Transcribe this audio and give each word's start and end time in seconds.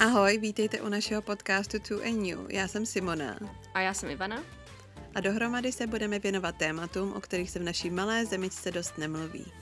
Ahoj, 0.00 0.38
vítejte 0.38 0.80
u 0.80 0.88
našeho 0.88 1.22
podcastu 1.22 1.78
To 1.78 1.94
and 1.94 2.22
New. 2.22 2.38
Já 2.48 2.68
jsem 2.68 2.86
Simona. 2.86 3.38
A 3.74 3.80
já 3.80 3.94
jsem 3.94 4.10
Ivana. 4.10 4.42
A 5.14 5.20
dohromady 5.20 5.72
se 5.72 5.86
budeme 5.86 6.18
věnovat 6.18 6.56
tématům, 6.56 7.12
o 7.12 7.20
kterých 7.20 7.50
se 7.50 7.58
v 7.58 7.62
naší 7.62 7.90
malé 7.90 8.26
zemičce 8.26 8.70
dost 8.70 8.98
nemluví. 8.98 9.52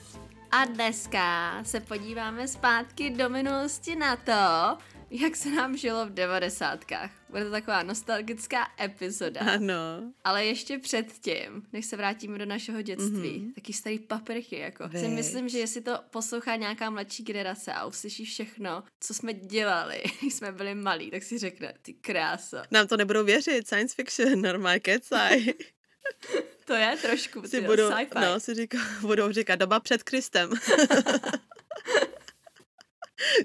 A 0.50 0.64
dneska 0.64 1.58
se 1.64 1.80
podíváme 1.80 2.48
zpátky 2.48 3.10
do 3.10 3.28
minulosti 3.28 3.96
na 3.96 4.16
to, 4.16 4.78
jak 5.12 5.36
se 5.36 5.50
nám 5.50 5.76
žilo 5.76 6.06
v 6.06 6.10
devadesátkách. 6.10 7.10
Bude 7.28 7.44
to 7.44 7.50
taková 7.50 7.82
nostalgická 7.82 8.68
epizoda. 8.80 9.40
Ano. 9.40 10.12
Ale 10.24 10.44
ještě 10.44 10.78
předtím, 10.78 11.62
než 11.72 11.86
se 11.86 11.96
vrátíme 11.96 12.38
do 12.38 12.46
našeho 12.46 12.82
dětství, 12.82 13.40
mm-hmm. 13.40 13.54
taky 13.54 13.72
starý 13.72 13.98
paprky, 13.98 14.58
jako. 14.58 14.88
Si 14.90 15.08
myslím, 15.08 15.48
že 15.48 15.58
jestli 15.58 15.80
to 15.80 15.98
poslouchá 16.10 16.56
nějaká 16.56 16.90
mladší 16.90 17.22
generace 17.22 17.72
a 17.72 17.86
uslyší 17.86 18.24
všechno, 18.24 18.82
co 19.00 19.14
jsme 19.14 19.34
dělali, 19.34 20.02
když 20.20 20.34
jsme 20.34 20.52
byli 20.52 20.74
malí, 20.74 21.10
tak 21.10 21.22
si 21.22 21.38
řekne, 21.38 21.74
ty 21.82 21.94
krása. 21.94 22.64
Nám 22.70 22.86
to 22.86 22.96
nebudou 22.96 23.24
věřit, 23.24 23.66
science 23.66 23.94
fiction, 23.94 24.40
normálně 24.42 24.80
kecaj. 24.80 25.44
to 26.64 26.74
je 26.74 26.96
trošku, 27.02 27.42
si 27.48 27.60
budou, 27.60 27.90
No, 28.20 28.40
si 28.40 28.54
říká, 28.54 28.78
budou 29.00 29.32
říkat, 29.32 29.56
doba 29.56 29.80
před 29.80 30.02
Kristem. 30.02 30.50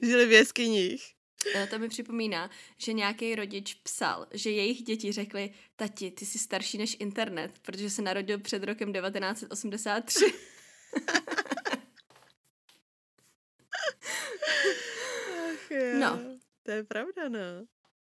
Žili 0.01 0.25
v 0.25 0.31
jeskyních. 0.31 1.16
Eh, 1.55 1.67
to 1.67 1.79
mi 1.79 1.89
připomíná, 1.89 2.49
že 2.77 2.93
nějaký 2.93 3.35
rodič 3.35 3.73
psal, 3.73 4.27
že 4.31 4.51
jejich 4.51 4.83
děti 4.83 5.11
řekli, 5.11 5.53
tati, 5.75 6.11
ty 6.11 6.25
jsi 6.25 6.39
starší 6.39 6.77
než 6.77 6.97
internet, 6.99 7.51
protože 7.61 7.89
se 7.89 8.01
narodil 8.01 8.39
před 8.39 8.63
rokem 8.63 8.93
1983. 8.93 10.33
Ach 15.49 15.71
jo, 15.71 15.99
no. 15.99 16.19
To 16.63 16.71
je 16.71 16.83
pravda, 16.83 17.29
no. 17.29 17.39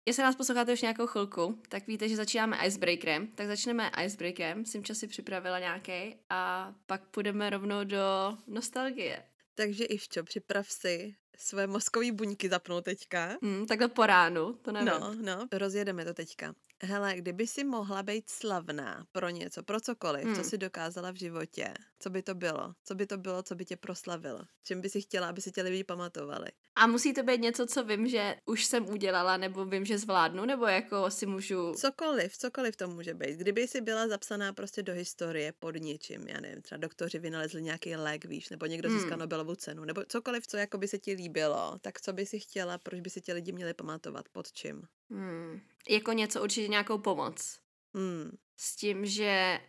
Jestli 0.06 0.24
nás 0.24 0.36
posloucháte 0.36 0.74
už 0.74 0.82
nějakou 0.82 1.08
chvilku, 1.08 1.62
tak 1.70 1.88
víte, 1.88 2.10
že 2.10 2.16
začínáme 2.16 2.58
icebreakerem. 2.68 3.28
Tak 3.28 3.48
začneme 3.48 3.92
icebreakerem. 4.06 4.66
Simča 4.66 4.94
si 4.94 5.08
připravila 5.08 5.60
nějaký 5.60 6.16
a 6.30 6.74
pak 6.86 7.04
půjdeme 7.04 7.50
rovnou 7.50 7.84
do 7.84 8.38
nostalgie. 8.48 9.24
Takže 9.56 9.86
Ivčo, 9.86 10.24
připrav 10.24 10.72
si 10.72 11.16
své 11.38 11.68
mozkové 11.68 12.12
buňky 12.12 12.50
zapnout 12.50 12.86
teďka. 12.86 13.38
Mm, 13.42 13.66
takhle 13.66 13.88
po 13.88 14.06
ránu, 14.06 14.54
to 14.54 14.72
nevím. 14.72 14.90
No, 14.90 15.16
no, 15.22 15.48
rozjedeme 15.52 16.06
to 16.06 16.14
teďka. 16.14 16.56
Hele, 16.82 17.16
kdyby 17.16 17.48
si 17.48 17.64
mohla 17.64 18.04
být 18.04 18.30
slavná 18.30 19.06
pro 19.12 19.30
něco, 19.30 19.64
pro 19.64 19.80
cokoliv, 19.80 20.26
hmm. 20.26 20.36
co 20.36 20.44
si 20.44 20.58
dokázala 20.58 21.12
v 21.12 21.16
životě, 21.16 21.74
co 22.00 22.10
by 22.10 22.24
to 22.24 22.36
bylo? 22.36 22.74
Co 22.84 22.96
by 22.96 23.06
to 23.06 23.18
bylo, 23.18 23.44
co 23.44 23.56
by 23.56 23.66
tě 23.66 23.78
proslavilo? 23.78 24.42
Čím 24.64 24.82
by 24.82 24.90
si 24.90 25.02
chtěla, 25.02 25.30
aby 25.30 25.42
si 25.42 25.52
tě 25.52 25.62
lidi 25.62 25.84
pamatovali? 25.84 26.48
A 26.76 26.88
musí 26.88 27.14
to 27.14 27.24
být 27.24 27.42
něco, 27.42 27.66
co 27.66 27.84
vím, 27.84 28.08
že 28.08 28.36
už 28.46 28.66
jsem 28.66 28.90
udělala, 28.90 29.38
nebo 29.38 29.66
vím, 29.66 29.86
že 29.86 29.98
zvládnu, 29.98 30.46
nebo 30.46 30.66
jako 30.66 31.12
si 31.12 31.26
můžu... 31.26 31.74
Cokoliv, 31.74 32.38
cokoliv 32.38 32.76
to 32.76 32.88
může 32.88 33.14
být. 33.14 33.40
Kdyby 33.40 33.68
si 33.68 33.82
byla 33.82 34.08
zapsaná 34.08 34.54
prostě 34.54 34.84
do 34.84 34.94
historie 34.94 35.54
pod 35.60 35.76
něčím, 35.76 36.28
já 36.28 36.42
nevím, 36.42 36.62
třeba 36.62 36.80
doktoři 36.80 37.20
vynalezli 37.20 37.64
nějaký 37.64 37.96
lék, 37.96 38.26
víš, 38.26 38.50
nebo 38.50 38.66
někdo 38.66 38.90
hmm. 38.90 39.00
získal 39.00 39.18
Nobelovu 39.18 39.56
cenu, 39.56 39.86
nebo 39.86 40.04
cokoliv, 40.08 40.48
co 40.48 40.58
jako 40.58 40.78
by 40.78 40.88
se 40.88 41.00
ti 41.00 41.14
líbilo, 41.14 41.80
tak 41.82 42.02
co 42.02 42.14
by 42.14 42.26
si 42.26 42.40
chtěla, 42.40 42.78
proč 42.78 43.00
by 43.00 43.10
si 43.10 43.22
tě 43.22 43.34
lidi 43.34 43.52
měli 43.52 43.74
pamatovat, 43.74 44.30
pod 44.30 44.52
čím? 44.52 44.84
Hmm. 45.10 45.62
Jako 45.90 46.12
něco, 46.12 46.44
určitě 46.44 46.68
nějakou 46.68 46.98
pomoc. 46.98 47.60
Hmm. 47.94 48.38
S 48.58 48.76
tím, 48.76 49.06
že 49.06 49.60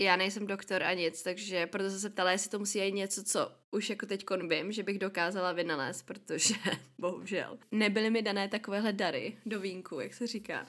já 0.00 0.16
nejsem 0.16 0.46
doktor 0.46 0.82
a 0.82 0.92
nic, 0.94 1.22
takže 1.22 1.66
proto 1.66 1.90
jsem 1.90 2.00
se 2.00 2.10
ptala, 2.10 2.30
jestli 2.30 2.50
to 2.50 2.58
musí 2.58 2.80
být 2.80 2.92
něco, 2.92 3.24
co 3.24 3.52
už 3.70 3.90
jako 3.90 4.06
teď 4.06 4.24
vím, 4.48 4.72
že 4.72 4.82
bych 4.82 4.98
dokázala 4.98 5.52
vynalézt, 5.52 6.06
protože 6.06 6.54
bohužel 6.98 7.58
nebyly 7.72 8.10
mi 8.10 8.22
dané 8.22 8.48
takovéhle 8.48 8.92
dary 8.92 9.38
do 9.46 9.60
vínku, 9.60 10.00
jak 10.00 10.14
se 10.14 10.26
říká. 10.26 10.66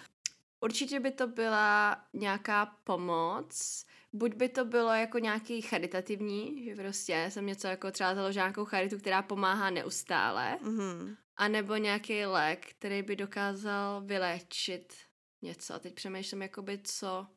Určitě 0.60 1.00
by 1.00 1.12
to 1.12 1.28
byla 1.28 1.98
nějaká 2.14 2.66
pomoc, 2.66 3.86
buď 4.14 4.36
by 4.36 4.50
to 4.50 4.66
bylo 4.66 4.90
jako 4.90 5.20
nějaký 5.20 5.62
charitativní, 5.62 6.66
že 6.66 6.76
prostě 6.76 7.26
jsem 7.30 7.46
něco 7.46 7.68
jako 7.68 7.92
třeba 7.92 8.16
založila 8.16 8.46
nějakou 8.46 8.66
charitu, 8.66 8.98
která 8.98 9.22
pomáhá 9.22 9.70
neustále, 9.70 10.58
mm-hmm. 10.64 11.16
A 11.38 11.48
nebo 11.48 11.76
nějaký 11.76 12.26
lék, 12.26 12.66
který 12.66 13.02
by 13.02 13.16
dokázal 13.16 14.02
vyléčit 14.02 14.94
něco. 15.42 15.74
A 15.74 15.80
teď 15.80 15.94
přemýšlím, 15.94 16.42
jakoby 16.42 16.80
co, 16.84 17.28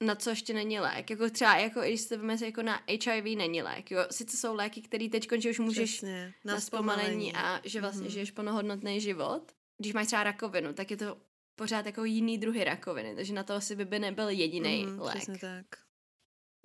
na 0.00 0.14
co 0.14 0.30
ještě 0.30 0.54
není 0.54 0.80
lék. 0.80 1.10
Jako 1.10 1.30
třeba, 1.30 1.56
jako 1.56 1.80
když 1.80 2.00
se 2.00 2.16
vymyslet, 2.16 2.46
jako 2.46 2.62
na 2.62 2.82
HIV 2.88 3.24
není 3.36 3.62
lék. 3.62 3.90
Jo? 3.90 4.06
Sice 4.10 4.36
jsou 4.36 4.54
léky, 4.54 4.82
které 4.82 5.08
teď 5.08 5.28
končí, 5.28 5.50
už 5.50 5.58
můžeš 5.58 5.90
Přesně, 5.90 6.34
na, 6.44 6.54
na 6.54 6.60
zpomalení 6.60 7.34
a 7.34 7.60
že 7.64 7.80
vlastně 7.80 8.08
mm-hmm. 8.08 8.12
žiješ 8.12 8.30
plnohodnotný 8.30 9.00
život. 9.00 9.52
Když 9.78 9.92
máš 9.92 10.06
třeba 10.06 10.24
rakovinu, 10.24 10.72
tak 10.72 10.90
je 10.90 10.96
to 10.96 11.16
pořád 11.56 11.86
jako 11.86 12.04
jiný 12.04 12.38
druhy 12.38 12.64
rakoviny, 12.64 13.14
takže 13.14 13.34
na 13.34 13.42
to 13.42 13.54
asi 13.54 13.76
by, 13.76 13.84
by 13.84 13.98
nebyl 13.98 14.28
jediný 14.28 14.86
mm, 14.86 15.00
lék. 15.00 15.16
Přesně 15.16 15.38
tak. 15.38 15.66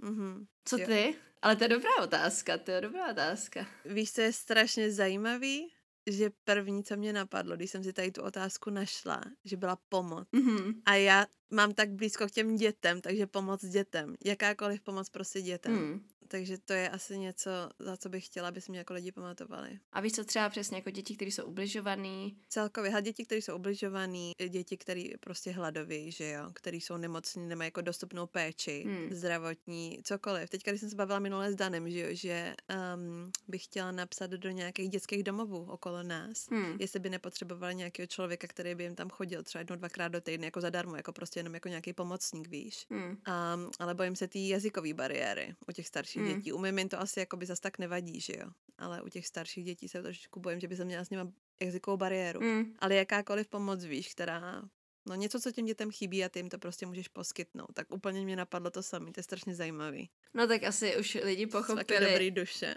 Mm-hmm. 0.03 0.45
Co 0.65 0.77
jo. 0.77 0.87
ty? 0.87 1.15
Ale 1.41 1.55
to 1.55 1.63
je 1.63 1.67
dobrá 1.67 1.89
otázka, 2.03 2.57
to 2.57 2.71
je 2.71 2.81
dobrá 2.81 3.11
otázka. 3.11 3.67
Víš, 3.85 4.11
co 4.11 4.21
je 4.21 4.33
strašně 4.33 4.91
zajímavý? 4.91 5.71
že 6.11 6.29
první, 6.43 6.83
co 6.83 6.97
mě 6.97 7.13
napadlo, 7.13 7.55
když 7.55 7.71
jsem 7.71 7.83
si 7.83 7.93
tady 7.93 8.11
tu 8.11 8.21
otázku 8.21 8.69
našla, 8.69 9.21
že 9.45 9.57
byla 9.57 9.77
pomoc. 9.89 10.27
Mm-hmm. 10.33 10.81
A 10.85 10.95
já 10.95 11.25
mám 11.51 11.73
tak 11.73 11.89
blízko 11.89 12.27
k 12.27 12.31
těm 12.31 12.55
dětem, 12.55 13.01
takže 13.01 13.27
pomoc 13.27 13.65
dětem. 13.65 14.15
Jakákoliv 14.25 14.81
pomoc 14.81 15.09
prostě 15.09 15.41
dětem. 15.41 15.73
Mm 15.73 16.01
takže 16.29 16.57
to 16.57 16.73
je 16.73 16.89
asi 16.89 17.17
něco, 17.17 17.49
za 17.79 17.97
co 17.97 18.09
bych 18.09 18.25
chtěla, 18.25 18.47
aby 18.47 18.61
se 18.61 18.71
mě 18.71 18.79
jako 18.79 18.93
lidi 18.93 19.11
pamatovali. 19.11 19.79
A 19.91 20.01
víš 20.01 20.13
co 20.13 20.23
třeba 20.23 20.49
přesně 20.49 20.77
jako 20.77 20.89
děti, 20.89 21.15
které 21.15 21.31
jsou 21.31 21.45
ubližované? 21.45 22.29
Celkově, 22.49 22.93
a 22.93 22.99
děti, 22.99 23.25
které 23.25 23.41
jsou 23.41 23.55
ubližované, 23.55 24.31
děti, 24.49 24.77
které 24.77 25.03
prostě 25.19 25.51
hladoví, 25.51 26.11
že 26.11 26.29
jo, 26.29 26.51
které 26.53 26.77
jsou 26.77 26.97
nemocní, 26.97 27.47
nemají 27.47 27.67
jako 27.67 27.81
dostupnou 27.81 28.27
péči, 28.27 28.83
hmm. 28.87 29.13
zdravotní, 29.13 29.99
cokoliv. 30.03 30.49
Teď, 30.49 30.63
když 30.63 30.79
jsem 30.79 30.89
se 30.89 30.95
bavila 30.95 31.19
minule 31.19 31.51
s 31.51 31.55
Danem, 31.55 31.89
že 31.89 31.99
jo, 31.99 32.07
že 32.11 32.55
um, 32.95 33.31
bych 33.47 33.63
chtěla 33.63 33.91
napsat 33.91 34.31
do 34.31 34.49
nějakých 34.49 34.89
dětských 34.89 35.23
domovů 35.23 35.65
okolo 35.69 36.03
nás, 36.03 36.47
hmm. 36.49 36.77
jestli 36.79 36.99
by 36.99 37.09
nepotřebovali 37.09 37.75
nějakého 37.75 38.07
člověka, 38.07 38.47
který 38.47 38.75
by 38.75 38.83
jim 38.83 38.95
tam 38.95 39.09
chodil 39.09 39.43
třeba 39.43 39.59
jednou, 39.59 39.75
dvakrát 39.75 40.07
do 40.07 40.21
týdne, 40.21 40.47
jako 40.47 40.61
zadarmo, 40.61 40.95
jako 40.95 41.13
prostě 41.13 41.38
jenom 41.39 41.53
jako 41.53 41.69
nějaký 41.69 41.93
pomocník, 41.93 42.47
víš. 42.47 42.85
Hmm. 42.89 43.09
Um, 43.09 43.71
ale 43.79 43.95
bojím 43.95 44.15
se 44.15 44.27
té 44.27 44.39
jazykové 44.39 44.93
bariéry 44.93 45.55
u 45.67 45.71
těch 45.71 45.87
starších 45.87 46.21
mm. 46.21 46.27
dětí. 46.27 46.53
U 46.53 46.57
mimin 46.57 46.89
to 46.89 46.99
asi 46.99 47.19
jako 47.19 47.37
by 47.37 47.45
zas 47.45 47.59
tak 47.59 47.79
nevadí, 47.79 48.21
že 48.21 48.33
jo. 48.37 48.51
Ale 48.77 49.01
u 49.01 49.09
těch 49.09 49.27
starších 49.27 49.65
dětí 49.65 49.89
se 49.89 50.01
trošičku 50.01 50.39
bojím, 50.39 50.59
že 50.59 50.67
by 50.67 50.75
se 50.75 50.85
měla 50.85 51.05
s 51.05 51.09
nimi 51.09 51.23
jazykovou 51.61 51.97
bariéru. 51.97 52.41
Mm. 52.41 52.73
Ale 52.79 52.95
jakákoliv 52.95 53.47
pomoc, 53.47 53.83
víš, 53.83 54.11
která 54.11 54.63
No 55.09 55.15
něco, 55.15 55.39
co 55.39 55.51
těm 55.51 55.65
dětem 55.65 55.91
chybí 55.91 56.25
a 56.25 56.29
ty 56.29 56.39
jim 56.39 56.49
to 56.49 56.57
prostě 56.57 56.85
můžeš 56.85 57.07
poskytnout. 57.07 57.73
Tak 57.73 57.91
úplně 57.93 58.21
mě 58.21 58.35
napadlo 58.35 58.71
to 58.71 58.83
samé, 58.83 59.11
to 59.11 59.19
je 59.19 59.23
strašně 59.23 59.55
zajímavý. 59.55 60.09
No 60.33 60.47
tak 60.47 60.63
asi 60.63 60.97
už 60.97 61.17
lidi 61.23 61.47
pochopili. 61.47 62.11
dobrý 62.11 62.31
duše. 62.31 62.75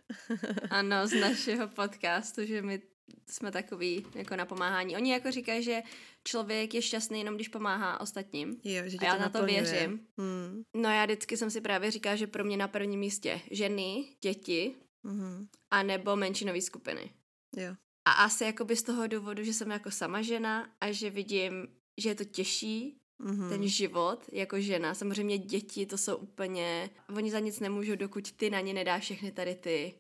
ano, 0.71 1.07
z 1.07 1.13
našeho 1.21 1.69
podcastu, 1.69 2.47
že 2.47 2.63
my 2.63 2.83
jsme 3.31 3.53
takový 3.53 4.07
jako 4.15 4.37
na 4.37 4.47
pomáhání. 4.47 4.97
Oni 4.97 5.13
jako 5.13 5.31
říkají, 5.31 5.63
že 5.63 5.83
člověk 6.25 6.75
je 6.75 6.83
šťastný 6.83 7.19
jenom 7.19 7.35
když 7.35 7.49
pomáhá 7.49 8.01
ostatním. 8.01 8.61
Jo, 8.65 8.83
že 8.87 8.99
a 8.99 9.05
já 9.05 9.15
to 9.15 9.21
na 9.21 9.29
to 9.29 9.45
věřím. 9.45 10.07
Hmm. 10.19 10.63
No 10.77 10.89
já 10.89 11.05
vždycky 11.05 11.37
jsem 11.37 11.51
si 11.51 11.61
právě 11.61 11.91
říkala, 11.91 12.17
že 12.17 12.27
pro 12.27 12.45
mě 12.45 12.57
na 12.57 12.69
prvním 12.69 13.01
místě 13.01 13.41
ženy, 13.51 14.05
děti 14.21 14.75
hmm. 15.05 15.47
a 15.71 15.83
nebo 15.83 16.17
menšinové 16.17 16.61
skupiny. 16.61 17.11
Jo. 17.57 17.75
A 18.05 18.13
asi 18.13 18.45
jakoby 18.45 18.77
z 18.77 18.83
toho 18.83 19.07
důvodu, 19.07 19.45
že 19.45 19.53
jsem 19.53 19.71
jako 19.71 19.91
sama 19.91 20.23
žena 20.23 20.71
a 20.81 20.93
že 20.93 21.11
vidím, 21.11 21.69
že 21.99 22.09
je 22.09 22.15
to 22.15 22.25
těžší 22.25 22.97
mm-hmm. 23.21 23.49
ten 23.49 23.69
život 23.69 24.25
jako 24.33 24.61
žena. 24.61 24.95
Samozřejmě 24.95 25.39
děti 25.39 25.87
to 25.87 25.99
jsou 25.99 26.17
úplně, 26.17 26.91
oni 27.17 27.31
za 27.31 27.39
nic 27.39 27.61
nemůžou, 27.61 27.97
dokud 27.97 28.33
ty 28.33 28.51
na 28.51 28.61
ně 28.61 28.75
nedáš 28.75 29.03
všechny 29.03 29.33
tady 29.33 29.55
ty 29.55 29.95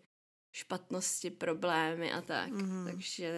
špatnosti, 0.52 1.30
problémy 1.30 2.12
a 2.12 2.20
tak. 2.20 2.48
Mm-hmm. 2.48 2.84
Takže... 2.84 3.30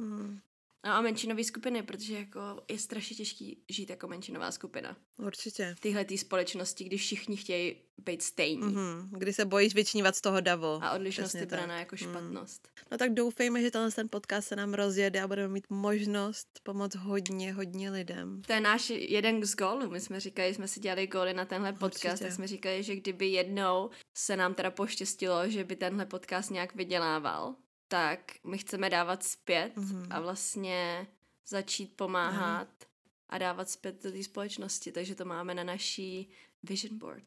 Mm-hmm. 0.00 0.40
No 0.86 0.92
a 0.92 1.00
menšinové 1.00 1.44
skupiny, 1.44 1.82
protože 1.82 2.14
jako 2.14 2.40
je 2.70 2.78
strašně 2.78 3.16
těžký 3.16 3.64
žít 3.68 3.90
jako 3.90 4.08
menšinová 4.08 4.50
skupina. 4.50 4.96
Určitě. 5.18 5.74
Tyhle 5.80 6.04
tý 6.04 6.18
společnosti, 6.18 6.84
kdy 6.84 6.96
všichni 6.96 7.36
chtějí 7.36 7.76
být 7.98 8.22
stejní. 8.22 8.62
Mm-hmm. 8.62 9.08
Kdy 9.10 9.32
se 9.32 9.44
bojíš 9.44 9.74
vyčnívat 9.74 10.16
z 10.16 10.20
toho 10.20 10.40
davu. 10.40 10.66
A 10.66 10.92
odlišnost 10.92 11.34
je 11.34 11.46
braná 11.46 11.78
jako 11.78 11.96
mm. 12.00 12.08
špatnost. 12.10 12.68
Mm. 12.68 12.84
No 12.92 12.98
tak 12.98 13.14
doufejme, 13.14 13.62
že 13.62 13.70
tenhle 13.70 13.90
ten 13.90 14.08
podcast 14.08 14.48
se 14.48 14.56
nám 14.56 14.74
rozjede 14.74 15.22
a 15.22 15.28
budeme 15.28 15.48
mít 15.48 15.70
možnost 15.70 16.48
pomoct 16.62 16.94
hodně, 16.94 17.52
hodně 17.52 17.90
lidem. 17.90 18.42
To 18.46 18.52
je 18.52 18.60
náš 18.60 18.90
jeden 18.90 19.44
z 19.44 19.56
gólů. 19.56 19.90
My 19.90 20.00
jsme 20.00 20.20
říkali, 20.20 20.54
jsme 20.54 20.68
si 20.68 20.80
dělali 20.80 21.06
góly 21.06 21.34
na 21.34 21.44
tenhle 21.44 21.72
podcast, 21.72 22.04
Určitě. 22.04 22.24
tak 22.24 22.32
jsme 22.32 22.46
říkali, 22.46 22.82
že 22.82 22.96
kdyby 22.96 23.26
jednou 23.26 23.90
se 24.16 24.36
nám 24.36 24.54
teda 24.54 24.70
poštěstilo, 24.70 25.48
že 25.48 25.64
by 25.64 25.76
tenhle 25.76 26.06
podcast 26.06 26.50
nějak 26.50 26.74
vydělával, 26.74 27.54
tak 27.88 28.32
my 28.44 28.58
chceme 28.58 28.90
dávat 28.90 29.22
zpět 29.22 29.76
mm-hmm. 29.76 30.06
a 30.10 30.20
vlastně 30.20 31.06
začít 31.46 31.96
pomáhat 31.96 32.68
mm. 32.68 33.12
a 33.28 33.38
dávat 33.38 33.70
zpět 33.70 34.02
do 34.02 34.12
té 34.12 34.22
společnosti, 34.22 34.92
takže 34.92 35.14
to 35.14 35.24
máme 35.24 35.54
na 35.54 35.64
naší 35.64 36.30
vision 36.62 36.98
board. 36.98 37.24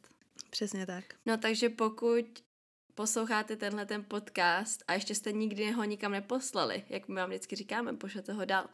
Přesně 0.50 0.86
tak. 0.86 1.06
No 1.26 1.38
takže 1.38 1.70
pokud 1.70 2.44
posloucháte 2.96 3.56
tenhle 3.56 3.86
ten 3.86 4.04
podcast 4.04 4.84
a 4.88 4.94
ještě 4.94 5.16
jste 5.16 5.32
nikdy 5.32 5.72
ho 5.72 5.84
nikam 5.84 6.12
neposlali, 6.12 6.84
jak 6.90 7.08
my 7.08 7.16
vám 7.16 7.30
vždycky 7.30 7.56
říkáme, 7.56 7.94
pošlete 7.94 8.34
ho 8.34 8.46
dál, 8.46 8.70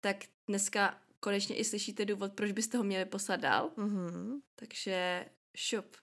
tak 0.00 0.16
dneska 0.48 0.98
konečně 1.20 1.56
i 1.56 1.64
slyšíte 1.64 2.04
důvod, 2.04 2.32
proč 2.32 2.52
byste 2.52 2.78
ho 2.78 2.84
měli 2.84 3.04
poslat 3.04 3.40
dál. 3.40 3.70
Mm-hmm. 3.76 4.40
Takže 4.54 5.26
šup, 5.56 5.96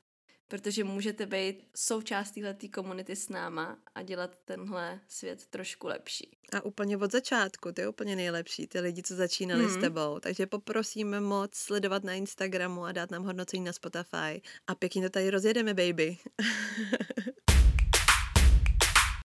protože 0.54 0.84
můžete 0.84 1.26
být 1.26 1.68
součástí 1.76 2.42
této 2.42 2.68
komunity 2.68 3.16
s 3.16 3.30
náma 3.30 3.78
a 3.96 4.02
dělat 4.02 4.38
tenhle 4.46 5.00
svět 5.08 5.46
trošku 5.46 5.88
lepší. 5.88 6.38
A 6.58 6.66
úplně 6.66 6.98
od 6.98 7.12
začátku, 7.12 7.72
ty 7.72 7.82
je 7.82 7.88
úplně 7.88 8.16
nejlepší, 8.16 8.68
ty 8.68 8.80
lidi, 8.80 9.04
co 9.04 9.16
začínali 9.16 9.64
hmm. 9.64 9.74
s 9.74 9.78
tebou. 9.78 10.20
Takže 10.20 10.48
poprosíme 10.48 11.20
moc 11.20 11.56
sledovat 11.56 12.04
na 12.04 12.14
Instagramu 12.14 12.86
a 12.86 12.92
dát 12.92 13.12
nám 13.12 13.24
hodnocení 13.24 13.64
na 13.64 13.74
Spotify. 13.74 14.42
A 14.68 14.76
pěkně 14.76 15.02
to 15.02 15.10
tady 15.10 15.30
rozjedeme, 15.30 15.74
baby. 15.74 16.18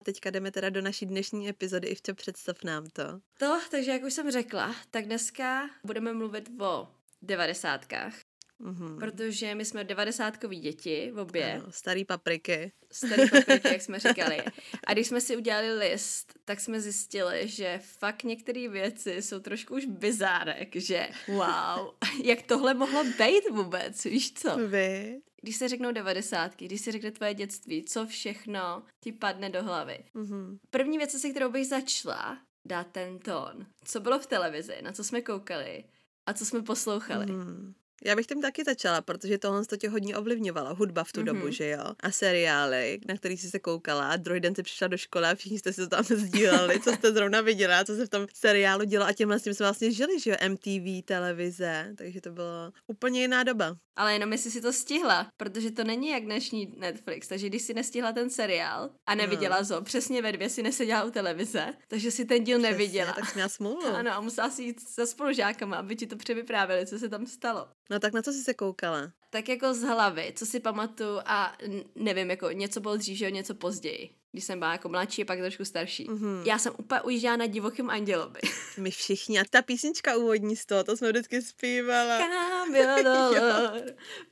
teďka 0.05 0.31
jdeme 0.31 0.51
teda 0.51 0.71
do 0.71 0.83
naší 0.83 1.07
dnešní 1.07 1.49
epizody. 1.49 1.89
Ivčo, 1.89 2.15
představ 2.15 2.65
nám 2.65 2.87
to. 2.87 3.21
To, 3.39 3.61
takže 3.71 3.91
jak 3.91 4.03
už 4.03 4.13
jsem 4.13 4.31
řekla, 4.31 4.75
tak 4.91 5.05
dneska 5.05 5.71
budeme 5.85 6.13
mluvit 6.13 6.51
o 6.61 6.89
devadesátkách. 7.23 8.28
Mm-hmm. 8.61 8.99
Protože 8.99 9.55
my 9.55 9.65
jsme 9.65 9.85
devadesátkoví 9.85 10.61
děti, 10.61 11.11
v 11.15 11.19
obě. 11.19 11.55
Ano, 11.55 11.67
starý 11.71 12.05
papriky. 12.05 12.73
Starý 12.93 13.31
papriky, 13.31 13.69
jak 13.69 13.83
jsme 13.83 14.01
říkali. 14.09 14.43
A 14.87 14.93
když 14.93 15.07
jsme 15.07 15.21
si 15.21 15.37
udělali 15.37 15.79
list, 15.79 16.39
tak 16.45 16.61
jsme 16.61 16.81
zjistili, 16.81 17.49
že 17.49 17.81
fakt 17.83 18.23
některé 18.23 18.69
věci 18.69 19.23
jsou 19.23 19.41
trošku 19.41 19.75
už 19.75 19.85
bizárek, 19.85 20.77
že 20.77 21.09
wow, 21.29 21.95
jak 22.25 22.43
tohle 22.43 22.75
mohlo 22.75 23.05
být 23.05 23.51
vůbec, 23.51 24.05
víš 24.05 24.33
co? 24.33 24.57
Vy? 24.57 25.21
Když 25.43 25.57
se 25.57 25.69
řeknou 25.69 25.93
devadesátky, 25.93 26.65
když 26.65 26.81
se 26.81 26.93
řekne 26.93 27.11
tvoje 27.11 27.35
dětství, 27.35 27.85
co 27.85 28.07
všechno 28.07 28.83
ti 29.01 29.13
padne 29.13 29.51
do 29.51 29.63
hlavy. 29.63 29.99
Mm-hmm. 30.15 30.59
První 30.71 30.99
věc, 30.99 31.21
se 31.21 31.31
kterou 31.31 31.51
bych 31.51 31.67
začala, 31.67 32.39
dát 32.65 32.87
ten 32.93 33.19
tón. 33.19 33.67
Co 33.85 34.01
bylo 34.01 34.19
v 34.19 34.27
televizi, 34.27 34.75
na 34.83 34.93
co 34.93 35.05
jsme 35.05 35.23
koukali 35.23 35.85
a 36.27 36.33
co 36.33 36.47
jsme 36.47 36.63
poslouchali. 36.63 37.27
Mm-hmm. 37.27 37.75
Já 38.05 38.17
bych 38.17 38.27
tím 38.27 38.43
taky 38.43 38.65
začala, 38.65 39.01
protože 39.01 39.39
tohle 39.39 39.67
to 39.67 39.77
tě 39.77 39.89
hodně 39.89 40.17
ovlivňovalo. 40.17 40.75
Hudba 40.75 41.05
v 41.05 41.13
tu 41.13 41.21
mm-hmm. 41.21 41.25
dobu, 41.25 41.51
že 41.51 41.69
jo? 41.69 41.85
A 42.01 42.11
seriály, 42.11 43.01
na 43.09 43.17
který 43.17 43.37
jsi 43.37 43.51
se 43.51 43.59
koukala 43.59 44.09
a 44.09 44.17
druhý 44.17 44.41
den 44.41 44.55
jsi 44.55 44.63
přišla 44.63 44.89
do 44.89 44.97
školy 44.97 45.27
a 45.27 45.35
všichni 45.35 45.59
jste 45.59 45.73
to 45.73 45.89
tam 45.89 46.05
sdíleli, 46.05 46.81
co 46.81 46.93
jste 46.93 47.13
zrovna 47.13 47.41
viděla, 47.41 47.85
co 47.85 47.97
se 47.97 48.07
v 48.07 48.09
tom 48.09 48.27
seriálu 48.35 48.85
dělo 48.85 49.05
a 49.05 49.13
tím 49.13 49.33
s 49.33 49.43
tím 49.43 49.55
jsme 49.55 49.67
vlastně 49.67 49.93
žili, 49.93 50.21
že 50.21 50.31
jo? 50.31 50.37
MTV, 50.49 51.05
televize, 51.05 51.95
takže 51.97 52.21
to 52.21 52.31
bylo 52.31 52.73
úplně 52.87 53.21
jiná 53.21 53.43
doba. 53.43 53.77
Ale 53.97 54.13
jenom 54.13 54.33
jestli 54.33 54.51
si 54.51 54.61
to 54.61 54.73
stihla, 54.73 55.27
protože 55.37 55.71
to 55.71 55.85
není 55.85 56.09
jak 56.09 56.25
dnešní 56.25 56.75
Netflix, 56.77 57.29
takže 57.29 57.49
když 57.49 57.63
si 57.63 57.75
nestihla 57.75 58.13
ten 58.13 58.31
seriál 58.31 58.91
a 59.07 59.15
neviděla 59.15 59.61
no. 59.71 59.77
ho, 59.77 59.83
přesně 59.83 60.23
ve 60.23 60.33
dvě 60.33 60.49
si 60.49 60.63
neseděla 60.63 61.05
u 61.05 61.11
televize, 61.11 61.75
takže 61.89 62.11
si 62.11 62.25
ten 62.25 62.45
díl 62.45 62.59
přesně, 62.59 62.73
neviděla. 62.73 63.13
tak 63.13 63.25
jsem 63.25 63.35
měla 63.35 63.49
smůlu. 63.49 63.87
Ano, 63.99 64.13
a 64.13 64.21
musela 64.21 64.51
si 64.51 64.63
jít 64.63 64.81
se 64.81 65.07
spolužákama, 65.07 65.77
aby 65.77 65.97
ti 65.97 66.07
to 66.07 66.17
převyprávěli, 66.17 66.87
co 66.87 66.99
se 66.99 67.09
tam 67.09 67.27
stalo. 67.27 67.69
No 67.91 68.01
tak 68.01 68.13
na 68.13 68.23
co 68.23 68.33
jsi 68.33 68.43
se 68.43 68.55
koukala? 68.55 69.13
Tak 69.31 69.49
jako 69.49 69.75
z 69.75 69.83
hlavy, 69.83 70.33
co 70.37 70.47
si 70.47 70.61
pamatuju 70.61 71.21
a 71.25 71.57
nevím, 71.95 72.31
jako 72.31 72.51
něco 72.51 72.81
bylo 72.81 72.97
dřív, 72.97 73.19
že 73.19 73.31
něco 73.31 73.55
později 73.55 74.18
když 74.33 74.45
jsem 74.45 74.59
byla 74.59 74.73
jako 74.73 74.89
mladší 74.89 75.23
a 75.23 75.25
pak 75.25 75.39
trošku 75.39 75.65
starší. 75.65 76.07
Mm-hmm. 76.07 76.43
Já 76.47 76.59
jsem 76.59 76.73
úplně 76.77 77.01
ujížděla 77.01 77.37
na 77.37 77.47
divokým 77.47 77.91
andělovi. 77.91 78.41
My 78.79 78.91
všichni. 78.91 79.41
A 79.41 79.45
ta 79.51 79.63
písnička 79.63 80.17
úvodní 80.17 80.57
z 80.57 80.67
toho, 80.67 80.85
to 80.85 80.97
jsme 80.97 81.09
vždycky 81.09 81.43
zpívala. 81.43 82.19
Cambio 82.19 83.03
dolor 83.03 83.83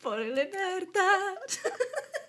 por 0.03 0.19
libertad. 0.19 1.39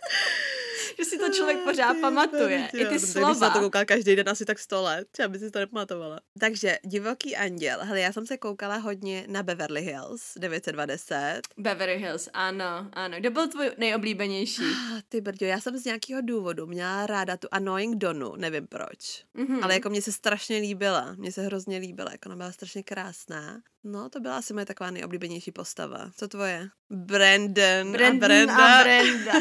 že 0.97 1.05
si 1.05 1.17
to 1.17 1.29
člověk 1.29 1.57
pořád 1.63 1.93
ty, 1.93 2.01
pamatuje. 2.01 2.67
Ty, 2.71 2.81
I 2.81 2.85
ty 2.85 2.99
slova. 2.99 3.29
Když 3.29 3.39
se 3.39 3.49
to 3.53 3.59
koukal 3.59 3.85
každý 3.85 4.15
den 4.15 4.29
asi 4.29 4.45
tak 4.45 4.59
100 4.59 4.81
let, 4.81 5.07
aby 5.25 5.39
si 5.39 5.51
to 5.51 5.59
nepamatovala. 5.59 6.19
Takže 6.39 6.77
Divoký 6.83 7.35
anděl. 7.35 7.79
Hele, 7.81 7.99
já 7.99 8.13
jsem 8.13 8.25
se 8.25 8.37
koukala 8.37 8.77
hodně 8.77 9.25
na 9.27 9.43
Beverly 9.43 9.81
Hills 9.81 10.33
920. 10.37 11.41
Beverly 11.57 11.97
Hills, 11.97 12.29
ano, 12.33 12.89
ano. 12.93 13.17
Kdo 13.19 13.31
byl 13.31 13.47
tvůj 13.47 13.71
nejoblíbenější? 13.77 14.63
Ah, 14.63 15.01
ty 15.09 15.21
brďo, 15.21 15.45
já 15.45 15.59
jsem 15.59 15.77
z 15.77 15.85
nějakého 15.85 16.21
důvodu 16.21 16.67
měla 16.67 17.05
ráda 17.05 17.37
tu 17.37 17.47
Annoying 17.57 17.95
Donu, 17.95 18.36
nevím 18.36 18.68
proč. 18.68 19.24
Mm-hmm. 19.36 19.63
Ale 19.63 19.74
jako 19.74 19.89
mě 19.89 20.01
se 20.01 20.12
strašně 20.12 20.57
líbila. 20.57 21.15
Mně 21.18 21.31
se 21.31 21.42
hrozně 21.42 21.77
líbila, 21.77 22.12
jako 22.12 22.30
ona 22.30 22.36
byla 22.36 22.51
strašně 22.51 22.83
krásná. 22.83 23.62
No, 23.83 24.09
to 24.09 24.19
byla 24.19 24.38
asi 24.38 24.54
moje 24.54 24.65
taková 24.65 24.92
nejoblíbenější 24.92 25.51
postava. 25.51 26.12
Co 26.15 26.27
tvoje? 26.27 26.68
Brandon, 26.89 27.92
Brandon 27.92 28.12
a 28.12 28.27
Brenda. 28.27 28.54
A 28.56 28.83
Brenda. 28.83 29.33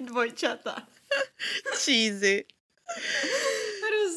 Dvojčata. 0.00 0.88
Cheesy. 1.74 2.44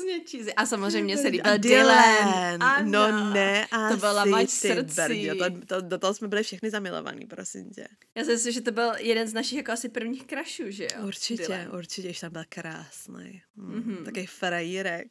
Hrozně 0.09 0.25
cheesy. 0.31 0.53
A 0.53 0.65
samozřejmě 0.65 1.17
se 1.17 1.27
líbil 1.27 1.57
Dylan. 1.57 2.59
Dylan. 2.59 2.91
No 2.91 3.33
ne, 3.33 3.65
asi 3.65 3.93
To 3.93 3.99
byla 3.99 4.25
mať 4.25 4.49
srdcí. 4.49 5.29
To, 5.39 5.45
to, 5.65 5.81
do 5.81 5.97
toho 5.97 6.13
jsme 6.13 6.27
byli 6.27 6.43
všichni 6.43 6.69
zamilovaní, 6.69 7.25
prosím 7.25 7.69
tě. 7.69 7.87
Já 8.15 8.23
si 8.23 8.31
myslím, 8.31 8.53
že 8.53 8.61
to 8.61 8.71
byl 8.71 8.91
jeden 8.97 9.27
z 9.27 9.33
našich 9.33 9.57
jako 9.57 9.71
asi 9.71 9.89
prvních 9.89 10.27
krašů, 10.27 10.63
že 10.67 10.83
jo? 10.83 11.07
Určitě, 11.07 11.47
Dylan. 11.47 11.75
určitě, 11.75 12.13
že 12.13 12.21
tam 12.21 12.31
byl 12.31 12.43
krásný. 12.49 13.41
Mm, 13.55 13.73
mm-hmm. 13.73 14.05
Takový 14.05 14.25
frajírek. 14.25 15.07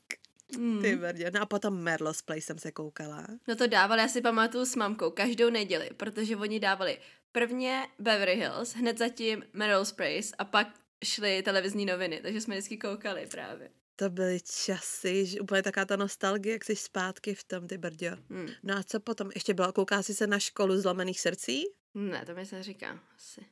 Mm. 0.58 0.82
Ty 0.82 0.96
brdě. 0.96 1.30
No 1.34 1.42
a 1.42 1.46
potom 1.46 1.74
Merlo's 1.74 2.22
Place 2.22 2.40
jsem 2.40 2.58
se 2.58 2.72
koukala. 2.72 3.26
No 3.48 3.56
to 3.56 3.66
dávali, 3.66 4.00
já 4.00 4.08
si 4.08 4.20
pamatuju 4.20 4.64
s 4.64 4.76
mamkou, 4.76 5.10
každou 5.10 5.50
neděli, 5.50 5.90
protože 5.96 6.36
oni 6.36 6.60
dávali 6.60 6.98
prvně 7.32 7.86
Beverly 7.98 8.34
Hills, 8.34 8.74
hned 8.74 8.98
zatím 8.98 9.44
Merlo's 9.52 9.92
Place 9.92 10.34
a 10.38 10.44
pak 10.44 10.68
šly 11.04 11.42
televizní 11.42 11.86
noviny, 11.86 12.20
takže 12.22 12.40
jsme 12.40 12.54
vždycky 12.54 12.76
koukali 12.76 13.26
právě. 13.26 13.70
To 13.98 14.10
byly 14.10 14.40
časy, 14.40 15.26
že 15.26 15.40
úplně 15.40 15.62
taká 15.62 15.84
ta 15.84 15.96
nostalgie, 15.96 16.52
jak 16.52 16.64
jsi 16.64 16.76
zpátky 16.76 17.34
v 17.34 17.44
tom, 17.44 17.66
ty 17.66 17.78
brďo. 17.78 18.10
Hmm. 18.30 18.48
No 18.62 18.76
a 18.76 18.82
co 18.82 19.00
potom? 19.00 19.30
Ještě 19.34 19.54
byla, 19.54 19.72
kouká 19.72 20.02
jsi 20.02 20.14
se 20.14 20.26
na 20.26 20.38
školu 20.38 20.80
zlomených 20.80 21.20
srdcí? 21.20 21.64
Ne, 21.94 22.24
to 22.26 22.34
mi 22.34 22.46
se 22.46 22.62
říká 22.62 23.00
asi. 23.16 23.46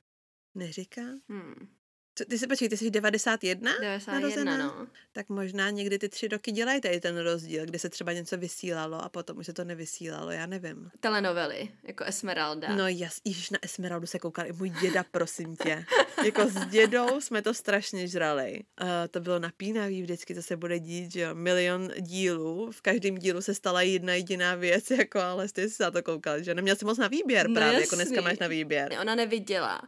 Neříká? 0.55 1.03
Hmm. 1.29 1.76
Ty 2.25 2.39
se 2.39 2.47
počkej, 2.47 2.69
ty 2.69 2.77
jsi 2.77 2.91
91? 2.91 3.73
91, 3.81 4.21
narozená? 4.21 4.57
no. 4.59 4.87
Tak 5.13 5.29
možná 5.29 5.71
někdy 5.71 5.99
ty 5.99 6.09
tři 6.09 6.29
roky 6.29 6.53
dělají 6.53 6.81
tady 6.81 7.01
ten 7.01 7.19
rozdíl, 7.19 7.65
kde 7.65 7.79
se 7.79 7.89
třeba 7.89 8.13
něco 8.13 8.37
vysílalo 8.37 9.05
a 9.05 9.09
potom 9.09 9.39
už 9.39 9.47
se 9.47 9.53
to 9.53 9.65
nevysílalo, 9.65 10.31
já 10.31 10.47
nevím. 10.47 10.91
Telenovely, 11.01 11.69
jako 11.83 12.05
Esmeralda. 12.05 12.77
No 12.77 12.89
jas, 12.89 13.21
již 13.25 13.51
na 13.51 13.59
Esmeraldu 13.63 14.07
se 14.07 14.19
koukal 14.19 14.47
i 14.47 14.53
můj 14.53 14.71
děda, 14.71 15.05
prosím 15.11 15.57
tě. 15.57 15.85
jako 16.25 16.47
s 16.47 16.67
dědou 16.67 17.21
jsme 17.21 17.43
to 17.43 17.55
strašně 17.55 18.09
žrali. 18.09 18.61
Uh, 18.83 18.89
to 19.11 19.21
bylo 19.21 19.39
napínavý 19.39 20.03
vždycky, 20.03 20.35
to 20.35 20.43
se 20.43 20.57
bude 20.57 20.79
dít, 20.79 21.13
že 21.13 21.21
jo, 21.21 21.35
milion 21.35 21.91
dílů, 22.01 22.73
v 22.73 22.83
každém 22.83 23.19
dílu 23.19 23.43
se 23.43 23.55
stala 23.55 23.83
jedna 23.83 24.15
jediná 24.15 24.55
věc, 24.55 24.91
jako 24.99 25.21
ale 25.21 25.49
ty 25.49 25.71
jsi 25.71 25.83
na 25.83 25.91
to 25.91 26.03
koukal, 26.03 26.43
že 26.43 26.55
neměl 26.55 26.77
jsi 26.77 26.85
moc 26.85 26.99
na 26.99 27.09
výběr 27.09 27.49
no 27.49 27.55
právě, 27.55 27.73
jasný. 27.73 27.83
jako 27.83 27.95
dneska 27.95 28.21
máš 28.21 28.39
na 28.39 28.47
výběr. 28.47 28.97
Ona 29.01 29.15
neviděla. 29.15 29.83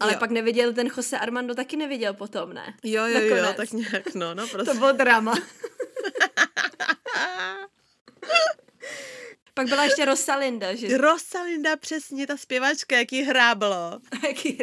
Ale 0.00 0.12
jo. 0.12 0.18
pak 0.18 0.30
neviděl, 0.30 0.72
ten 0.72 0.88
Jose 0.96 1.18
Armando 1.18 1.54
taky 1.54 1.76
neviděl 1.76 2.14
potom, 2.14 2.52
ne? 2.52 2.74
Jo, 2.84 3.06
jo, 3.06 3.14
Nakonec. 3.14 3.44
jo, 3.44 3.52
tak 3.56 3.72
nějak, 3.72 4.14
no, 4.14 4.34
no, 4.34 4.48
prostě. 4.48 4.72
to 4.72 4.78
bylo 4.78 4.92
drama. 4.92 5.34
Pak 9.54 9.68
byla 9.68 9.84
ještě 9.84 10.04
Rosalinda, 10.04 10.74
že? 10.74 10.98
Rosalinda, 10.98 11.76
přesně, 11.76 12.26
ta 12.26 12.36
zpěvačka, 12.36 12.96
jaký 12.96 13.22
hráblo. 13.22 14.00
jaký 14.28 14.58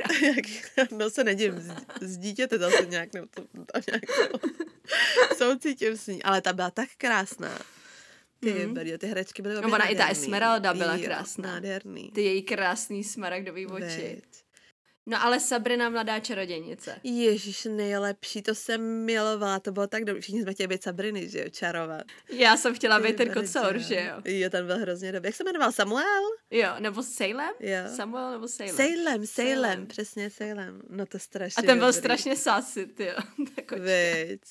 hráblo. 0.75 0.97
no 0.97 1.09
se 1.09 1.23
nedím, 1.23 1.59
z, 1.59 1.71
z 2.01 2.17
dítěte 2.17 2.57
zase 2.57 2.85
nějak, 2.85 3.13
nebo 3.13 3.27
to, 3.35 3.41
to 3.41 3.79
nějak 3.91 4.03
to, 4.31 4.39
soucítím 5.37 5.97
s 5.97 6.07
ní, 6.07 6.23
ale 6.23 6.41
ta 6.41 6.53
byla 6.53 6.71
tak 6.71 6.89
krásná. 6.97 7.59
Ty, 8.39 8.53
mm. 8.53 8.73
Berio, 8.73 8.97
ty 8.97 9.07
herečky 9.07 9.41
byly 9.41 9.55
No 9.55 9.61
ona 9.61 9.87
i 9.87 9.95
ta 9.95 10.07
Esmeralda 10.07 10.73
byla 10.73 10.97
krásná. 10.97 11.51
Nádherný. 11.51 12.11
Ty 12.11 12.21
její 12.21 12.41
krásný 12.41 13.03
smaragdový 13.03 13.65
oči. 13.65 13.83
Veď. 14.15 14.46
No 15.09 15.23
ale 15.23 15.39
Sabrina 15.39 15.89
mladá 15.89 16.19
čarodějnice. 16.19 16.99
Ježíš, 17.03 17.65
nejlepší, 17.65 18.41
to 18.41 18.55
jsem 18.55 19.05
milovala, 19.05 19.59
to 19.59 19.71
bylo 19.71 19.87
tak 19.87 20.05
dobré. 20.05 20.21
Všichni 20.21 20.41
jsme 20.41 20.53
chtěli 20.53 20.67
být 20.67 20.83
Sabriny, 20.83 21.29
že 21.29 21.39
jo, 21.39 21.49
čarovat. 21.49 22.03
Já 22.29 22.57
jsem 22.57 22.75
chtěla 22.75 22.99
být 22.99 23.15
ten 23.15 23.33
kocour, 23.33 23.77
že 23.77 23.95
jo. 23.95 24.21
Jo, 24.25 24.49
ten 24.49 24.67
byl 24.67 24.77
hrozně 24.77 25.11
dobrý. 25.11 25.27
Jak 25.27 25.35
se 25.35 25.43
jmenoval, 25.43 25.71
Samuel? 25.71 26.23
Jo, 26.51 26.69
nebo 26.79 27.03
Salem? 27.03 27.53
Jo. 27.59 27.95
Samuel 27.95 28.31
nebo 28.31 28.47
Salem? 28.47 28.75
Salem, 28.75 29.25
Salem, 29.27 29.55
Salem. 29.55 29.87
přesně 29.87 30.29
Salem. 30.29 30.81
No 30.89 31.05
to 31.05 31.19
strašně 31.19 31.63
A 31.63 31.65
ten 31.65 31.77
byl 31.77 31.87
dobrý. 31.87 31.99
strašně 31.99 32.35
ty 32.95 33.05
jo. 33.05 33.15
Veď. 33.79 34.41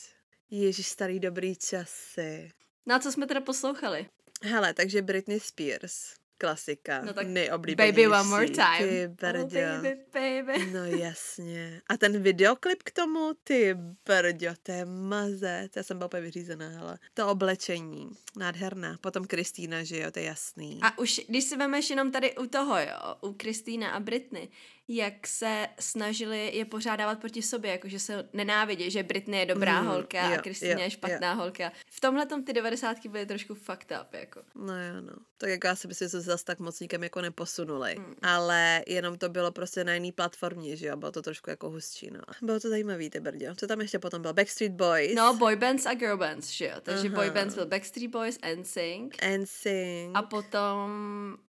Ježíš, 0.50 0.86
starý 0.86 1.20
dobrý 1.20 1.56
časy. 1.56 2.50
Na 2.86 2.96
no 2.96 3.02
co 3.02 3.12
jsme 3.12 3.26
teda 3.26 3.40
poslouchali? 3.40 4.06
Hele, 4.42 4.74
takže 4.74 5.02
Britney 5.02 5.40
Spears. 5.40 6.14
Klasika. 6.38 7.02
No 7.04 7.12
tak 7.12 7.26
nejoblíbenější. 7.26 7.92
Baby 7.92 8.06
one 8.08 8.28
more 8.28 8.46
time. 8.48 8.88
Ty 8.88 9.06
Oh, 9.06 9.14
brďo. 9.14 9.60
baby, 9.82 9.96
baby. 10.12 10.70
No 10.72 10.84
jasně. 10.84 11.82
A 11.88 11.96
ten 11.96 12.22
videoklip 12.22 12.82
k 12.82 12.90
tomu, 12.90 13.32
ty 13.44 13.74
brďo, 14.06 14.50
to 14.62 14.72
je 14.72 14.84
mazet. 14.84 15.76
Já 15.76 15.82
jsem 15.82 15.98
byla 15.98 16.06
úplně 16.06 16.22
vyřízená, 16.22 16.68
hele. 16.68 16.98
To 17.14 17.28
oblečení, 17.28 18.10
nádherná. 18.36 18.98
Potom 19.00 19.24
Kristýna, 19.24 19.84
že 19.84 19.98
jo, 19.98 20.10
to 20.10 20.18
je 20.18 20.24
jasný. 20.24 20.80
A 20.82 20.98
už, 20.98 21.20
když 21.28 21.44
si 21.44 21.56
vemeš 21.56 21.90
jenom 21.90 22.12
tady 22.12 22.36
u 22.36 22.46
toho, 22.46 22.78
jo, 22.78 23.14
u 23.20 23.32
Kristýna 23.32 23.90
a 23.90 24.00
Britney, 24.00 24.48
jak 24.88 25.26
se 25.26 25.68
snažili 25.80 26.56
je 26.56 26.64
pořádávat 26.64 27.18
proti 27.20 27.42
sobě, 27.42 27.70
jakože 27.70 27.98
se 27.98 28.28
nenávidí, 28.32 28.90
že 28.90 29.02
Britney 29.02 29.40
je 29.40 29.46
dobrá 29.46 29.80
Mm, 29.80 29.86
holka 29.86 30.28
jo, 30.28 30.34
a 30.38 30.42
Kristýna 30.42 30.82
je 30.82 30.90
špatná 30.90 31.32
holka. 31.32 31.72
V 31.90 32.00
tomhle 32.00 32.26
ty 32.46 32.52
devadesátky 32.52 33.08
byly 33.08 33.26
trošku 33.26 33.54
fucked 33.54 33.98
up, 34.00 34.14
jako. 34.14 34.42
No 34.54 34.82
jo, 34.82 35.00
no. 35.00 35.12
Tak 35.38 35.50
jako 35.50 35.66
já 35.66 35.76
si 35.76 35.88
myslím, 35.88 36.06
že 36.06 36.10
se 36.10 36.20
zase 36.20 36.44
tak 36.44 36.58
moc 36.58 36.80
nikam 36.80 37.02
jako 37.02 37.20
neposunuli. 37.20 37.94
Hmm. 37.96 38.14
Ale 38.22 38.82
jenom 38.86 39.18
to 39.18 39.28
bylo 39.28 39.52
prostě 39.52 39.84
na 39.84 39.94
jiný 39.94 40.12
platformě, 40.12 40.76
že 40.76 40.86
jo, 40.86 40.96
bylo 40.96 41.12
to 41.12 41.22
trošku 41.22 41.50
jako 41.50 41.70
hustší, 41.70 42.10
no. 42.10 42.20
Bylo 42.42 42.60
to 42.60 42.68
zajímavý, 42.68 43.10
ty 43.10 43.20
brďo. 43.20 43.54
Co 43.54 43.66
tam 43.66 43.80
ještě 43.80 43.98
potom 43.98 44.22
bylo? 44.22 44.34
Backstreet 44.34 44.72
Boys. 44.72 45.14
No, 45.14 45.34
boy 45.34 45.56
bands 45.56 45.86
a 45.86 45.94
girl 45.94 46.16
bands, 46.16 46.48
že 46.50 46.66
jo. 46.66 46.74
Takže 46.82 47.08
boy 47.08 47.26
Aha. 47.26 47.34
bands 47.34 47.54
byl 47.54 47.66
Backstreet 47.66 48.10
Boys, 48.10 48.38
NSYNC 48.56 49.14
NSYNC. 49.38 50.10
a 50.14 50.22
potom 50.22 50.90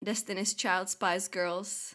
Destiny's 0.02 0.54
Child, 0.56 0.88
Spice 0.88 1.28
Girls. 1.32 1.94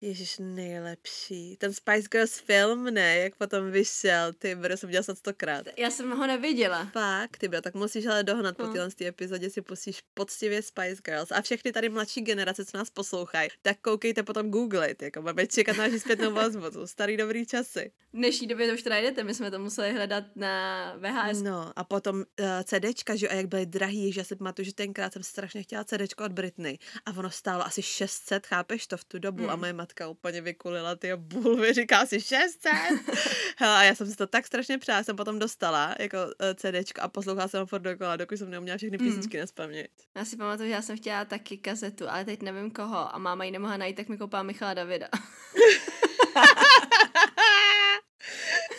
Ježíš, 0.00 0.36
nejlepší. 0.38 1.56
Ten 1.56 1.72
Spice 1.72 2.08
Girls 2.10 2.38
film, 2.38 2.84
ne, 2.84 3.18
jak 3.18 3.34
potom 3.36 3.70
vyšel, 3.70 4.32
ty 4.32 4.54
bro, 4.54 4.76
jsem 4.76 4.86
viděla 4.88 5.02
snad 5.02 5.18
stokrát. 5.18 5.66
Já 5.76 5.90
jsem 5.90 6.10
ho 6.10 6.26
neviděla. 6.26 6.84
Fakt, 6.92 7.36
ty 7.38 7.48
bro, 7.48 7.60
tak 7.60 7.74
musíš 7.74 8.06
ale 8.06 8.22
dohnat 8.24 8.56
po 8.56 8.62
Hmm. 8.62 8.72
téhle 8.72 8.90
té 8.90 9.06
epizodě, 9.06 9.50
si 9.50 9.62
pustíš 9.62 10.02
poctivě 10.14 10.62
Spice 10.62 11.02
Girls. 11.04 11.30
A 11.30 11.40
všechny 11.42 11.72
tady 11.72 11.88
mladší 11.88 12.20
generace, 12.20 12.64
co 12.64 12.76
nás 12.78 12.90
poslouchají, 12.90 13.48
tak 13.62 13.76
koukejte 13.80 14.22
potom 14.22 14.50
googlit, 14.50 15.02
jako 15.02 15.22
máme 15.22 15.46
čekat 15.46 15.76
na 15.76 15.84
naši 15.84 16.00
zpětnou 16.00 16.32
vazbu, 16.32 16.70
to 16.70 16.86
starý 16.86 17.16
dobrý 17.16 17.46
časy. 17.46 17.92
V 18.12 18.16
dnešní 18.16 18.46
době 18.46 18.68
to 18.68 18.74
už 18.74 18.82
to 18.82 18.90
najdete, 18.90 19.24
my 19.24 19.34
jsme 19.34 19.50
to 19.50 19.58
museli 19.58 19.92
hledat 19.92 20.24
na 20.36 20.94
VHS. 20.98 21.42
No 21.42 21.72
a 21.76 21.84
potom 21.84 22.16
uh, 22.16 22.46
CDčka, 22.64 23.16
že 23.16 23.26
jo, 23.26 23.32
a 23.32 23.34
jak 23.34 23.46
byly 23.46 23.66
drahý, 23.66 24.12
že 24.12 24.20
já 24.20 24.24
si 24.24 24.36
pamatuju, 24.36 24.66
že 24.66 24.74
tenkrát 24.74 25.12
jsem 25.12 25.22
strašně 25.22 25.62
chtěla 25.62 25.84
CDčko 25.84 26.24
od 26.24 26.32
Britney 26.32 26.78
a 27.06 27.10
ono 27.18 27.30
stálo 27.30 27.66
asi 27.66 27.82
600, 27.82 28.46
chápeš 28.46 28.86
to 28.86 28.96
v 28.96 29.04
tu 29.04 29.18
dobu 29.18 29.38
Hmm. 29.38 29.50
a 29.50 29.56
moje 29.58 29.72
matka 29.72 30.08
úplně 30.08 30.40
vykulila 30.40 30.94
ty 30.94 31.10
bulvy, 31.16 31.72
říká 31.72 32.06
si 32.06 32.20
600. 32.20 32.72
Hele, 33.56 33.76
a 33.76 33.82
já 33.82 33.94
jsem 33.94 34.06
si 34.06 34.16
to 34.16 34.26
tak 34.26 34.46
strašně 34.46 34.78
přála, 34.78 35.02
jsem 35.02 35.16
potom 35.16 35.38
dostala 35.38 35.94
jako 35.98 36.16
uh, 36.18 36.30
CDčko 36.54 37.00
a 37.00 37.08
poslouchala 37.08 37.48
jsem 37.48 37.60
ho 37.60 37.66
furt 37.66 37.80
dokola, 37.80 38.16
dokud 38.16 38.36
jsem 38.38 38.50
neuměla 38.50 38.76
všechny 38.78 38.98
Hmm. 38.98 39.06
písničky 39.08 39.38
na 39.40 39.46
spaměť. 39.46 39.90
Já 40.16 40.24
si 40.24 40.36
pamatuju, 40.36 40.68
že 40.68 40.74
já 40.74 40.82
jsem 40.82 40.96
chtěla 40.96 41.24
taky 41.24 41.56
kazetu, 41.56 42.08
ale 42.10 42.24
teď 42.24 42.42
nevím 42.42 42.70
koho 42.70 43.14
a 43.14 43.18
máma 43.18 43.44
ji 43.44 43.50
nemohla 43.50 43.76
najít, 43.76 43.96
tak 43.96 44.08
mi 44.08 44.18
koupila 44.18 44.42
Michala 44.42 44.74
Davida. 44.74 45.08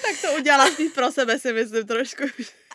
tak 0.01 0.22
to 0.22 0.38
udělala 0.38 0.72
spíš 0.72 0.91
pro 0.91 1.12
sebe, 1.12 1.39
si 1.39 1.53
myslím 1.53 1.88
trošku. 1.88 2.24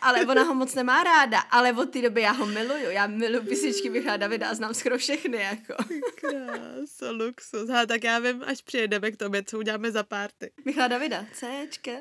ale 0.02 0.26
ona 0.26 0.42
ho 0.42 0.54
moc 0.54 0.74
nemá 0.74 1.02
ráda, 1.04 1.38
ale 1.40 1.72
od 1.72 1.90
té 1.90 2.02
doby 2.02 2.20
já 2.20 2.30
ho 2.30 2.46
miluju. 2.46 2.90
Já 2.90 3.06
miluju 3.06 3.42
písničky 3.42 3.90
Michala 3.90 4.16
Davida 4.16 4.48
a 4.48 4.54
znám 4.54 4.74
skoro 4.74 4.98
všechny, 4.98 5.38
jako. 5.38 5.84
Krása, 6.14 7.10
luxus. 7.10 7.68
Hele, 7.68 7.86
tak 7.86 8.04
já 8.04 8.18
vím, 8.18 8.42
až 8.46 8.62
přijedeme 8.62 9.10
k 9.10 9.16
tobě, 9.16 9.42
co 9.42 9.58
uděláme 9.58 9.90
za 9.90 10.02
párty. 10.02 10.52
Michala 10.64 10.88
Davida, 10.88 11.26
Cčka, 11.32 11.92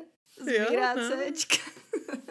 sbírá 0.41 0.95
no. 0.95 1.01
Cčka. 1.33 1.71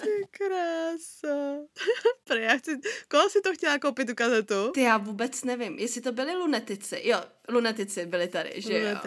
Ty 0.02 0.28
krása. 0.30 1.56
Pre, 2.24 2.40
já 2.40 2.56
chci... 2.56 2.80
Koho 3.08 3.30
si 3.30 3.40
to 3.40 3.54
chtěla 3.54 3.78
koupit 3.78 4.08
tu 4.08 4.14
kazetu? 4.14 4.70
Ty 4.74 4.80
já 4.80 4.96
vůbec 4.96 5.44
nevím, 5.44 5.78
jestli 5.78 6.00
to 6.00 6.12
byli 6.12 6.34
lunetici. 6.34 7.00
Jo, 7.04 7.22
lunetici 7.48 8.06
byli 8.06 8.28
tady, 8.28 8.52
že 8.56 8.78
jo. 8.78 8.98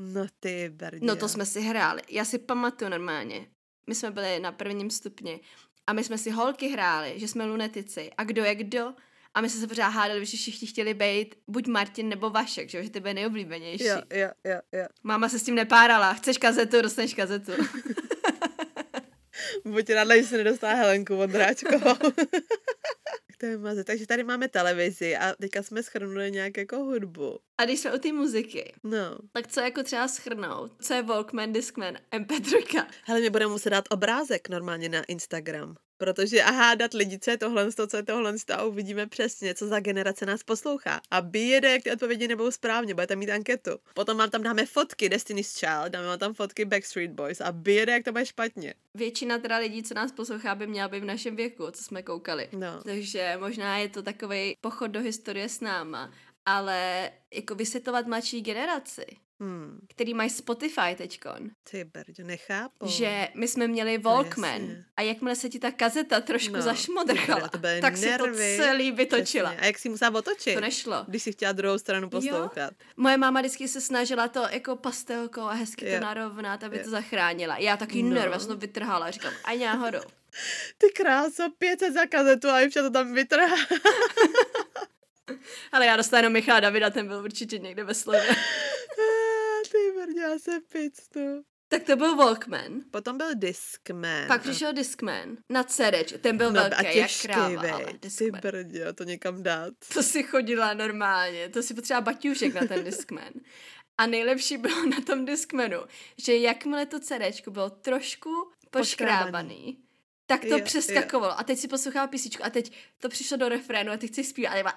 No 0.00 0.26
ty 0.40 0.68
brdě. 0.68 1.06
No 1.06 1.16
to 1.16 1.28
jsme 1.28 1.46
si 1.46 1.60
hráli. 1.60 2.02
Já 2.08 2.24
si 2.24 2.38
pamatuju 2.38 2.90
normálně. 2.90 3.46
My 3.86 3.94
jsme 3.94 4.10
byli 4.10 4.40
na 4.40 4.52
prvním 4.52 4.90
stupni 4.90 5.40
a 5.86 5.92
my 5.92 6.04
jsme 6.04 6.18
si 6.18 6.30
holky 6.30 6.68
hráli, 6.68 7.12
že 7.16 7.28
jsme 7.28 7.44
lunetici. 7.46 8.10
A 8.18 8.24
kdo 8.24 8.44
je 8.44 8.54
kdo? 8.54 8.94
A 9.34 9.40
my 9.40 9.50
jsme 9.50 9.60
se 9.60 9.66
pořád 9.66 9.88
hádali, 9.88 10.26
že 10.26 10.36
všichni 10.36 10.68
chtěli 10.68 10.94
být 10.94 11.34
buď 11.48 11.66
Martin 11.66 12.08
nebo 12.08 12.30
Vašek, 12.30 12.70
že, 12.70 12.78
jo, 12.78 12.84
že 12.84 12.90
ty 12.90 13.00
byly 13.00 13.14
nejoblíbenější. 13.14 13.84
Jo, 13.84 13.96
jo, 14.12 14.28
jo, 14.44 14.60
jo. 14.72 14.86
Máma 15.02 15.28
se 15.28 15.38
s 15.38 15.42
tím 15.42 15.54
nepárala. 15.54 16.14
Chceš 16.14 16.38
kazetu, 16.38 16.82
dostaneš 16.82 17.14
kazetu. 17.14 17.52
Buď 19.64 19.90
ráda, 19.90 20.16
že 20.16 20.26
se 20.26 20.36
nedostala 20.36 20.74
Helenku 20.74 21.16
Vondráčkovou. 21.16 21.94
to 23.38 23.46
je 23.46 23.58
maze. 23.58 23.84
Takže 23.84 24.06
tady 24.06 24.24
máme 24.24 24.48
televizi 24.48 25.16
a 25.16 25.34
teďka 25.40 25.62
jsme 25.62 25.82
schrnuli 25.82 26.30
nějak 26.30 26.56
jako 26.56 26.76
hudbu. 26.76 27.38
A 27.58 27.64
když 27.64 27.80
jsme 27.80 27.94
u 27.94 27.98
té 27.98 28.12
muziky, 28.12 28.72
No. 28.84 29.18
tak 29.32 29.46
co 29.46 29.60
jako 29.60 29.82
třeba 29.82 30.08
schrnout? 30.08 30.72
Co 30.80 30.94
je 30.94 31.02
Walkman, 31.02 31.52
Discman, 31.52 31.94
MP3? 32.12 32.86
Hele, 33.04 33.20
mě 33.20 33.30
budeme 33.30 33.52
muset 33.52 33.70
dát 33.70 33.84
obrázek 33.90 34.48
normálně 34.48 34.88
na 34.88 35.02
Instagram. 35.04 35.76
Protože 35.98 36.42
a 36.42 36.50
hádat 36.50 36.94
lidi, 36.94 37.18
co 37.18 37.30
je 37.30 37.38
tohle, 37.38 37.72
co 37.72 37.96
je 37.96 38.02
tohle, 38.02 38.34
a 38.54 38.62
uvidíme 38.62 39.06
přesně, 39.06 39.54
co 39.54 39.66
za 39.66 39.80
generace 39.80 40.26
nás 40.26 40.42
poslouchá. 40.42 41.00
A 41.10 41.22
jede, 41.34 41.70
jak 41.72 41.82
ty 41.82 41.92
odpovědi 41.92 42.28
nebudou 42.28 42.50
správně, 42.50 42.94
budete 42.94 43.16
mít 43.16 43.30
anketu. 43.30 43.70
Potom 43.94 44.16
vám 44.16 44.30
tam 44.30 44.42
dáme 44.42 44.66
fotky 44.66 45.08
Destiny's 45.08 45.58
Child, 45.58 45.88
dáme 45.88 46.06
vám 46.06 46.18
tam 46.18 46.34
fotky 46.34 46.64
Backstreet 46.64 47.10
Boys 47.10 47.40
a 47.40 47.54
jede, 47.66 47.92
jak 47.92 48.04
to 48.04 48.12
bude 48.12 48.26
špatně. 48.26 48.74
Většina 48.94 49.38
teda 49.38 49.58
lidí, 49.58 49.82
co 49.82 49.94
nás 49.94 50.12
poslouchá, 50.12 50.54
by 50.54 50.66
měla 50.66 50.88
být 50.88 51.00
v 51.00 51.04
našem 51.04 51.36
věku, 51.36 51.70
co 51.70 51.84
jsme 51.84 52.02
koukali. 52.02 52.48
No. 52.52 52.82
Takže 52.84 53.36
možná 53.40 53.78
je 53.78 53.88
to 53.88 54.02
takový 54.02 54.54
pochod 54.60 54.86
do 54.86 55.00
historie 55.00 55.48
s 55.48 55.60
náma, 55.60 56.12
ale 56.46 57.10
jako 57.34 57.54
vysvětlovat 57.54 58.06
mladší 58.06 58.42
generaci, 58.42 59.06
Hmm, 59.40 59.78
který 59.88 60.14
mají 60.14 60.30
Spotify 60.30 60.94
teďkon, 60.96 61.50
ty 61.70 61.84
brdě, 61.84 62.24
nechápu. 62.24 62.86
že 62.88 63.28
my 63.34 63.48
jsme 63.48 63.68
měli 63.68 63.98
Walkman 63.98 64.50
jasně. 64.60 64.84
a 64.96 65.02
jakmile 65.02 65.36
se 65.36 65.48
ti 65.48 65.58
ta 65.58 65.70
kazeta 65.70 66.20
trošku 66.20 66.52
No, 66.52 66.58
no, 66.58 66.62
zašmodrchala, 66.62 67.48
to 67.48 67.58
tak 67.80 67.96
si 67.96 68.18
to 68.18 68.24
celý 68.56 68.92
vytočila. 68.92 69.50
Přesně. 69.50 69.62
A 69.62 69.66
jak 69.66 69.78
si 69.78 69.88
musela 69.88 70.18
otočit? 70.18 70.54
To 70.54 70.60
nešlo. 70.60 71.04
Když 71.08 71.22
si 71.22 71.32
chtěla 71.32 71.52
druhou 71.52 71.78
stranu 71.78 72.10
poslouchat. 72.10 72.72
Moje 72.96 73.16
máma 73.16 73.40
vždycky 73.40 73.68
se 73.68 73.80
snažila 73.80 74.28
to 74.28 74.46
jako 74.50 74.76
pastelkou 74.76 75.40
a 75.42 75.52
hezky 75.52 75.88
Jo. 75.90 75.98
to 75.98 76.04
narovnat, 76.04 76.64
aby 76.64 76.76
Jo. 76.78 76.84
to 76.84 76.90
zachránila. 76.90 77.58
Já 77.58 77.76
taky 77.76 78.02
No. 78.02 78.24
no. 78.26 78.46
to 78.46 78.56
vytrhala, 78.56 79.10
říkám, 79.10 79.32
a 79.44 79.54
náhodou. 79.54 80.00
Ty 80.78 80.86
kráso, 80.94 81.42
500 81.58 81.94
za 81.94 82.06
kazetu 82.06 82.48
a 82.48 82.60
Ivša 82.60 82.82
to 82.82 82.90
tam 82.90 83.14
vytrhá. 83.14 83.56
Ale 85.72 85.86
já 85.86 85.96
dostanu 85.96 86.30
Michala 86.30 86.60
Davida, 86.60 86.90
ten 86.90 87.08
byl 87.08 87.18
určitě 87.24 87.58
někde 87.58 87.84
ve 87.84 87.94
slově. 87.94 88.22
ty 90.06 90.20
já 90.20 90.38
se 90.38 90.60
picnu. 90.72 91.42
tak 91.68 91.82
to 91.82 91.96
byl 91.96 92.16
Walkman. 92.16 92.80
Potom 92.90 93.18
byl 93.18 93.34
Discman. 93.34 94.26
Pak 94.28 94.42
přišel 94.42 94.72
Discman 94.72 95.36
na 95.48 95.64
CDč, 95.64 96.14
ten 96.20 96.36
byl 96.36 96.52
no, 96.52 96.60
velký, 96.60 96.76
a 96.76 96.82
jak 96.82 96.94
těžký, 96.94 97.28
kráva, 97.28 97.60
ale 97.60 97.84
vej. 97.84 97.84
Ty 97.84 97.98
Discman. 97.98 98.40
brdě, 98.40 98.92
to 98.92 99.04
někam 99.04 99.42
dát. 99.42 99.74
To 99.94 100.02
si 100.02 100.22
chodila 100.22 100.74
normálně, 100.74 101.48
to 101.48 101.62
si 101.62 101.74
potřeba 101.74 102.00
baťůžek 102.00 102.54
na 102.54 102.66
ten 102.66 102.84
Discman. 102.84 103.32
A 103.98 104.06
nejlepší 104.06 104.56
bylo 104.56 104.86
na 104.86 105.00
tom 105.00 105.24
Discmanu, 105.24 105.78
že 106.18 106.36
jakmile 106.36 106.86
to 106.86 107.00
CDčko 107.00 107.50
bylo 107.50 107.70
trošku 107.70 108.30
poškrábaný, 108.70 109.78
tak 110.26 110.40
to 110.40 110.46
Jo, 110.46 110.58
jo, 110.58 110.64
přeskakovalo. 110.64 111.38
A 111.38 111.42
teď 111.44 111.58
si 111.58 111.68
poslouchala 111.68 112.06
písničku 112.06 112.44
a 112.44 112.50
teď 112.50 112.72
to 112.98 113.08
přišlo 113.08 113.36
do 113.36 113.48
refrénu 113.48 113.92
a 113.92 113.96
teď 113.96 114.10
chci 114.10 114.24
zpívat. 114.24 114.52
A 114.52 114.56
já 114.56 114.64
a, 114.68 114.74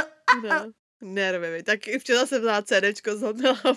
a, 0.00 0.04
No. 0.42 0.72
Nervy. 1.04 1.62
Tak 1.62 1.88
i 1.88 1.98
včera 1.98 2.26
jsem 2.26 2.40
vzala 2.40 2.62
CDčko 2.62 3.16
z 3.16 3.22
Hotmail 3.22 3.56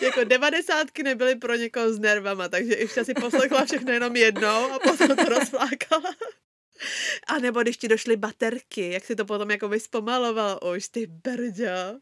jako 0.00 0.24
devadesátky 0.24 1.02
nebyly 1.02 1.36
pro 1.36 1.54
někoho 1.54 1.92
s 1.92 1.98
nervama, 1.98 2.48
takže 2.48 2.74
Ivša 2.74 3.04
si 3.04 3.14
poslechla 3.14 3.64
všechno 3.64 3.92
jenom 3.92 4.16
jednou 4.16 4.72
a 4.72 4.78
potom 4.78 5.16
to 5.16 5.24
rozflákala. 5.24 6.14
A 7.26 7.38
nebo 7.38 7.62
když 7.62 7.76
ti 7.76 7.88
došly 7.88 8.16
baterky, 8.16 8.90
jak 8.90 9.04
si 9.04 9.16
to 9.16 9.24
potom 9.24 9.50
jako 9.50 9.68
vyspomalovalo 9.68 10.60
už, 10.76 10.88
ty 10.88 11.06
brďo. 11.06 12.00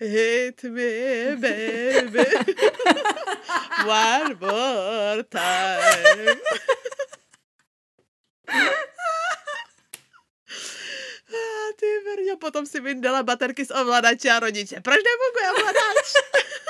Hit 0.00 0.62
me, 0.62 1.36
baby. 1.36 2.26
One 3.86 4.34
more 4.40 5.24
time. 5.28 6.38
A 11.28 11.72
ty 11.76 11.86
brďo, 12.04 12.36
potom 12.48 12.64
si 12.66 12.80
vyndala 12.80 13.22
baterky 13.22 13.64
z 13.64 13.70
ovladače 13.70 14.30
a 14.30 14.40
rodiče. 14.40 14.80
Proč 14.80 14.96
nefunguje 15.04 15.46
ovladač? 15.52 16.06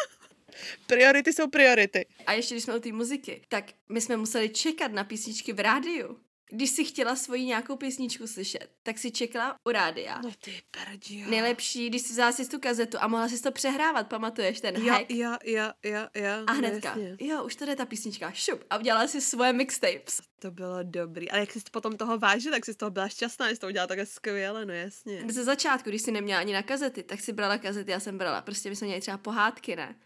priority 0.86 1.32
jsou 1.32 1.46
priority. 1.46 2.06
a 2.26 2.32
ještě 2.32 2.54
když 2.54 2.64
jsme 2.64 2.76
u 2.76 2.80
té 2.80 2.92
muziky, 2.92 3.42
tak 3.48 3.64
my 3.88 4.00
jsme 4.00 4.16
museli 4.16 4.48
čekat 4.48 4.92
na 4.92 5.04
písničky 5.04 5.52
v 5.52 5.60
rádiu. 5.60 6.18
Když 6.50 6.70
si 6.70 6.84
chtěla 6.84 7.16
svoji 7.16 7.44
nějakou 7.44 7.76
písničku 7.76 8.26
slyšet, 8.26 8.70
tak 8.82 8.98
si 8.98 9.10
čekala 9.10 9.56
u 9.68 9.70
rádia. 9.70 10.20
No 10.24 10.30
ty 10.44 10.62
perdi, 10.70 11.20
jo. 11.20 11.30
Nejlepší, 11.30 11.88
když 11.88 12.02
si 12.02 12.12
vzala 12.12 12.32
si 12.32 12.48
tu 12.48 12.60
kazetu 12.60 12.96
a 13.00 13.08
mohla 13.08 13.28
si 13.28 13.42
to 13.42 13.52
přehrávat, 13.52 14.08
pamatuješ 14.08 14.60
ten 14.60 14.76
Jo, 14.76 14.92
hack? 14.92 15.10
jo, 15.10 15.36
jo, 15.44 15.64
jo, 15.84 16.00
jo. 16.14 16.30
A 16.46 16.52
hnedka, 16.52 16.88
jasně. 16.88 17.16
jo, 17.20 17.44
už 17.44 17.56
to 17.56 17.66
jde 17.66 17.76
ta 17.76 17.86
písnička, 17.86 18.32
šup, 18.32 18.64
a 18.70 18.78
udělala 18.78 19.06
si 19.08 19.20
svoje 19.20 19.52
mixtapes. 19.52 20.20
To 20.40 20.50
bylo 20.50 20.78
dobrý. 20.82 21.30
Ale 21.30 21.40
jak 21.40 21.52
jsi 21.52 21.60
potom 21.70 21.96
toho 21.96 22.18
vážila, 22.18 22.56
tak 22.56 22.64
jsi 22.64 22.72
z 22.74 22.76
toho 22.76 22.90
byla 22.90 23.08
šťastná, 23.08 23.48
že 23.48 23.54
jsi 23.54 23.60
to 23.60 23.66
udělala 23.66 23.86
takhle 23.86 24.06
skvěle, 24.06 24.66
no 24.66 24.72
jasně. 24.74 25.24
Ze 25.28 25.44
začátku, 25.44 25.88
když 25.90 26.02
si 26.02 26.10
neměla 26.12 26.40
ani 26.40 26.52
na 26.52 26.62
kazety, 26.62 27.02
tak 27.02 27.20
si 27.20 27.32
brala 27.32 27.58
kazety, 27.58 27.90
já 27.90 28.00
jsem 28.00 28.18
brala, 28.18 28.42
prostě 28.42 28.70
my 28.70 28.76
jsme 28.76 28.86
měli 28.86 29.00
třeba 29.00 29.18
pohádky, 29.18 29.76
ne? 29.76 29.96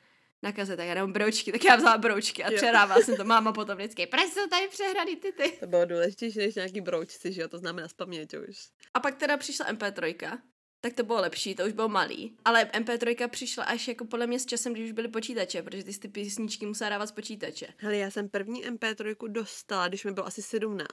Na 0.42 0.52
kazetách, 0.52 0.87
já 0.87 0.94
nebo 0.94 1.06
broučky, 1.12 1.52
tak 1.52 1.64
já 1.64 1.76
vzala 1.76 1.99
broučky 1.99 2.44
a 2.44 2.50
Jo. 2.50 2.56
přehrávala 2.56 3.00
jsem 3.00 3.16
to. 3.16 3.25
Máma 3.25 3.52
potom 3.52 3.76
vždycky, 3.76 4.06
proč 4.06 4.25
jsou 4.26 4.46
tady 4.50 4.68
přehraný 4.68 5.16
ty 5.16 5.32
ty? 5.32 5.56
To 5.61 5.66
bylo 5.66 5.84
důležitější 5.84 6.38
než 6.38 6.54
nějaký 6.54 6.80
broučci, 6.80 7.32
že 7.32 7.42
jo, 7.42 7.49
to 7.49 7.58
znamená 7.58 7.88
z 7.88 7.92
paměti 7.92 8.38
už. 8.38 8.58
A 8.94 9.00
pak 9.00 9.16
teda 9.16 9.37
přišla 9.37 9.72
MP3, 9.72 10.38
tak 10.85 10.93
to 10.95 11.03
bylo 11.03 11.21
lepší, 11.21 11.55
to 11.55 11.65
už 11.67 11.73
bylo 11.73 11.89
malý. 11.89 12.37
Ale 12.45 12.65
MP3 12.65 13.29
přišla 13.29 13.65
až 13.65 13.89
jako 13.89 14.05
podle 14.05 14.27
mě 14.27 14.39
s 14.39 14.47
časem, 14.47 14.73
když 14.73 14.85
už 14.85 14.93
byly 14.93 15.09
počítače, 15.09 15.62
protože 15.62 15.85
ty 15.85 15.93
ty 15.99 16.09
písničky 16.09 16.67
musela 16.67 16.91
dávat 16.91 17.07
z 17.07 17.12
počítače. 17.12 17.67
Hele, 17.77 17.97
já 17.97 18.11
jsem 18.11 18.29
první 18.29 18.65
MP3 18.67 19.29
dostala, 19.29 19.89
když 19.89 20.05
mi 20.05 20.12
bylo 20.12 20.27
asi 20.27 20.43
17. 20.43 20.89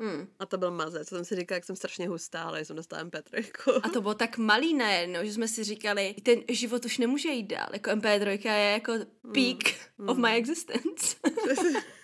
Hmm. 0.00 0.26
A 0.38 0.46
to 0.46 0.58
byl 0.58 0.70
mazec. 0.70 1.08
Co 1.08 1.14
jsem 1.14 1.24
si 1.24 1.36
říkala, 1.36 1.56
jak 1.56 1.64
jsem 1.64 1.76
strašně 1.76 2.08
hustá, 2.08 2.42
ale 2.42 2.64
jsem 2.64 2.76
dostala 2.76 3.04
MP3. 3.04 3.44
A 3.82 3.88
to 3.88 4.00
bylo 4.00 4.14
tak 4.14 4.38
malý 4.38 4.74
najednou, 4.74 5.20
že 5.24 5.32
jsme 5.32 5.48
si 5.48 5.64
říkali, 5.64 6.14
ten 6.22 6.40
život 6.48 6.84
už 6.84 6.98
nemůže 6.98 7.28
jít 7.28 7.46
dál. 7.46 7.68
Jako 7.72 7.90
MP3 7.90 8.54
je 8.54 8.70
jako 8.72 8.92
peak 9.34 9.86
Mm. 9.98 10.08
of 10.08 10.18
my 10.18 10.36
existence. 10.36 11.16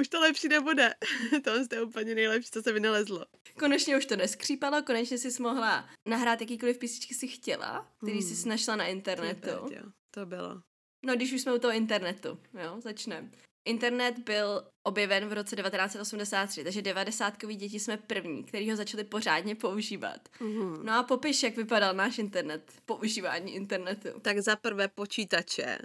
už 0.00 0.08
to 0.08 0.20
lepší 0.20 0.48
nebude. 0.48 0.94
to 1.44 1.74
je 1.74 1.82
úplně 1.82 2.14
nejlepší, 2.14 2.50
co 2.50 2.62
se 2.62 2.72
vynalezlo. 2.72 3.24
konečně 3.58 3.96
už 3.96 4.06
to 4.06 4.16
neskřípalo, 4.16 4.82
konečně 4.82 5.18
jsi 5.18 5.42
mohla 5.42 5.88
nahrát 6.08 6.40
jakýkoliv 6.40 6.78
písničky 6.78 7.14
si 7.14 7.28
chtěla, 7.28 7.92
který 8.02 8.18
Hmm. 8.20 8.22
jsi 8.36 8.48
našla 8.48 8.76
na 8.76 8.86
internetu. 8.86 9.48
Jo, 9.48 9.82
to 10.10 10.26
bylo. 10.26 10.62
No, 11.06 11.14
když 11.16 11.32
už 11.32 11.40
jsme 11.40 11.54
u 11.54 11.58
toho 11.58 11.72
internetu, 11.74 12.38
jo, 12.64 12.80
začneme. 12.80 13.30
Internet 13.68 14.18
byl 14.18 14.64
objeven 14.86 15.28
v 15.28 15.32
roce 15.32 15.56
1983, 15.56 16.64
takže 16.64 16.82
90 16.82 17.46
děti 17.54 17.80
jsme 17.80 17.96
první, 17.96 18.44
který 18.44 18.70
ho 18.70 18.76
začali 18.76 19.04
pořádně 19.04 19.54
používat. 19.54 20.28
Mhm. 20.40 20.86
No 20.86 20.92
a 20.92 21.02
popiš, 21.02 21.42
jak 21.42 21.56
vypadal 21.56 21.94
náš 21.94 22.18
internet, 22.18 22.72
používání 22.84 23.54
internetu. 23.54 24.08
Tak 24.22 24.38
za 24.38 24.56
prvé 24.56 24.88
počítače. 24.88 25.78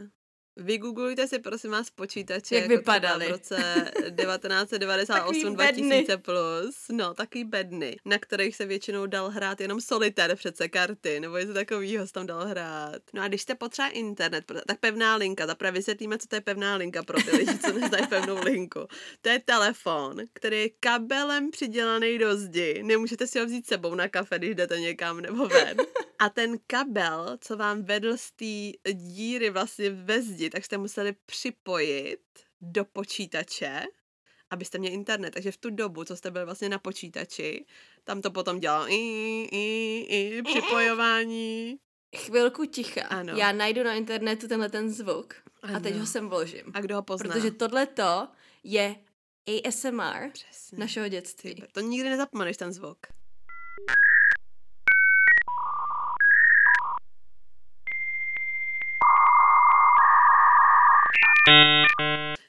Vygooglujte 0.57 1.27
si 1.27 1.39
prosím 1.39 1.71
vás 1.71 1.89
počítače. 1.89 2.55
Jak 2.55 2.63
jako 2.63 2.75
vypadaly. 2.77 3.25
V 3.25 3.29
roce 3.29 3.91
1998 3.95 5.55
Takový 5.55 5.55
bedny. 5.55 6.03
2000 6.03 6.17
plus. 6.17 6.75
No, 6.91 7.13
takový 7.13 7.43
bedny, 7.43 7.97
na 8.05 8.17
kterých 8.17 8.55
se 8.55 8.65
většinou 8.65 9.05
dal 9.05 9.29
hrát 9.29 9.61
jenom 9.61 9.81
solitér 9.81 10.35
přece 10.35 10.69
karty, 10.69 11.19
nebo 11.19 11.37
něco 11.37 11.53
takového 11.53 12.07
se 12.07 12.13
tam 12.13 12.25
dal 12.25 12.45
hrát. 12.47 13.01
No 13.13 13.21
a 13.21 13.27
když 13.27 13.41
jste 13.41 13.55
potřeba 13.55 13.87
internet, 13.87 14.45
tak 14.67 14.79
pevná 14.79 15.15
linka, 15.15 15.47
zaprvé 15.47 15.71
vysvětlíme, 15.71 16.17
co 16.17 16.27
to 16.27 16.35
je 16.35 16.41
pevná 16.41 16.75
linka 16.75 17.03
pro 17.03 17.23
ty 17.23 17.37
lidi, 17.37 17.57
co 17.59 17.73
neznají 17.79 18.07
pevnou 18.07 18.43
linku. 18.43 18.79
To 19.21 19.29
je 19.29 19.39
telefon, 19.39 20.17
který 20.33 20.61
je 20.61 20.69
kabelem 20.79 21.51
přidělaný 21.51 22.17
do 22.17 22.37
zdi. 22.37 22.83
Nemůžete 22.83 23.27
si 23.27 23.39
ho 23.39 23.45
vzít 23.45 23.67
sebou 23.67 23.95
na 23.95 24.07
kafe, 24.07 24.37
když 24.37 24.55
jdete 24.55 24.79
někam 24.79 25.21
nebo 25.21 25.47
ven. 25.47 25.77
A 26.19 26.29
ten 26.29 26.57
kabel, 26.67 27.37
co 27.41 27.57
vám 27.57 27.83
vedl 27.83 28.17
z 28.17 28.31
té 28.31 28.91
díry 28.93 29.49
vlastně 29.49 29.89
ve 29.89 30.21
zdi, 30.21 30.49
tak 30.49 30.65
jste 30.65 30.77
museli 30.77 31.15
připojit 31.25 32.19
do 32.61 32.85
počítače, 32.85 33.83
abyste 34.49 34.77
měli 34.77 34.95
internet. 34.95 35.31
Takže 35.33 35.51
v 35.51 35.57
tu 35.57 35.69
dobu, 35.69 36.03
co 36.03 36.15
jste 36.17 36.31
byli 36.31 36.45
vlastně 36.45 36.69
na 36.69 36.79
počítači, 36.79 37.65
tam 38.03 38.21
to 38.21 38.31
potom 38.31 38.59
dělalo 38.59 38.85
i, 38.89 38.95
i, 39.51 40.05
i, 40.09 40.41
připojování. 40.43 41.79
Chvilku 42.17 42.65
ticha. 42.65 43.07
Ano. 43.07 43.33
Já 43.37 43.51
najdu 43.51 43.83
na 43.83 43.93
internetu 43.93 44.47
tenhle 44.47 44.69
ten 44.69 44.89
zvuk 44.89 45.33
a 45.75 45.79
teď 45.79 45.93
Ano. 45.93 45.99
ho 46.01 46.07
sem 46.07 46.29
vložím. 46.29 46.63
A 46.73 46.81
kdo 46.81 46.95
ho 46.95 47.01
pozná? 47.03 47.33
Protože 47.33 47.51
tohleto 47.51 48.27
je 48.63 48.95
ASMR 49.67 50.31
Přesně. 50.33 50.77
našeho 50.77 51.07
dětství. 51.07 51.63
To 51.71 51.79
nikdy 51.79 52.09
nezapomeneš, 52.09 52.57
ten 52.57 52.73
zvuk. 52.73 52.97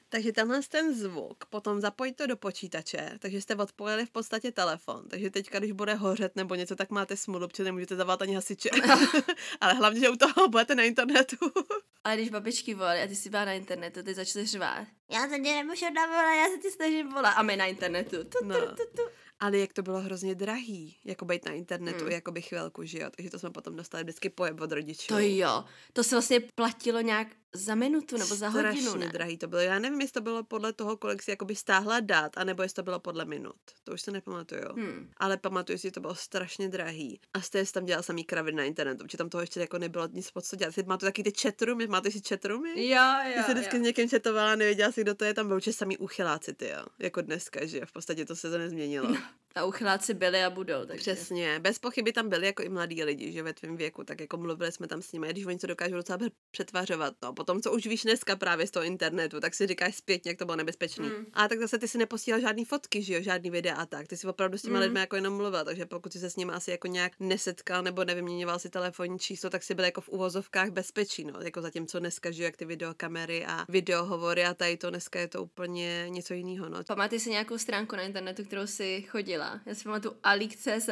Takže 0.09 0.31
tenhle 0.31 0.59
ten 0.69 0.95
zvuk, 0.95 1.45
potom 1.45 1.81
zapojit 1.81 2.13
to 2.13 2.27
do 2.27 2.35
počítače, 2.37 3.11
takže 3.19 3.41
jste 3.41 3.55
odpojili 3.55 4.05
v 4.05 4.09
podstatě 4.11 4.51
telefon. 4.51 5.07
Takže 5.09 5.29
teďka, 5.29 5.59
když 5.59 5.71
bude 5.71 5.93
hořet 5.93 6.35
nebo 6.35 6.55
něco, 6.55 6.75
tak 6.75 6.89
máte 6.89 7.17
smůlu, 7.17 7.47
protože 7.47 7.63
nemůžete 7.63 7.95
zavolat 7.95 8.21
ani 8.21 8.35
hasiče. 8.35 8.69
Ale 9.61 9.73
hlavně, 9.73 9.99
že 9.99 10.09
u 10.09 10.15
toho 10.15 10.47
budete 10.47 10.75
na 10.75 10.83
internetu. 10.83 11.35
Ale 12.03 12.15
když 12.15 12.29
babičky 12.29 12.73
volaly 12.73 13.01
a 13.01 13.07
ty 13.07 13.15
si 13.15 13.29
byla 13.29 13.45
na 13.45 13.53
internetu, 13.53 14.03
ty 14.03 14.13
začaly 14.13 14.45
řvát. 14.45 14.87
Já 15.11 15.21
se 15.21 15.35
tě 15.35 15.55
nemůžu 15.55 15.85
navolat, 15.93 16.35
já 16.37 16.45
se 16.55 16.57
ti 16.61 16.71
snažím 16.71 17.13
volat. 17.13 17.33
A 17.37 17.41
my 17.41 17.55
na 17.57 17.65
internetu. 17.65 18.23
Tu, 18.23 18.45
No. 18.45 18.55
tu, 18.59 18.67
tu, 18.67 18.83
tu. 18.95 19.01
Ale 19.41 19.57
jak 19.57 19.73
to 19.73 19.81
bylo 19.81 19.99
hrozně 19.99 20.35
drahý, 20.35 20.97
jako 21.05 21.25
být 21.25 21.45
na 21.45 21.51
internetu, 21.51 21.97
Hmm. 21.97 22.05
mm. 22.07 22.11
jako 22.11 22.31
by 22.31 22.41
chvilku, 22.41 22.83
že 22.85 22.99
jo. 22.99 23.09
Takže 23.15 23.29
to 23.29 23.39
jsme 23.39 23.49
potom 23.49 23.75
dostali 23.75 24.03
vždycky 24.03 24.29
pojeb 24.29 24.61
od 24.61 24.71
rodičů. 24.71 25.07
To 25.07 25.19
jo. 25.19 25.63
To 25.93 26.03
se 26.03 26.15
vlastně 26.15 26.39
platilo 26.55 27.01
nějak 27.01 27.27
za 27.53 27.75
minutu 27.75 28.17
nebo 28.17 28.35
za 28.35 28.49
hodinu, 28.49 28.81
Strašně 28.89 29.05
ne? 29.05 29.11
drahý 29.11 29.37
to 29.37 29.47
bylo. 29.47 29.61
Já 29.61 29.79
nevím, 29.79 30.01
jestli 30.01 30.13
to 30.13 30.21
bylo 30.21 30.43
podle 30.43 30.73
toho, 30.73 30.97
kolik 30.97 31.23
si 31.23 31.31
jakoby 31.31 31.55
stáhla 31.55 31.99
dát, 31.99 32.37
anebo 32.37 32.63
jestli 32.63 32.75
to 32.75 32.83
bylo 32.83 32.99
podle 32.99 33.25
minut. 33.25 33.55
To 33.83 33.93
už 33.93 34.01
se 34.01 34.11
nepamatuju. 34.11 34.61
Hmm. 34.75 35.09
Ale 35.17 35.37
pamatuju 35.37 35.77
si, 35.77 35.87
že 35.87 35.91
to 35.91 35.99
bylo 35.99 36.15
strašně 36.15 36.69
drahý. 36.69 37.19
A 37.33 37.41
jste 37.41 37.65
tam 37.65 37.85
dělal 37.85 38.03
samý 38.03 38.23
kraviny 38.23 38.57
na 38.57 38.63
internetu, 38.63 39.03
protože 39.05 39.17
tam 39.17 39.29
toho 39.29 39.41
ještě 39.41 39.59
jako 39.59 39.77
nebylo 39.77 40.07
nic 40.11 40.31
pod 40.31 40.45
co 40.45 40.55
dělat. 40.55 40.73
Si 40.73 40.83
máte 40.83 41.05
taky 41.05 41.23
ty 41.23 41.31
chatroomy, 41.41 41.87
máte 41.87 42.11
si 42.11 42.21
chatroomy? 42.27 42.87
Jo, 42.89 43.01
Ty 43.23 43.37
jo, 43.37 43.43
jsi 43.45 43.51
vždycky 43.53 43.77
jo. 43.77 43.83
s 43.83 43.85
někým 43.85 44.09
chatovala, 44.09 44.55
nevěděla 44.55 44.91
si, 44.91 45.01
kdo 45.01 45.15
to 45.15 45.25
je, 45.25 45.33
tam 45.33 45.47
byl 45.47 45.55
určitě 45.55 45.73
samý 45.73 45.97
uchyláci, 45.97 46.53
ty 46.53 46.67
jo. 46.67 46.85
Jako 46.99 47.21
dneska, 47.21 47.65
že 47.65 47.77
jo. 47.77 47.85
V 47.85 47.91
podstatě 47.91 48.25
to 48.25 48.35
se 48.35 48.49
to 48.51 48.57
nezměnilo. 48.57 49.15
A 49.55 49.65
uchyláci 49.65 50.13
byli 50.13 50.43
a 50.43 50.49
budou, 50.49 50.85
takže. 50.85 51.01
Přesně, 51.01 51.59
bez 51.59 51.79
pochyby 51.79 52.13
tam 52.13 52.29
byli 52.29 52.45
jako 52.45 52.63
i 52.63 52.69
mladí 52.69 53.03
lidi, 53.03 53.31
že 53.31 53.43
ve 53.43 53.53
tvém 53.53 53.77
věku, 53.77 54.03
tak 54.03 54.21
jako 54.21 54.37
mluvili 54.37 54.71
jsme 54.71 54.87
tam 54.87 55.01
s 55.01 55.11
nimi, 55.11 55.27
když 55.29 55.45
oni 55.45 55.57
to 55.57 55.67
dokážou 55.67 55.95
docela 55.95 56.19
přetvařovat, 56.51 57.13
no. 57.23 57.33
Potom, 57.33 57.61
co 57.61 57.71
už 57.71 57.87
víš 57.87 58.03
dneska 58.03 58.35
právě 58.35 58.67
z 58.67 58.71
toho 58.71 58.83
internetu, 58.83 59.39
tak 59.39 59.53
si 59.53 59.67
říkáš 59.67 59.95
zpětně, 59.95 60.31
jak 60.31 60.37
to 60.37 60.45
bylo 60.45 60.55
nebezpečný. 60.55 61.07
Mm. 61.09 61.25
A 61.33 61.47
tak 61.47 61.59
zase 61.59 61.77
ty 61.79 61.87
si 61.87 61.97
neposílal 61.97 62.41
žádný 62.41 62.65
fotky, 62.65 63.03
že 63.03 63.13
jo, 63.13 63.21
žádný 63.21 63.49
videa 63.49 63.75
a 63.75 63.85
tak. 63.85 64.07
Ty 64.07 64.17
si 64.17 64.27
opravdu 64.27 64.57
s 64.57 64.61
těma 64.61 64.75
Mm. 64.75 64.81
lidmi 64.81 64.99
jako 64.99 65.15
jenom 65.15 65.33
mluvil, 65.33 65.65
takže 65.65 65.85
pokud 65.85 66.13
jsi 66.13 66.19
se 66.19 66.29
s 66.29 66.35
nimi 66.35 66.51
asi 66.51 66.71
jako 66.71 66.87
nějak 66.87 67.11
nesetkal 67.19 67.83
nebo 67.83 68.03
nevyměňoval 68.03 68.59
si 68.59 68.69
telefonní 68.69 69.19
číslo, 69.19 69.49
tak 69.49 69.63
si 69.63 69.75
byl 69.75 69.85
jako 69.85 70.01
v 70.01 70.09
uvozovkách 70.09 70.69
bezpečí, 70.69 71.23
no. 71.23 71.33
Jako 71.43 71.61
zatímco 71.61 71.99
dneska, 71.99 72.31
že 72.31 72.43
jo, 72.43 72.45
jak 72.45 72.57
ty 72.57 72.65
videokamery 72.65 73.45
a 73.45 73.65
videohovory 73.69 74.45
a 74.45 74.53
tady 74.53 74.77
to 74.77 74.89
dneska 74.89 75.19
je 75.19 75.27
to 75.27 75.43
úplně 75.43 76.05
něco 76.09 76.33
jiného, 76.33 76.69
no. 76.69 76.83
Pamatuješ 76.87 77.23
si 77.23 77.29
nějakou 77.29 77.57
stránku 77.57 77.95
na 77.95 78.01
internetu, 78.01 78.43
kterou 78.43 78.67
si 78.67 79.01
chodila? 79.21 79.61
Já 79.65 79.75
si 79.75 79.83
pamatuju 79.83 80.15
alík.cz. 80.23 80.89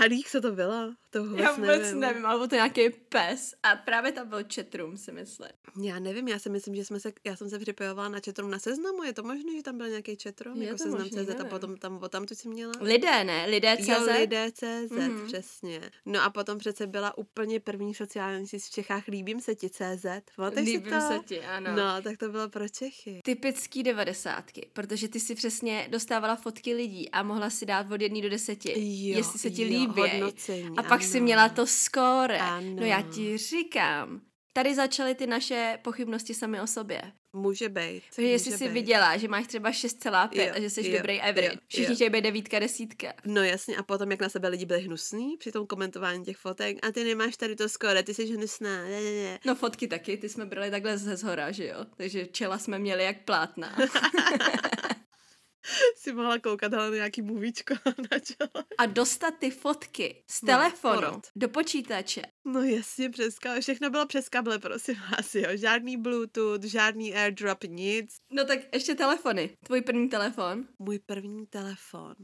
A 0.00 0.04
lík, 0.08 0.30
co 0.30 0.40
to 0.40 0.52
bylo? 0.52 0.94
To 1.10 1.24
vůbec 1.24 1.40
Já 1.44 1.52
vůbec 1.52 1.82
nevím. 1.82 2.00
nevím, 2.00 2.26
ale 2.26 2.48
to 2.48 2.54
nějaký 2.54 2.90
pes. 2.90 3.54
A 3.62 3.76
právě 3.76 4.12
tam 4.12 4.28
byl 4.28 4.38
chatroom, 4.54 4.96
si 4.96 5.12
myslím. 5.12 5.48
Já 5.82 5.98
nevím, 5.98 6.28
já 6.28 6.38
si 6.38 6.50
myslím, 6.50 6.74
že 6.74 6.84
jsme 6.84 7.00
se, 7.00 7.12
já 7.24 7.36
jsem 7.36 7.50
se 7.50 7.58
připojovala 7.58 8.08
na 8.08 8.18
chatroom 8.24 8.50
na 8.50 8.58
seznamu, 8.58 9.02
je 9.02 9.12
to 9.12 9.22
možné, 9.22 9.52
že 9.56 9.62
tam 9.62 9.78
byl 9.78 9.88
nějaký 9.88 10.16
chatroom, 10.22 10.56
Je 10.62 10.66
jako 10.66 10.78
to 10.78 10.82
seznam 10.84 11.02
možný, 11.02 11.16
CZ 11.18 11.28
a 11.30 11.32
nevím. 11.32 11.46
potom 11.46 11.76
tam, 11.76 11.98
o 12.02 12.08
tam 12.08 12.26
tu 12.26 12.34
si 12.34 12.48
měla? 12.48 12.72
Lidé, 12.80 13.24
ne? 13.24 13.46
Lidé.cz? 13.46 13.88
Jo, 13.88 14.04
lidé 14.20 14.52
CZ, 14.52 14.62
Mhm. 14.90 14.98
mm-hmm. 15.00 15.26
přesně. 15.26 15.80
No 16.06 16.22
a 16.22 16.30
potom 16.30 16.58
přece 16.58 16.86
byla 16.86 17.18
úplně 17.18 17.60
první 17.60 17.94
sociální 17.94 18.48
síť 18.48 18.62
v 18.64 18.70
Čechách 18.70 19.06
Líbím 19.08 19.40
se 19.40 19.54
ti 19.54 19.70
CZ. 19.70 20.06
Pamatuješ 20.36 20.66
Líbím 20.68 20.92
to? 20.92 21.00
se 21.00 21.18
ti, 21.26 21.40
ano. 21.40 21.76
No, 21.76 22.02
tak 22.02 22.16
to 22.16 22.28
bylo 22.28 22.48
pro 22.48 22.68
Čechy. 22.68 23.20
Typický 23.24 23.82
devadesátky, 23.82 24.68
protože 24.72 25.08
ty 25.08 25.20
si 25.20 25.34
přesně 25.34 25.88
dostávala 25.90 26.36
fotky 26.36 26.74
lidí 26.74 27.10
a 27.10 27.22
mohla 27.22 27.50
si 27.50 27.65
dát 27.66 27.92
od 27.92 28.00
jedné 28.00 28.20
do 28.22 28.28
deseti, 28.28 28.72
Jo, 29.08 29.16
jestli 29.18 29.38
se 29.38 29.50
ti 29.50 29.62
jo, 29.62 29.68
líbí. 29.68 30.00
hodnocení, 30.00 30.76
A 30.76 30.82
pak 30.82 31.02
si 31.02 31.16
ano. 31.18 31.24
měla 31.24 31.48
to 31.48 31.66
skóre. 31.66 32.38
Ano. 32.38 32.76
No 32.80 32.86
já 32.86 33.02
ti 33.02 33.38
říkám, 33.38 34.20
tady 34.52 34.74
začaly 34.74 35.14
ty 35.14 35.26
naše 35.26 35.78
pochybnosti 35.82 36.34
sami 36.34 36.60
o 36.60 36.66
sobě. 36.66 37.02
Může 37.32 37.68
být. 37.68 38.02
Takže 38.16 38.30
jestli 38.30 38.50
může 38.50 38.58
si 38.58 38.64
být. 38.64 38.72
viděla, 38.74 39.16
že 39.16 39.28
máš 39.28 39.46
třeba 39.46 39.70
6,5 39.70 40.28
Jo, 40.46 40.52
a 40.56 40.60
že 40.60 40.70
jsi 40.70 40.88
jo, 40.90 40.96
dobrý 40.96 41.14
jo, 41.16 41.22
average. 41.22 41.58
Všichni 41.68 41.92
jo. 41.92 41.94
chtějí 41.94 42.10
být 42.10 42.20
devítka, 42.22 42.58
desítka. 42.58 43.12
No 43.24 43.42
jasně, 43.42 43.76
a 43.76 43.82
potom 43.82 44.10
jak 44.10 44.20
na 44.20 44.28
sebe 44.28 44.48
lidi 44.48 44.64
byli 44.66 44.80
hnusní 44.80 45.36
při 45.36 45.52
tom 45.52 45.66
komentování 45.66 46.24
těch 46.24 46.36
fotek 46.36 46.86
a 46.86 46.92
ty 46.92 47.04
nemáš 47.04 47.36
tady 47.36 47.56
to 47.56 47.68
skoro, 47.68 48.02
ty 48.02 48.14
jsi 48.14 48.24
hnusná, 48.26 48.82
ne, 48.84 49.00
ne, 49.00 49.10
ne. 49.12 49.38
No 49.46 49.54
fotky 49.54 49.88
taky, 49.88 50.16
ty 50.16 50.28
jsme 50.28 50.46
brali 50.46 50.70
takhle 50.70 50.98
ze 50.98 51.16
zhora, 51.16 51.52
že 51.52 51.66
jo? 51.66 51.76
Takže 51.96 52.26
čela 52.26 52.58
jsme 52.58 52.78
měli 52.78 53.04
jak 53.04 53.24
plátna. 53.24 53.76
si 56.06 56.12
mohla 56.12 56.38
koukat 56.38 56.74
ale 56.74 56.90
na 56.90 56.96
nějaký 56.96 57.22
movíčko 57.22 57.74
na 57.84 58.18
čele. 58.18 58.64
A 58.78 58.86
dostat 58.86 59.34
ty 59.38 59.50
fotky 59.50 60.24
z 60.30 60.42
No, 60.42 60.46
telefonu 60.46 60.94
porod. 60.94 61.26
do 61.36 61.48
počítače. 61.48 62.22
No 62.44 62.62
jasně, 62.62 63.10
přes 63.10 63.38
kabel. 63.38 63.60
Všechno 63.60 63.90
bylo 63.90 64.06
přes 64.06 64.28
kable, 64.28 64.58
prosím 64.58 64.94
vás, 65.10 65.34
jo. 65.34 65.48
Žádný 65.56 65.96
Bluetooth, 65.96 66.64
žádný 66.64 67.14
airdrop, 67.14 67.64
nic. 67.64 68.16
No 68.32 68.44
tak 68.44 68.58
ještě 68.74 68.94
telefony. 68.94 69.56
Tvůj 69.66 69.80
první 69.82 70.08
telefon. 70.08 70.64
Můj 70.78 70.98
první 70.98 71.46
telefon. 71.46 72.14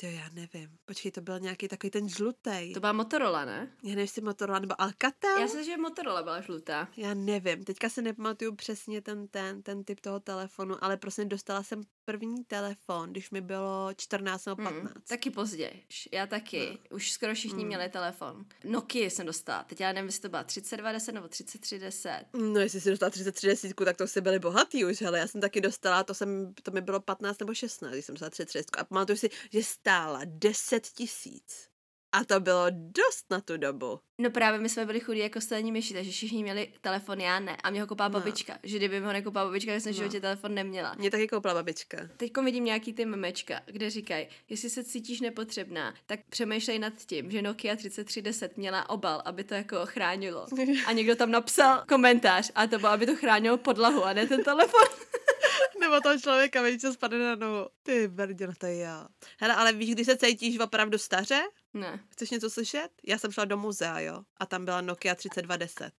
To 0.00 0.06
já 0.06 0.28
nevím. 0.32 0.70
Počkej, 0.84 1.12
to 1.12 1.20
byl 1.20 1.40
nějaký 1.40 1.68
takový 1.68 1.90
ten 1.90 2.08
žlutý. 2.08 2.72
To 2.74 2.80
byla 2.80 2.92
Motorola, 2.92 3.44
ne? 3.44 3.72
Já 3.82 3.88
nevím, 3.88 3.98
jestli 3.98 4.22
Motorola 4.22 4.58
nebo 4.58 4.80
Alcatel. 4.80 5.38
Já 5.40 5.48
si 5.48 5.64
že 5.64 5.76
Motorola 5.76 6.22
byla 6.22 6.40
žlutá. 6.40 6.88
Já 6.96 7.14
nevím, 7.14 7.64
teďka 7.64 7.88
se 7.88 8.02
nepamatuju 8.02 8.54
přesně 8.54 9.02
ten, 9.02 9.28
ten, 9.28 9.62
ten 9.62 9.84
typ 9.84 10.00
toho 10.00 10.20
telefonu, 10.20 10.84
ale 10.84 10.96
prostě 10.96 11.24
dostala 11.24 11.62
jsem 11.62 11.80
první 12.12 12.44
telefon, 12.44 13.10
když 13.10 13.30
mi 13.30 13.40
bylo 13.40 13.90
14 13.96 14.46
nebo 14.46 14.62
15. 14.62 14.82
Mm, 14.82 15.02
taky 15.08 15.30
později. 15.30 15.84
Já 16.12 16.26
taky. 16.26 16.78
No. 16.90 16.96
Už 16.96 17.12
skoro 17.12 17.34
všichni 17.34 17.62
Mm. 17.62 17.66
měli 17.66 17.88
telefon. 17.88 18.44
Nokia 18.64 19.10
jsem 19.10 19.26
dostala. 19.26 19.64
Teď 19.64 19.80
já 19.80 19.92
nevím, 19.92 20.08
jestli 20.08 20.22
to 20.22 20.28
byla 20.28 20.44
3210 20.44 21.12
nebo 21.12 21.28
3310. 21.28 22.24
No, 22.32 22.60
jestli 22.60 22.80
si 22.80 22.90
dostala 22.90 23.10
33 23.10 23.46
desítku, 23.46 23.84
tak 23.84 23.96
to 23.96 24.06
si 24.06 24.20
byli 24.20 24.38
bohatý 24.38 24.84
už, 24.84 25.02
ale 25.02 25.18
já 25.18 25.26
jsem 25.26 25.40
taky 25.40 25.60
dostala, 25.60 26.04
to, 26.04 26.14
jsem, 26.14 26.54
to 26.62 26.70
mi 26.70 26.80
bylo 26.80 27.00
15 27.00 27.38
nebo 27.40 27.54
16, 27.54 27.92
když 27.92 28.04
jsem 28.04 28.14
dostala 28.14 28.30
33 28.30 28.58
a 28.78 28.84
pamatuju 28.84 29.18
si, 29.18 29.30
že 29.52 29.62
stála 29.64 30.20
10 30.24 30.86
tisíc. 30.86 31.68
A 32.12 32.24
to 32.24 32.40
bylo 32.40 32.66
dost 32.70 33.26
na 33.30 33.40
tu 33.40 33.56
dobu. 33.56 34.00
No 34.20 34.30
právě 34.30 34.60
my 34.60 34.68
jsme 34.68 34.86
byli 34.86 35.00
chudí 35.00 35.18
jako 35.18 35.40
stejní 35.40 35.72
myši, 35.72 35.94
takže 35.94 36.10
všichni 36.10 36.42
měli 36.42 36.72
telefon, 36.80 37.20
já 37.20 37.40
ne. 37.40 37.56
A 37.62 37.70
mě 37.70 37.80
ho 37.80 37.86
koupala 37.86 38.08
No. 38.08 38.12
babička. 38.20 38.58
Že 38.62 38.76
kdyby 38.76 39.00
mi 39.00 39.06
ho 39.06 39.12
nekoupala 39.12 39.44
babička, 39.46 39.72
tak 39.72 39.80
jsem 39.80 39.92
v 39.92 39.96
No. 39.96 39.98
životě 39.98 40.20
telefon 40.20 40.54
neměla. 40.54 40.94
Mě 40.98 41.10
taky 41.10 41.28
koupila 41.28 41.54
babička. 41.54 41.98
Teď 42.16 42.32
vidím 42.44 42.64
nějaký 42.64 42.92
ty 42.92 43.04
memečka, 43.04 43.60
kde 43.66 43.90
říkají, 43.90 44.26
jestli 44.48 44.70
se 44.70 44.84
cítíš 44.84 45.20
nepotřebná, 45.20 45.94
tak 46.06 46.20
přemýšlej 46.30 46.78
nad 46.78 46.92
tím, 47.06 47.30
že 47.30 47.42
Nokia 47.42 47.76
3310 47.76 48.56
měla 48.56 48.90
obal, 48.90 49.22
aby 49.24 49.44
to 49.44 49.54
jako 49.54 49.76
chránilo. 49.84 50.46
A 50.86 50.92
někdo 50.92 51.16
tam 51.16 51.30
napsal 51.30 51.84
komentář 51.88 52.50
a 52.54 52.66
to 52.66 52.78
bylo, 52.78 52.92
aby 52.92 53.06
to 53.06 53.16
chránilo 53.16 53.56
podlahu 53.58 54.04
a 54.04 54.12
ne 54.12 54.26
ten 54.26 54.44
telefon. 54.44 54.84
Nebo 55.80 56.00
toho 56.00 56.18
člověka, 56.18 56.62
víš, 56.62 56.80
co 56.80 56.92
spadne 56.92 57.18
na 57.18 57.34
nohu. 57.34 57.66
Ty 57.82 58.08
brdě, 58.08 58.46
no 58.46 58.52
to 58.58 58.66
je 58.66 58.76
já. 58.76 59.08
Hele, 59.40 59.54
ale 59.54 59.72
víš, 59.72 59.90
kdy 59.94 60.04
se 60.04 60.16
cítíš 60.16 60.58
opravdu 60.58 60.98
staře? 60.98 61.40
Ne. 61.74 62.00
Chceš 62.08 62.30
něco 62.30 62.50
slyšet? 62.50 62.88
Já 63.06 63.18
jsem 63.18 63.32
šla 63.32 63.44
do 63.44 63.56
muzea, 63.56 64.00
jo. 64.00 64.07
A 64.36 64.46
tam 64.46 64.64
byla 64.64 64.80
Nokia 64.80 65.14
3210. 65.14 65.92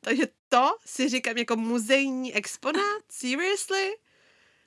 Takže 0.00 0.22
to 0.48 0.76
si 0.86 1.08
říkám 1.08 1.38
jako 1.38 1.56
muzejní 1.56 2.34
exponát? 2.34 3.02
Seriously? 3.10 3.92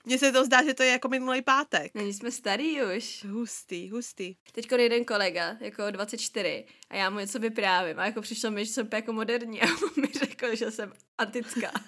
Mně 0.06 0.20
se 0.20 0.32
to 0.32 0.46
zdá, 0.46 0.64
že 0.64 0.74
to 0.74 0.84
je 0.84 0.92
jako 0.92 1.08
minulý 1.08 1.42
pátek. 1.42 1.92
Není 1.94 2.14
jsme 2.14 2.32
starý 2.32 2.84
už. 2.84 3.26
Hustý, 3.26 3.90
hustý. 3.90 4.36
Teď 4.52 4.72
jeden 4.72 5.06
kolega, 5.06 5.58
jako 5.60 5.92
24, 5.92 6.66
a 6.90 6.96
já 6.96 7.10
mu 7.10 7.20
něco 7.20 7.40
vyprávím 7.40 8.00
a 8.00 8.06
jako 8.06 8.22
přišlo 8.22 8.52
mi, 8.52 8.66
že 8.66 8.74
jsem 8.74 8.90
jako 8.94 9.14
moderní 9.14 9.62
a 9.62 9.66
on 9.84 9.90
mi 9.98 10.08
řekl, 10.20 10.56
že 10.56 10.72
jsem 10.72 10.94
antická. 11.18 11.72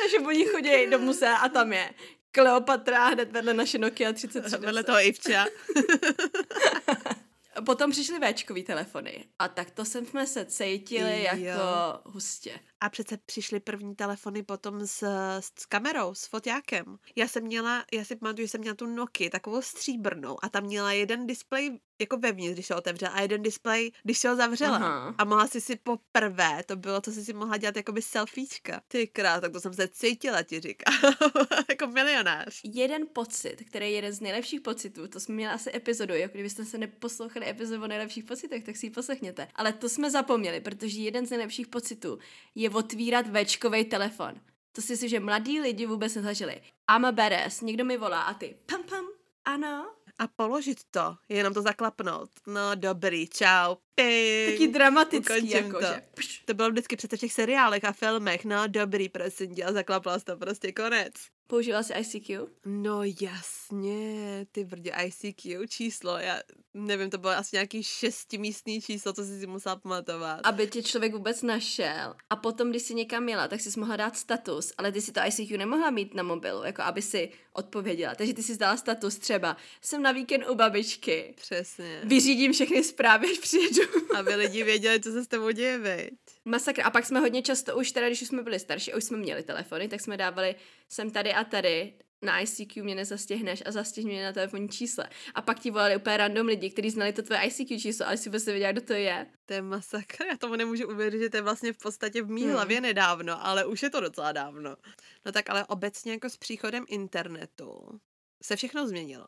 Takže 0.00 0.18
oni 0.26 0.44
chodí 0.44 0.86
do 0.90 0.98
muzea 0.98 1.36
a 1.36 1.48
tam 1.48 1.72
je 1.72 1.90
Kleopatra 2.32 3.08
hned 3.08 3.32
vedle 3.32 3.54
naše 3.54 3.78
Nokia 3.78 4.12
33. 4.12 4.56
Vedle 4.56 4.84
toho 4.84 5.00
Ivča. 5.00 5.46
Potom 7.66 7.90
přišly 7.90 8.18
Včkový 8.32 8.62
telefony 8.62 9.24
a 9.38 9.48
tak 9.48 9.70
to 9.70 9.84
jsme 9.84 10.26
se 10.26 10.44
cítili 10.44 11.24
Jo. 11.24 11.34
jako 11.34 11.60
hustě. 12.04 12.60
A 12.80 12.88
přece 12.88 13.16
přišly 13.16 13.60
první 13.60 13.94
telefony 13.94 14.42
potom 14.42 14.86
s, 14.86 15.02
s 15.40 15.66
kamerou, 15.66 16.14
s 16.14 16.26
foťákem. 16.26 16.98
Já 17.16 17.28
jsem 17.28 17.42
měla, 17.42 17.84
já 17.92 18.04
si 18.04 18.16
pamatuju, 18.16 18.46
že 18.46 18.50
jsem 18.50 18.60
měla 18.60 18.76
tu 18.76 18.86
Nokia, 18.86 19.30
takovou 19.30 19.62
stříbrnou 19.62 20.36
a 20.42 20.48
tam 20.48 20.64
měla 20.64 20.92
jeden 20.92 21.26
displej 21.26 21.80
jako 22.00 22.16
vevnitř, 22.16 22.54
když 22.54 22.66
se 22.66 22.74
otevřela 22.74 23.12
a 23.12 23.20
jeden 23.20 23.42
displej, 23.42 23.92
když 24.02 24.18
se 24.18 24.28
ho 24.28 24.36
zavřela. 24.36 24.76
Aha. 24.76 25.14
A 25.18 25.24
mohla 25.24 25.46
si 25.46 25.60
si 25.60 25.76
poprvé, 25.76 26.62
to 26.66 26.76
bylo, 26.76 27.00
co 27.00 27.12
jsi 27.12 27.24
si 27.24 27.32
mohla 27.32 27.56
dělat 27.56 27.76
jakoby 27.76 28.02
selfiečka. 28.02 28.80
Ty 28.88 29.06
krát, 29.06 29.40
tak 29.40 29.52
to 29.52 29.60
jsem 29.60 29.74
se 29.74 29.88
cítila, 29.88 30.42
ti 30.42 30.60
říkám. 30.60 30.94
jako 31.68 31.86
milionář. 31.86 32.60
Jeden 32.64 33.06
pocit, 33.12 33.56
který 33.66 33.86
je 33.86 33.92
jeden 33.92 34.12
z 34.12 34.20
nejlepších 34.20 34.60
pocitů, 34.60 35.08
to 35.08 35.20
jsme 35.20 35.34
měli 35.34 35.54
asi 35.54 35.76
epizodu, 35.76 36.14
jako 36.14 36.34
kdybyste 36.34 36.64
se 36.64 36.78
neposlouchali 36.78 37.48
epizodu 37.48 37.84
o 37.84 37.86
nejlepších 37.86 38.24
pocitech, 38.24 38.64
tak 38.64 38.76
si 38.76 38.86
ji 38.86 38.90
poslechněte. 38.90 39.48
Ale 39.54 39.72
to 39.72 39.88
jsme 39.88 40.10
zapomněli, 40.10 40.60
protože 40.60 41.00
jeden 41.00 41.26
z 41.26 41.30
nejlepších 41.30 41.66
pocitů 41.66 42.18
je 42.54 42.70
otvírat 42.70 43.26
večkový 43.26 43.84
telefon. 43.84 44.34
To 44.72 44.82
si 44.82 44.96
si, 44.96 45.08
že 45.08 45.20
mladí 45.20 45.60
lidi 45.60 45.86
vůbec 45.86 46.14
nezažili. 46.14 46.62
I'm 46.96 47.04
a 47.04 47.12
badass, 47.12 47.60
někdo 47.60 47.84
mi 47.84 47.96
volá 47.96 48.22
a 48.22 48.34
ty 48.34 48.56
pam 48.66 48.82
pam, 48.82 49.04
ano. 49.44 49.97
A 50.18 50.26
položit 50.36 50.78
to, 50.90 51.16
jenom 51.28 51.54
to 51.54 51.62
zaklapnout. 51.62 52.30
No 52.46 52.74
dobrý, 52.74 53.28
čau, 53.28 53.74
ping. 53.94 54.52
Taky 54.52 54.68
dramatický, 54.68 55.50
jako 55.50 55.80
to. 55.80 55.86
že 55.86 56.02
pš, 56.14 56.38
To 56.44 56.54
bylo 56.54 56.70
vždycky 56.70 56.96
přece 56.96 57.16
v 57.16 57.20
těch 57.20 57.32
seriálech 57.32 57.84
a 57.84 57.92
filmech, 57.92 58.44
no 58.44 58.68
dobrý, 58.68 59.08
prosím 59.08 59.54
tě, 59.54 59.64
a 59.64 59.72
zaklapla 59.72 60.18
to 60.18 60.36
prostě 60.36 60.72
konec. 60.72 61.14
Používala 61.50 61.82
jsi 61.82 61.92
ICQ? 61.92 62.46
No 62.66 63.00
jasně, 63.22 64.46
ty 64.52 64.64
brdě 64.64 64.92
ICQ 65.04 65.66
číslo, 65.68 66.18
já 66.18 66.40
nevím, 66.74 67.10
to 67.10 67.18
bylo 67.18 67.32
asi 67.32 67.56
nějaký 67.56 67.82
šestimístný 67.82 68.80
číslo, 68.80 69.12
co 69.12 69.24
jsi 69.24 69.40
si 69.40 69.46
musela 69.46 69.76
pamatovat. 69.76 70.40
Aby 70.44 70.66
tě 70.66 70.82
člověk 70.82 71.12
vůbec 71.12 71.42
našel. 71.42 72.14
A 72.30 72.36
potom, 72.36 72.70
když 72.70 72.82
jsi 72.82 72.94
někam 72.94 73.28
jela, 73.28 73.48
tak 73.48 73.60
jsi 73.60 73.80
mohla 73.80 73.96
dát 73.96 74.16
status, 74.16 74.72
ale 74.78 74.92
ty 74.92 75.00
si 75.00 75.12
to 75.12 75.20
ICQ 75.26 75.58
nemohla 75.58 75.90
mít 75.90 76.14
na 76.14 76.22
mobilu, 76.22 76.64
jako 76.64 76.82
aby 76.82 77.02
si 77.02 77.30
odpověděla. 77.52 78.14
Takže 78.14 78.34
ty 78.34 78.42
si 78.42 78.56
dala 78.56 78.76
status 78.76 79.18
třeba, 79.18 79.56
jsem 79.80 80.02
na 80.02 80.12
víkend 80.12 80.48
u 80.50 80.54
babičky, 80.54 81.34
Přesně. 81.36 82.00
vyřídím 82.04 82.52
všechny 82.52 82.84
zprávy, 82.84 83.30
až 83.32 83.38
přijedu. 83.38 83.82
Aby 84.18 84.34
lidi 84.34 84.64
věděli, 84.64 85.00
co 85.00 85.12
se 85.12 85.24
s 85.24 85.28
tebou 85.28 85.50
děje, 85.50 85.78
viď? 85.78 86.18
Masakra. 86.44 86.84
A 86.84 86.90
pak 86.90 87.06
jsme 87.06 87.20
hodně 87.20 87.42
často 87.42 87.76
už, 87.76 87.92
teda 87.92 88.06
když 88.06 88.22
už 88.22 88.28
jsme 88.28 88.42
byli 88.42 88.58
starší, 88.58 88.94
už 88.94 89.04
jsme 89.04 89.18
měli 89.18 89.42
telefony, 89.42 89.88
tak 89.88 90.00
jsme 90.00 90.16
dávali 90.16 90.54
jsem 90.88 91.10
tady 91.10 91.32
a 91.32 91.44
tady, 91.44 91.94
na 92.22 92.40
ICQ 92.40 92.82
mě 92.82 92.94
nezastěhneš 92.94 93.62
a 93.66 93.72
zastihni 93.72 94.10
mě 94.10 94.24
na 94.24 94.32
telefonní 94.32 94.68
čísle. 94.68 95.08
A 95.34 95.42
pak 95.42 95.60
ti 95.60 95.70
volali 95.70 95.96
úplně 95.96 96.16
random 96.16 96.46
lidi, 96.46 96.70
kteří 96.70 96.90
znali 96.90 97.12
to 97.12 97.22
tvoje 97.22 97.40
ICQ 97.40 97.78
číslo, 97.80 98.06
ale 98.06 98.16
si 98.16 98.28
vůbec 98.28 98.46
nevěděla, 98.46 98.72
kdo 98.72 98.80
to 98.80 98.92
je. 98.92 99.26
To 99.46 99.52
je 99.52 99.62
masakr, 99.62 100.24
já 100.26 100.36
tomu 100.36 100.56
nemůžu 100.56 100.88
uvěřit, 100.88 101.18
že 101.18 101.30
to 101.30 101.36
je 101.36 101.42
vlastně 101.42 101.72
v 101.72 101.78
podstatě 101.78 102.22
v 102.22 102.30
mý 102.30 102.42
Hmm. 102.42 102.52
hlavě 102.52 102.80
nedávno, 102.80 103.46
ale 103.46 103.64
už 103.64 103.82
je 103.82 103.90
to 103.90 104.00
docela 104.00 104.32
dávno. 104.32 104.76
No 105.26 105.32
tak 105.32 105.50
ale 105.50 105.66
obecně 105.66 106.12
jako 106.12 106.30
s 106.30 106.36
příchodem 106.36 106.84
internetu 106.88 108.00
se 108.42 108.56
všechno 108.56 108.88
změnilo. 108.88 109.26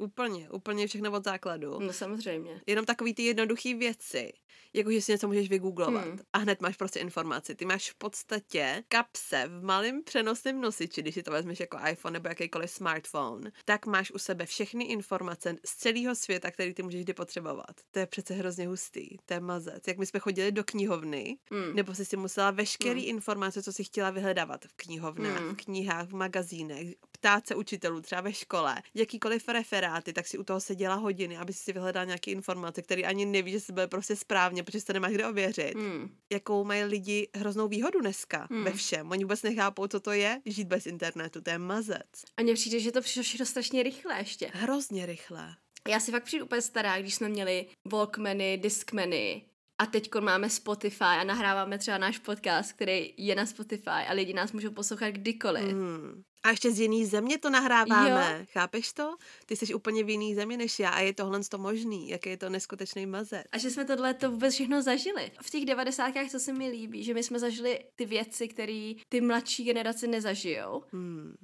Úplně, 0.00 0.50
úplně 0.50 0.86
všechno 0.86 1.12
od 1.12 1.24
základu. 1.24 1.78
No 1.80 1.92
samozřejmě. 1.92 2.60
Jenom 2.66 2.84
takový 2.84 3.14
ty 3.14 3.22
jednoduché 3.22 3.74
věci, 3.74 4.32
jako 4.72 4.92
že 4.92 5.00
si 5.02 5.12
něco 5.12 5.28
můžeš 5.28 5.48
vygooglovat 5.48 6.04
Hmm. 6.04 6.18
a 6.32 6.38
hned 6.38 6.60
máš 6.60 6.76
prostě 6.76 7.00
informaci. 7.00 7.54
Ty 7.54 7.64
máš 7.64 7.90
v 7.90 7.94
podstatě 7.94 8.84
kapse 8.88 9.44
v 9.48 9.64
malém 9.64 10.04
přenosném 10.04 10.60
nosiči, 10.60 11.02
když 11.02 11.14
si 11.14 11.22
to 11.22 11.30
vezmeš 11.30 11.60
jako 11.60 11.78
iPhone 11.90 12.12
nebo 12.12 12.28
jakýkoliv 12.28 12.70
smartphone, 12.70 13.50
tak 13.64 13.86
máš 13.86 14.10
u 14.10 14.18
sebe 14.18 14.46
všechny 14.46 14.84
informace 14.84 15.56
z 15.66 15.76
celého 15.76 16.14
světa, 16.14 16.50
který 16.50 16.74
ty 16.74 16.82
můžeš 16.82 17.04
kdy 17.04 17.12
potřebovat. 17.14 17.74
To 17.90 17.98
je 17.98 18.06
přece 18.06 18.34
hrozně 18.34 18.66
hustý, 18.68 19.08
to 19.26 19.34
je 19.34 19.40
mazec. 19.40 19.88
Jak 19.88 19.98
my 19.98 20.06
jsme 20.06 20.20
chodili 20.20 20.52
do 20.52 20.64
knihovny, 20.64 21.38
Mm. 21.50 21.76
nebo 21.76 21.94
jsi 21.94 22.04
si 22.04 22.16
musela 22.16 22.50
veškerý 22.50 23.00
Hmm. 23.00 23.10
informace, 23.10 23.62
co 23.62 23.72
si 23.72 23.84
chtěla 23.84 24.10
vyhledávat 24.10 24.64
v 24.64 24.72
knihovnách, 24.76 25.38
Hmm. 25.40 25.54
v 25.54 25.56
knihách, 25.56 26.08
v 26.08 26.14
magazínech, 26.14 26.94
ptát 27.20 27.46
se 27.46 27.54
učitelů 27.54 28.00
třeba 28.00 28.20
ve 28.20 28.32
škole, 28.32 28.82
jakýkoliv 28.94 29.48
referáty, 29.48 30.12
tak 30.12 30.26
si 30.26 30.38
u 30.38 30.44
toho 30.44 30.60
seděla 30.60 30.94
hodiny, 30.94 31.36
aby 31.36 31.52
si 31.52 31.72
vyhledala 31.72 32.04
nějaké 32.04 32.30
informace, 32.30 32.82
které 32.82 33.02
ani 33.02 33.26
neví, 33.26 33.52
že 33.52 33.60
si 33.60 33.72
byly 33.72 33.86
prostě 33.88 34.16
správně, 34.16 34.62
protože 34.62 34.80
se 34.80 34.92
nemáš 34.92 35.12
kde 35.12 35.26
ověřit. 35.28 35.74
Mm. 35.74 36.16
Jakou 36.32 36.64
mají 36.64 36.84
lidi 36.84 37.28
hroznou 37.36 37.68
výhodu 37.68 38.00
dneska 38.00 38.46
Hmm. 38.50 38.64
ve 38.64 38.72
všem. 38.72 39.10
Oni 39.10 39.24
vůbec 39.24 39.42
nechápou, 39.42 39.86
co 39.86 40.00
to 40.00 40.12
je 40.12 40.40
žít 40.46 40.68
bez 40.68 40.86
internetu, 40.86 41.40
to 41.40 41.50
je 41.50 41.58
mazec. 41.58 42.06
A 42.36 42.42
mně 42.42 42.54
přijde, 42.54 42.80
že 42.80 42.92
to 42.92 43.00
přišlo 43.00 43.22
všechno 43.22 43.46
strašně 43.46 43.82
rychle 43.82 44.18
ještě. 44.18 44.50
Hrozně 44.54 45.06
rychle. 45.06 45.54
Já 45.88 46.00
si 46.00 46.10
fakt 46.10 46.24
přijdu 46.24 46.44
úplně 46.44 46.62
stará, 46.62 47.00
když 47.00 47.14
jsme 47.14 47.28
měli 47.28 47.66
Walkmany, 47.92 48.58
Discmany 48.58 49.42
a 49.80 49.86
teď 49.86 50.10
máme 50.20 50.50
Spotify 50.50 51.04
a 51.04 51.24
nahráváme 51.24 51.78
třeba 51.78 51.98
náš 51.98 52.18
podcast, 52.18 52.72
který 52.72 53.14
je 53.16 53.34
na 53.34 53.46
Spotify 53.46 53.90
a 54.08 54.12
lidi 54.12 54.32
nás 54.34 54.52
můžou 54.52 54.70
poslouchat 54.70 55.10
kdykoliv. 55.10 55.64
Hmm. 55.64 56.22
A 56.42 56.50
ještě 56.50 56.70
z 56.70 56.80
jiný 56.80 57.06
země 57.06 57.38
to 57.38 57.50
nahráváme, 57.50 58.36
jo. 58.40 58.46
chápeš 58.52 58.92
to? 58.92 59.16
Ty 59.46 59.56
jsi 59.56 59.74
úplně 59.74 60.04
v 60.04 60.10
jiný 60.10 60.34
zemi 60.34 60.56
než 60.56 60.78
já 60.78 60.90
a 60.90 61.00
je 61.00 61.14
tohle 61.14 61.40
to 61.50 61.58
možný, 61.58 62.08
jaký 62.08 62.28
je 62.28 62.36
to 62.36 62.48
neskutečný 62.48 63.06
mazec. 63.06 63.42
A 63.52 63.58
že 63.58 63.70
jsme 63.70 63.84
tohle 63.84 64.14
to 64.14 64.30
vůbec 64.30 64.54
všechno 64.54 64.82
zažili. 64.82 65.30
V 65.42 65.50
těch 65.50 65.64
devadesátkách, 65.64 66.30
co 66.30 66.40
se 66.40 66.52
mi 66.52 66.68
líbí, 66.68 67.04
že 67.04 67.14
my 67.14 67.22
jsme 67.22 67.38
zažili 67.38 67.78
ty 67.96 68.06
věci, 68.06 68.48
které 68.48 68.92
ty 69.08 69.20
mladší 69.20 69.64
generace 69.64 70.06
nezažijou, 70.06 70.82
Hmm. 70.92 71.34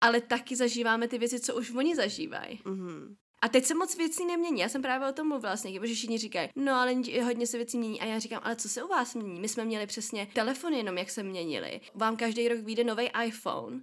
ale 0.00 0.20
taky 0.20 0.56
zažíváme 0.56 1.08
ty 1.08 1.18
věci, 1.18 1.40
co 1.40 1.54
už 1.56 1.70
oni 1.70 1.96
zažívají. 1.96 2.60
Mm-hmm. 2.64 3.16
A 3.42 3.48
teď 3.48 3.64
se 3.64 3.74
moc 3.74 3.96
věcí 3.96 4.24
nemění. 4.24 4.60
Já 4.60 4.68
jsem 4.68 4.82
právě 4.82 5.08
o 5.08 5.12
tom 5.12 5.28
mluvila 5.28 5.56
s 5.56 5.64
někým, 5.64 5.86
že 5.86 5.94
všichni 5.94 6.18
říkají, 6.18 6.48
no 6.56 6.72
ale 6.72 6.94
hodně 7.24 7.46
se 7.46 7.56
věcí 7.56 7.78
mění. 7.78 8.00
A 8.00 8.04
já 8.04 8.18
říkám, 8.18 8.40
ale 8.44 8.56
co 8.56 8.68
se 8.68 8.82
u 8.82 8.88
vás 8.88 9.14
mění? 9.14 9.40
My 9.40 9.48
jsme 9.48 9.64
měli 9.64 9.86
přesně 9.86 10.28
telefony 10.32 10.76
jenom, 10.76 10.98
jak 10.98 11.10
se 11.10 11.22
měnili. 11.22 11.80
Vám 11.94 12.16
každý 12.16 12.48
rok 12.48 12.58
vyjde 12.58 12.84
nový 12.84 13.10
iPhone. 13.24 13.80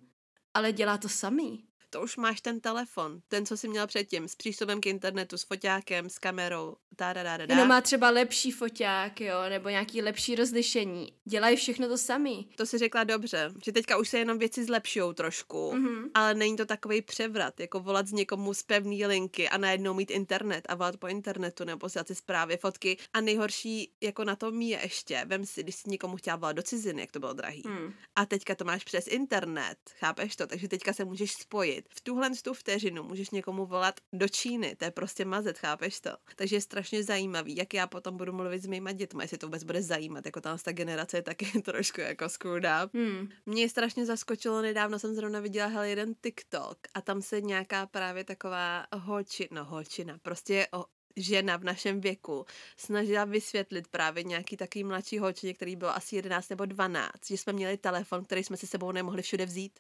ale 0.53 0.71
dělá 0.71 0.97
to 0.97 1.09
samý 1.09 1.69
to 1.89 2.01
už 2.01 2.17
máš 2.17 2.41
ten 2.41 2.59
telefon, 2.59 3.21
ten, 3.27 3.45
co 3.45 3.57
jsi 3.57 3.67
měl 3.67 3.87
předtím, 3.87 4.27
s 4.27 4.35
přístupem 4.35 4.81
k 4.81 4.85
internetu, 4.85 5.37
s 5.37 5.43
foťákem, 5.43 6.09
s 6.09 6.19
kamerou, 6.19 6.75
da, 6.99 7.13
da, 7.13 7.37
da, 7.37 7.45
da. 7.45 7.55
No 7.55 7.65
má 7.65 7.81
třeba 7.81 8.09
lepší 8.09 8.51
foťák, 8.51 9.21
jo, 9.21 9.35
nebo 9.49 9.69
nějaký 9.69 10.01
lepší 10.01 10.35
rozlišení. 10.35 11.13
Dělají 11.25 11.55
všechno 11.55 11.87
to 11.87 11.97
samý. 11.97 12.49
To 12.55 12.65
si 12.65 12.77
řekla 12.77 13.03
dobře, 13.03 13.51
že 13.65 13.71
teďka 13.71 13.97
už 13.97 14.09
se 14.09 14.19
jenom 14.19 14.37
věci 14.37 14.65
zlepšují 14.65 15.13
trošku, 15.13 15.71
mm-hmm. 15.75 16.09
ale 16.13 16.33
není 16.33 16.57
to 16.57 16.65
takový 16.65 17.01
převrat, 17.01 17.59
jako 17.59 17.79
volat 17.79 18.07
z 18.07 18.11
někomu 18.11 18.53
z 18.53 18.63
pevný 18.63 19.05
linky 19.05 19.49
a 19.49 19.57
najednou 19.57 19.93
mít 19.93 20.11
internet 20.11 20.65
a 20.69 20.75
volat 20.75 20.97
po 20.97 21.07
internetu 21.07 21.63
nebo 21.63 21.79
posílat 21.79 22.07
si 22.07 22.15
zprávy, 22.15 22.57
fotky. 22.57 22.97
A 23.13 23.21
nejhorší 23.21 23.91
jako 24.01 24.23
na 24.23 24.35
tom 24.35 24.61
je 24.61 24.79
ještě, 24.83 25.23
vem 25.25 25.45
si, 25.45 25.63
když 25.63 25.75
jsi 25.75 25.89
někomu 25.89 26.15
chtěla 26.15 26.35
volat 26.35 26.55
do 26.55 26.61
ciziny, 26.61 27.01
jak 27.01 27.11
to 27.11 27.19
bylo 27.19 27.33
drahý. 27.33 27.63
Mm. 27.65 27.93
A 28.15 28.25
teďka 28.25 28.55
to 28.55 28.65
máš 28.65 28.83
přes 28.83 29.07
internet, 29.07 29.77
chápeš 29.99 30.35
to? 30.35 30.47
Takže 30.47 30.67
teďka 30.67 30.93
se 30.93 31.05
můžeš 31.05 31.31
spojit 31.31 31.69
spojit. 31.69 31.85
V 31.95 32.01
tuhle 32.01 32.29
tu 32.43 32.53
vteřinu 32.53 33.03
můžeš 33.03 33.29
někomu 33.29 33.65
volat 33.65 33.99
do 34.13 34.27
Číny, 34.27 34.75
to 34.75 34.85
je 34.85 34.91
prostě 34.91 35.25
mazet, 35.25 35.57
chápeš 35.57 35.99
to? 35.99 36.09
Takže 36.35 36.55
je 36.55 36.61
strašně 36.61 36.88
zajímavý, 37.03 37.55
jak 37.55 37.73
já 37.73 37.87
potom 37.87 38.17
budu 38.17 38.33
mluvit 38.33 38.63
s 38.63 38.67
mýma 38.67 38.91
dětmi, 38.91 39.23
jestli 39.23 39.37
to 39.37 39.47
vůbec 39.47 39.63
bude 39.63 39.81
zajímat, 39.81 40.25
jako 40.25 40.41
tam 40.41 40.57
ta 40.57 40.71
generace 40.71 41.17
je 41.17 41.21
taky 41.21 41.45
trošku 41.61 42.01
jako 42.01 42.29
screwed 42.29 42.65
up. 42.85 42.93
Hmm. 42.93 43.29
Mě 43.45 43.69
strašně 43.69 44.05
zaskočilo, 44.05 44.61
nedávno 44.61 44.99
jsem 44.99 45.13
zrovna 45.15 45.39
viděla 45.39 45.67
hele, 45.67 45.89
jeden 45.89 46.13
TikTok 46.21 46.77
a 46.93 47.01
tam 47.01 47.21
se 47.21 47.41
nějaká 47.41 47.85
právě 47.85 48.23
taková 48.23 48.85
holčina, 48.93 49.49
no 49.51 49.65
holčina, 49.65 50.17
prostě 50.21 50.67
o, 50.73 50.85
žena 51.15 51.57
v 51.57 51.63
našem 51.63 52.01
věku 52.01 52.45
snažila 52.77 53.25
vysvětlit 53.25 53.87
právě 53.87 54.23
nějaký 54.23 54.57
taký 54.57 54.83
mladší 54.83 55.19
holčině, 55.19 55.53
který 55.53 55.75
byl 55.75 55.89
asi 55.89 56.15
11 56.15 56.49
nebo 56.49 56.65
12, 56.65 57.09
že 57.27 57.37
jsme 57.37 57.53
měli 57.53 57.77
telefon, 57.77 58.25
který 58.25 58.43
jsme 58.43 58.57
si 58.57 58.67
sebou 58.67 58.91
nemohli 58.91 59.21
všude 59.21 59.45
vzít 59.45 59.79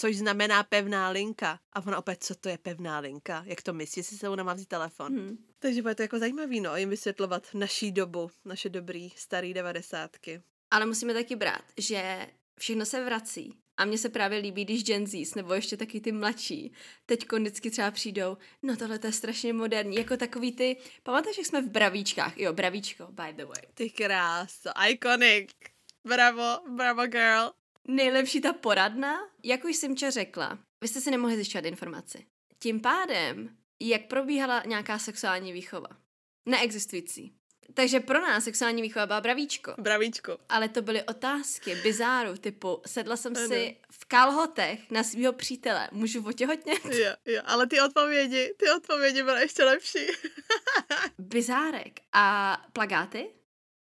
což 0.00 0.16
znamená 0.16 0.62
pevná 0.62 1.10
linka. 1.10 1.60
A 1.72 1.86
ona 1.86 1.98
opět, 1.98 2.24
co 2.24 2.34
to 2.34 2.48
je 2.48 2.58
pevná 2.58 2.98
linka? 2.98 3.42
Jak 3.46 3.62
to 3.62 3.72
myslí, 3.72 4.00
jestli 4.00 4.16
se 4.16 4.28
ona 4.28 4.44
má 4.44 4.54
vzít 4.54 4.68
telefon? 4.68 5.12
Hmm. 5.12 5.36
Takže 5.58 5.82
bude 5.82 5.94
to 5.94 6.02
jako 6.02 6.18
zajímavý, 6.18 6.60
no, 6.60 6.76
jim 6.76 6.90
vysvětlovat 6.90 7.48
naší 7.54 7.92
dobu, 7.92 8.30
naše 8.44 8.68
dobrý 8.68 9.10
starý 9.16 9.54
devadesátky. 9.54 10.42
Ale 10.70 10.86
musíme 10.86 11.14
taky 11.14 11.36
brát, 11.36 11.62
že 11.76 12.26
všechno 12.58 12.86
se 12.86 13.04
vrací. 13.04 13.54
A 13.76 13.84
mně 13.84 13.98
se 13.98 14.08
právě 14.08 14.38
líbí, 14.38 14.64
když 14.64 14.84
Gen 14.84 15.06
Zs, 15.06 15.34
nebo 15.34 15.54
ještě 15.54 15.76
taky 15.76 16.00
ty 16.00 16.12
mladší, 16.12 16.72
teď 17.06 17.32
vždycky 17.32 17.70
třeba 17.70 17.90
přijdou, 17.90 18.36
no 18.62 18.76
tohle 18.76 18.98
to 18.98 19.06
je 19.06 19.12
strašně 19.12 19.52
moderní, 19.52 19.96
jako 19.96 20.16
takový 20.16 20.52
ty, 20.52 20.76
pamatuješ, 21.02 21.38
jak 21.38 21.46
jsme 21.46 21.62
v 21.62 21.70
bravíčkách, 21.70 22.38
jo, 22.38 22.52
bravíčko, 22.52 23.06
by 23.06 23.32
the 23.32 23.44
way. 23.44 23.62
Ty 23.74 23.90
krás, 23.90 24.60
iconic, 24.88 25.50
bravo, 26.04 26.74
bravo 26.76 27.06
girl. 27.06 27.59
Nejlepší 27.88 28.40
ta 28.40 28.52
poradna? 28.52 29.18
Jak 29.44 29.64
už 29.64 29.76
jsem 29.76 29.94
tě 29.94 30.10
řekla, 30.10 30.58
vy 30.80 30.88
jste 30.88 31.00
si 31.00 31.10
nemohli 31.10 31.36
zjišťovat 31.36 31.64
informaci. 31.64 32.26
Tím 32.58 32.80
pádem, 32.80 33.56
jak 33.80 34.06
probíhala 34.06 34.62
nějaká 34.66 34.98
sexuální 34.98 35.52
výchova? 35.52 35.88
Neexistující. 36.48 37.40
Takže 37.74 38.00
pro 38.00 38.20
nás 38.20 38.44
sexuální 38.44 38.82
výchova 38.82 39.06
byla 39.06 39.20
bravíčko. 39.20 39.74
Bravíčko. 39.78 40.38
Ale 40.48 40.68
to 40.68 40.82
byly 40.82 41.02
otázky, 41.02 41.74
bizáru, 41.74 42.36
typu 42.36 42.82
sedla 42.86 43.16
jsem 43.16 43.36
ano. 43.36 43.48
si 43.48 43.76
v 43.90 44.04
kalhotech 44.04 44.90
na 44.90 45.02
svého 45.02 45.32
přítele, 45.32 45.88
můžu 45.92 46.26
otěhotnět? 46.26 46.84
Jo, 46.84 47.14
jo, 47.26 47.42
ale 47.44 47.66
ty 47.66 47.80
odpovědi, 47.80 48.54
ty 48.56 48.70
odpovědi 48.76 49.22
byly 49.22 49.40
ještě 49.40 49.64
lepší. 49.64 50.06
Bizárek. 51.18 52.00
A 52.12 52.56
plagáty? 52.72 53.30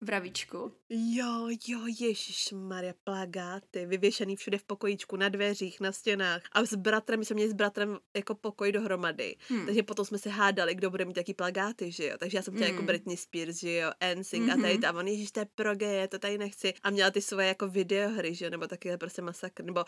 Vravíčku. 0.01 0.73
Jo, 0.97 1.49
jo, 1.67 1.81
Ježíš 1.87 2.53
Maria, 2.53 2.95
plagáty, 3.05 3.87
vyvěšený 3.87 4.37
všude 4.37 4.59
v 4.59 4.63
pokojíčku, 4.63 5.17
na 5.17 5.29
dveřích, 5.29 5.81
na 5.81 5.93
stěnách. 5.93 6.43
A 6.53 6.65
s 6.65 6.75
bratrem, 6.75 7.19
my 7.19 7.25
jsme 7.25 7.35
měli 7.35 7.51
s 7.51 7.55
bratrem 7.55 7.99
jako 8.17 8.35
pokoj 8.35 8.73
dohromady. 8.73 9.37
Hmm. 9.49 9.67
Takže 9.67 9.83
potom 9.83 10.05
jsme 10.05 10.19
se 10.19 10.31
hádali, 10.31 10.75
kdo 10.75 10.91
bude 10.91 11.05
mít 11.05 11.17
jaký 11.17 11.35
plagáty, 11.35 11.93
že 11.93 12.07
jo. 12.07 12.17
Takže 12.19 12.39
já 12.39 12.43
jsem 12.43 12.55
chtěla 12.55 12.67
jako 12.67 12.77
hmm. 12.77 12.85
jako 12.85 12.87
Britney 12.87 13.17
Spears, 13.17 13.57
že 13.57 13.75
jo, 13.75 13.91
NSYNC 14.15 14.47
mm-hmm. 14.47 14.59
a 14.59 14.63
tady 14.63 14.73
mhm. 14.73 14.83
tam, 14.83 14.97
on, 14.97 15.09
Ježíš, 15.09 15.33
to 15.33 15.41
je 15.41 15.47
proge, 15.55 16.09
to 16.09 16.19
tady 16.19 16.39
nechci. 16.39 16.75
A 16.83 16.91
měla 16.91 17.11
ty 17.11 17.21
svoje 17.21 17.49
jako 17.49 17.69
videohry, 17.69 18.35
že 18.35 18.45
jo, 18.45 18.51
nebo 18.51 18.67
taky 18.67 18.97
prostě 18.97 19.23
masakr, 19.23 19.65
nebo 19.65 19.85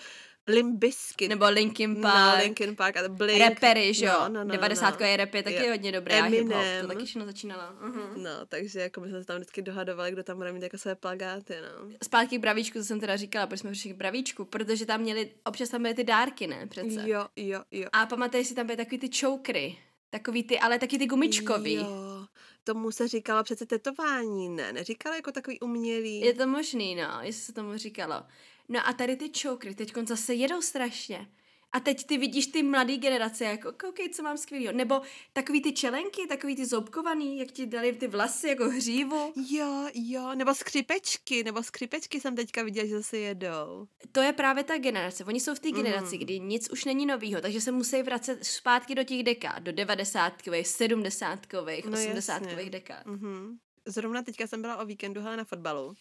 Limbisky. 0.48 1.28
Nebo 1.28 1.48
Linkin 1.48 2.00
Park. 2.00 2.36
No, 2.38 2.44
Linkin 2.44 2.76
Park 2.76 2.96
a 2.96 3.08
Blink. 3.08 3.38
Repery, 3.38 3.94
že 3.94 4.06
jo. 4.06 4.12
No, 4.20 4.28
no, 4.28 4.44
no, 4.44 4.52
90 4.52 5.00
no. 5.00 5.06
je 5.06 5.16
rap 5.16 5.34
je 5.34 5.42
taky 5.42 5.66
jo. 5.66 5.70
hodně 5.70 5.92
dobré. 5.92 6.18
Eminem. 6.18 6.80
To 6.80 6.88
taky 6.88 7.04
všechno 7.04 7.26
začínala. 7.26 7.74
Uh-huh. 7.82 8.22
No, 8.22 8.46
takže 8.48 8.80
jako 8.80 9.00
my 9.00 9.08
jsme 9.08 9.20
se 9.20 9.24
tam 9.24 9.36
vždycky 9.36 9.62
dohadovali, 9.62 10.12
kdo 10.12 10.22
tam 10.22 10.36
bude 10.36 10.52
mít 10.52 10.62
jako 10.62 10.78
své 10.78 10.95
plagáty, 10.96 11.54
no. 11.62 11.88
Zpátky 12.04 12.38
k 12.38 12.40
bravíčku, 12.40 12.78
to 12.78 12.84
jsem 12.84 13.00
teda 13.00 13.16
říkala, 13.16 13.46
proč 13.46 13.60
jsme 13.60 13.72
přišli 13.72 13.90
k 13.90 13.96
bravíčku, 13.96 14.44
protože 14.44 14.86
tam 14.86 15.00
měli, 15.00 15.30
občas 15.44 15.68
tam 15.68 15.82
byly 15.82 15.94
ty 15.94 16.04
dárky, 16.04 16.46
ne, 16.46 16.66
přece. 16.66 17.08
Jo, 17.08 17.26
jo, 17.36 17.62
jo. 17.70 17.88
A 17.92 18.06
pamatuješ 18.06 18.46
si, 18.46 18.54
tam 18.54 18.66
byly 18.66 18.76
takový 18.76 18.98
ty 18.98 19.10
chokery, 19.20 19.78
takový 20.10 20.42
ty, 20.42 20.58
ale 20.58 20.78
taky 20.78 20.98
ty 20.98 21.06
gumičkový. 21.06 21.74
Jo, 21.74 22.26
tomu 22.64 22.90
se 22.90 23.08
říkalo 23.08 23.44
přece 23.44 23.66
tetování, 23.66 24.48
ne? 24.48 24.72
Neříkalo 24.72 25.14
jako 25.16 25.32
takový 25.32 25.60
umělý. 25.60 26.20
Je 26.20 26.34
to 26.34 26.46
možný, 26.46 26.94
no, 26.94 27.18
jestli 27.22 27.42
se 27.42 27.52
tomu 27.52 27.76
říkalo. 27.76 28.22
No 28.68 28.88
a 28.88 28.92
tady 28.92 29.16
ty 29.16 29.30
chokery 29.42 29.74
teď 29.74 29.92
zase 30.06 30.34
jedou 30.34 30.62
strašně. 30.62 31.28
A 31.72 31.80
teď 31.80 32.06
ty 32.06 32.18
vidíš 32.18 32.46
ty 32.46 32.62
mladé 32.62 32.96
generace, 32.96 33.44
jako 33.44 33.72
koukej, 33.72 34.08
co 34.08 34.22
mám 34.22 34.36
skvělého. 34.36 34.72
Nebo 34.72 35.00
takový 35.32 35.62
ty 35.62 35.72
čelenky, 35.72 36.26
takový 36.28 36.56
ty 36.56 36.66
zoubkovaný, 36.66 37.38
jak 37.38 37.52
ti 37.52 37.66
dali 37.66 37.92
ty 37.92 38.06
vlasy 38.06 38.48
jako 38.48 38.64
hřívu. 38.64 39.32
Jo, 39.50 39.88
jo, 39.94 40.34
nebo 40.34 40.54
skřipečky, 40.54 41.44
nebo 41.44 41.62
skřipečky 41.62 42.20
jsem 42.20 42.36
teďka 42.36 42.62
viděla, 42.62 42.86
že 42.86 42.96
zase 42.96 43.18
jedou. 43.18 43.86
To 44.12 44.20
je 44.20 44.32
právě 44.32 44.64
ta 44.64 44.78
generace. 44.78 45.24
Oni 45.24 45.40
jsou 45.40 45.54
v 45.54 45.60
té 45.60 45.70
generaci, 45.70 46.16
mm. 46.16 46.22
kdy 46.22 46.40
nic 46.40 46.70
už 46.70 46.84
není 46.84 47.06
novýho, 47.06 47.40
takže 47.40 47.60
se 47.60 47.72
musí 47.72 48.02
vracet 48.02 48.44
zpátky 48.44 48.94
do 48.94 49.04
těch 49.04 49.22
dekád, 49.22 49.62
do 49.62 49.72
devadesátkových, 49.72 50.68
sedmdesátkových, 50.68 51.86
no, 51.86 51.98
osmdesátkových 51.98 52.70
dekád. 52.70 53.06
Mm-hmm. 53.06 53.56
Zrovna 53.86 54.22
teďka 54.22 54.46
jsem 54.46 54.62
byla 54.62 54.76
o 54.76 54.86
víkendu 54.86 55.20
hele 55.20 55.36
na 55.36 55.44
fotbalu 55.44 55.94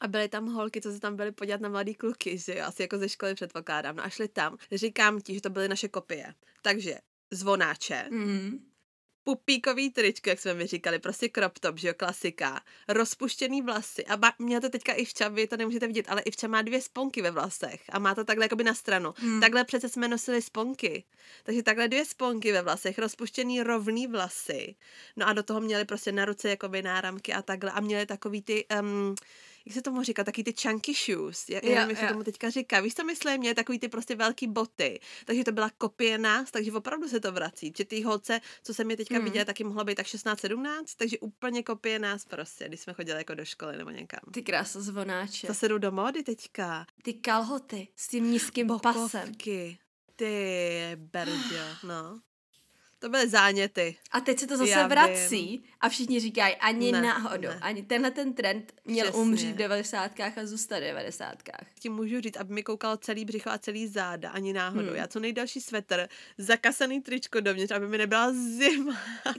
a 0.00 0.08
byly 0.08 0.28
tam 0.28 0.46
holky, 0.46 0.80
co 0.80 0.92
se 0.92 1.00
tam 1.00 1.16
byly 1.16 1.32
podívat 1.32 1.60
na 1.60 1.68
mladý 1.68 1.94
kluky, 1.94 2.38
že 2.38 2.54
jo, 2.54 2.64
asi 2.64 2.82
jako 2.82 2.98
ze 2.98 3.08
školy 3.08 3.34
předpokládám. 3.34 3.96
No 3.96 4.04
a 4.04 4.08
šli 4.08 4.28
tam. 4.28 4.56
Říkám 4.72 5.20
ti, 5.20 5.34
že 5.34 5.40
to 5.40 5.50
byly 5.50 5.68
naše 5.68 5.88
kopie. 5.88 6.34
Takže 6.62 6.98
zvonáče, 7.30 8.06
mm-hmm. 8.10 8.58
pupíkový 9.24 9.90
tričko, 9.90 10.30
jak 10.30 10.40
jsme 10.40 10.54
mi 10.54 10.66
říkali, 10.66 10.98
prostě 10.98 11.28
crop 11.34 11.58
top, 11.58 11.78
že 11.78 11.88
jo, 11.88 11.94
klasika, 11.96 12.60
rozpuštěný 12.88 13.62
vlasy 13.62 14.06
a 14.06 14.16
ba- 14.16 14.32
měla 14.38 14.60
to 14.60 14.68
teďka 14.68 14.92
i 14.92 15.04
vča, 15.04 15.28
vy 15.28 15.46
to 15.46 15.56
nemůžete 15.56 15.86
vidět, 15.86 16.06
ale 16.08 16.22
i 16.22 16.30
vča 16.30 16.48
má 16.48 16.62
dvě 16.62 16.80
sponky 16.82 17.22
ve 17.22 17.30
vlasech 17.30 17.82
a 17.88 17.98
má 17.98 18.14
to 18.14 18.24
takhle 18.24 18.44
jakoby 18.44 18.64
na 18.64 18.74
stranu. 18.74 19.14
Mm. 19.22 19.40
Takhle 19.40 19.64
přece 19.64 19.88
jsme 19.88 20.08
nosili 20.08 20.42
sponky, 20.42 21.04
takže 21.42 21.62
takhle 21.62 21.88
dvě 21.88 22.04
sponky 22.04 22.52
ve 22.52 22.62
vlasech, 22.62 22.98
rozpuštěný 22.98 23.62
rovný 23.62 24.06
vlasy, 24.06 24.76
no 25.16 25.28
a 25.28 25.32
do 25.32 25.42
toho 25.42 25.60
měli 25.60 25.84
prostě 25.84 26.12
na 26.12 26.24
ruce 26.24 26.48
jakoby 26.48 26.82
náramky 26.82 27.32
a 27.32 27.42
takhle 27.42 27.70
a 27.70 27.80
měli 27.80 28.06
takový 28.06 28.42
ty, 28.42 28.66
um, 28.80 29.14
jak 29.68 29.74
se 29.74 29.82
tomu 29.82 30.02
říká, 30.02 30.24
taky 30.24 30.44
ty 30.44 30.54
chunky 30.62 30.92
shoes, 30.94 31.48
já, 31.48 31.60
já 31.62 31.80
nevím, 31.80 31.96
jak 31.96 31.98
se 31.98 32.12
tomu 32.12 32.24
teďka 32.24 32.50
říká, 32.50 32.80
víš, 32.80 32.94
co 32.94 33.04
myslím, 33.04 33.38
mě 33.38 33.54
takový 33.54 33.78
ty 33.78 33.88
prostě 33.88 34.16
velký 34.16 34.46
boty, 34.46 35.00
takže 35.24 35.44
to 35.44 35.52
byla 35.52 35.70
kopie 35.78 36.18
nás, 36.18 36.50
takže 36.50 36.72
opravdu 36.72 37.08
se 37.08 37.20
to 37.20 37.32
vrací, 37.32 37.72
že 37.76 37.84
ty 37.84 38.02
holce, 38.02 38.40
co 38.62 38.74
jsem 38.74 38.90
je 38.90 38.96
teďka 38.96 39.14
hmm. 39.14 39.24
viděla, 39.24 39.44
taky 39.44 39.64
mohlo 39.64 39.84
být 39.84 39.94
tak 39.94 40.06
16-17, 40.06 40.84
takže 40.96 41.18
úplně 41.18 41.62
kopie 41.62 41.98
nás 41.98 42.24
prostě, 42.24 42.68
když 42.68 42.80
jsme 42.80 42.92
chodili 42.92 43.18
jako 43.18 43.34
do 43.34 43.44
školy 43.44 43.76
nebo 43.76 43.90
někam. 43.90 44.20
Ty 44.32 44.42
krása 44.42 44.80
zvonáče. 44.80 45.46
Zase 45.46 45.68
jdu 45.68 45.78
do 45.78 45.92
módy 45.92 46.22
teďka. 46.22 46.86
Ty 47.02 47.14
kalhoty 47.14 47.88
s 47.96 48.08
tím 48.08 48.30
nízkým 48.30 48.66
Bokovky. 48.66 49.00
pasem. 49.00 49.34
Ty 50.16 50.90
berďo, 50.96 51.64
no. 51.86 52.20
To 53.00 53.08
byly 53.08 53.28
záněty. 53.28 53.96
A 54.10 54.20
teď 54.20 54.38
se 54.40 54.46
to 54.46 54.56
zase 54.56 54.70
Já 54.70 54.86
vrací 54.86 55.46
vím. 55.46 55.62
a 55.80 55.88
všichni 55.88 56.20
říkají, 56.20 56.56
ani 56.56 56.92
ne, 56.92 57.02
náhodou, 57.02 57.48
ne. 57.48 57.58
ani 57.62 57.82
tenhle 57.82 58.10
ten 58.10 58.32
trend 58.32 58.72
měl 58.84 59.04
Přesně. 59.06 59.20
umřít 59.22 59.52
v 59.54 59.56
devadesátkách 59.58 60.38
a 60.38 60.46
zůstat 60.46 60.76
v 60.78 60.80
devadesátkách. 60.80 61.66
Ti 61.80 61.88
můžu 61.88 62.20
říct, 62.20 62.36
aby 62.36 62.54
mi 62.54 62.62
koukal 62.62 62.96
celý 62.96 63.24
břicho 63.24 63.50
a 63.50 63.58
celý 63.58 63.86
záda, 63.86 64.30
ani 64.30 64.52
náhodou. 64.52 64.86
Hmm. 64.88 64.96
Já 64.96 65.06
co 65.06 65.20
nejdelší 65.20 65.60
svetr, 65.60 66.08
zakasaný 66.38 67.00
tričko 67.00 67.40
dovnitř, 67.40 67.72
aby 67.72 67.88
mi 67.88 67.98
nebyla 67.98 68.32
zima. 68.32 68.96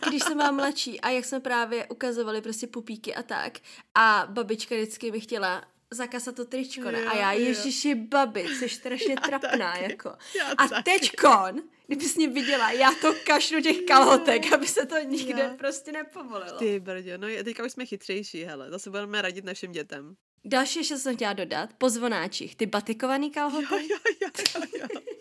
Když 0.10 0.24
jsem 0.24 0.38
byla 0.38 0.52
mladší 0.52 1.02
a 1.02 1.10
jak 1.10 1.26
jsme 1.26 1.40
právě 1.40 1.86
ukazovali 1.88 2.42
prostě 2.42 2.68
pupíky 2.68 3.16
a 3.16 3.24
tak 3.24 3.60
a 3.96 4.28
babička 4.30 4.76
vždycky 4.76 5.12
mi 5.12 5.20
chtěla 5.20 5.64
zakasat 5.92 6.36
to 6.36 6.46
tričko, 6.46 6.92
ne? 6.92 7.02
Jo, 7.02 7.10
a 7.10 7.16
já, 7.16 7.32
ježiši, 7.32 7.96
babi, 7.96 8.48
jsi 8.48 8.70
strašně 8.70 9.16
trapná, 9.26 9.72
taky. 9.72 9.84
jako. 9.92 10.12
Já 10.38 10.46
a 10.58 10.68
taky. 10.68 10.84
teďkon, 11.00 11.62
kdybys 11.90 12.16
mě 12.16 12.28
viděla, 12.28 12.72
já 12.72 12.92
to 13.02 13.14
kašlu 13.26 13.62
těch 13.62 13.82
kalhotek, 13.82 14.54
aby 14.54 14.68
se 14.68 14.86
to 14.86 15.00
nikde 15.00 15.42
já. 15.42 15.50
prostě 15.50 15.92
nepovolilo. 15.92 16.58
Ty 16.60 16.80
brdě, 16.80 17.18
no 17.18 17.28
teďka 17.44 17.66
už 17.66 17.72
jsme 17.72 17.86
chytřejší, 17.86 18.44
hele, 18.44 18.70
zase 18.70 18.90
budeme 18.90 19.22
radit 19.22 19.46
našim 19.46 19.72
dětem. 19.72 20.16
Další 20.46 20.80
ještě 20.80 20.98
jsem 20.98 21.16
chtěla 21.16 21.34
dodat, 21.34 21.70
po 21.78 21.90
zvonáčích, 21.90 22.56
ty 22.56 22.66
batikovaný 22.66 23.32
kalhoty. 23.32 23.66
Jo, 23.72 23.80
jo, 23.82 23.98
jo, 24.22 24.62
jo, 24.80 24.88
jo. 24.94 25.00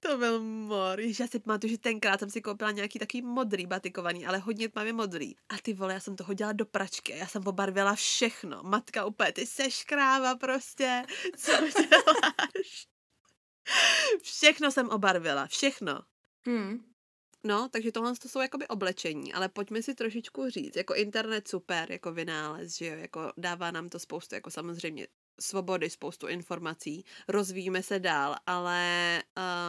To 0.00 0.18
byl 0.18 0.40
mor. 0.40 1.00
Jež 1.00 1.20
já 1.20 1.26
si 1.26 1.38
pamatuju, 1.38 1.70
že 1.70 1.78
tenkrát 1.78 2.20
jsem 2.20 2.30
si 2.30 2.42
koupila 2.42 2.70
nějaký 2.70 2.98
taký 2.98 3.22
modrý 3.22 3.66
batikovaný, 3.66 4.26
ale 4.26 4.38
hodně 4.38 4.68
tmavě 4.68 4.92
modrý. 4.92 5.34
A 5.48 5.54
ty 5.62 5.72
vole, 5.72 5.94
já 5.94 6.00
jsem 6.00 6.16
to 6.16 6.24
hodila 6.24 6.52
do 6.52 6.66
pračky 6.66 7.12
já 7.16 7.26
jsem 7.26 7.42
pobarvila 7.42 7.94
všechno. 7.94 8.62
Matka 8.62 9.04
úplně, 9.04 9.32
ty 9.32 9.46
seš 9.46 9.84
kráva 9.84 10.36
prostě. 10.36 11.02
Co 11.36 11.52
děláš? 11.52 12.86
Všechno 14.22 14.70
jsem 14.70 14.88
obarvila, 14.88 15.46
všechno. 15.46 16.00
Hmm. 16.46 16.84
No, 17.46 17.68
takže 17.68 17.92
tohle 17.92 18.16
to 18.16 18.28
jsou 18.28 18.40
jakoby 18.40 18.68
oblečení, 18.68 19.32
ale 19.34 19.48
pojďme 19.48 19.82
si 19.82 19.94
trošičku 19.94 20.50
říct, 20.50 20.76
jako 20.76 20.94
internet 20.94 21.48
super, 21.48 21.92
jako 21.92 22.12
vynález, 22.12 22.76
že 22.76 22.86
jo, 22.86 22.96
jako 22.96 23.32
dává 23.36 23.70
nám 23.70 23.88
to 23.88 23.98
spoustu, 23.98 24.34
jako 24.34 24.50
samozřejmě 24.50 25.06
svobody, 25.40 25.90
spoustu 25.90 26.26
informací, 26.26 27.04
rozvíjíme 27.28 27.82
se 27.82 27.98
dál, 27.98 28.36
ale 28.46 29.22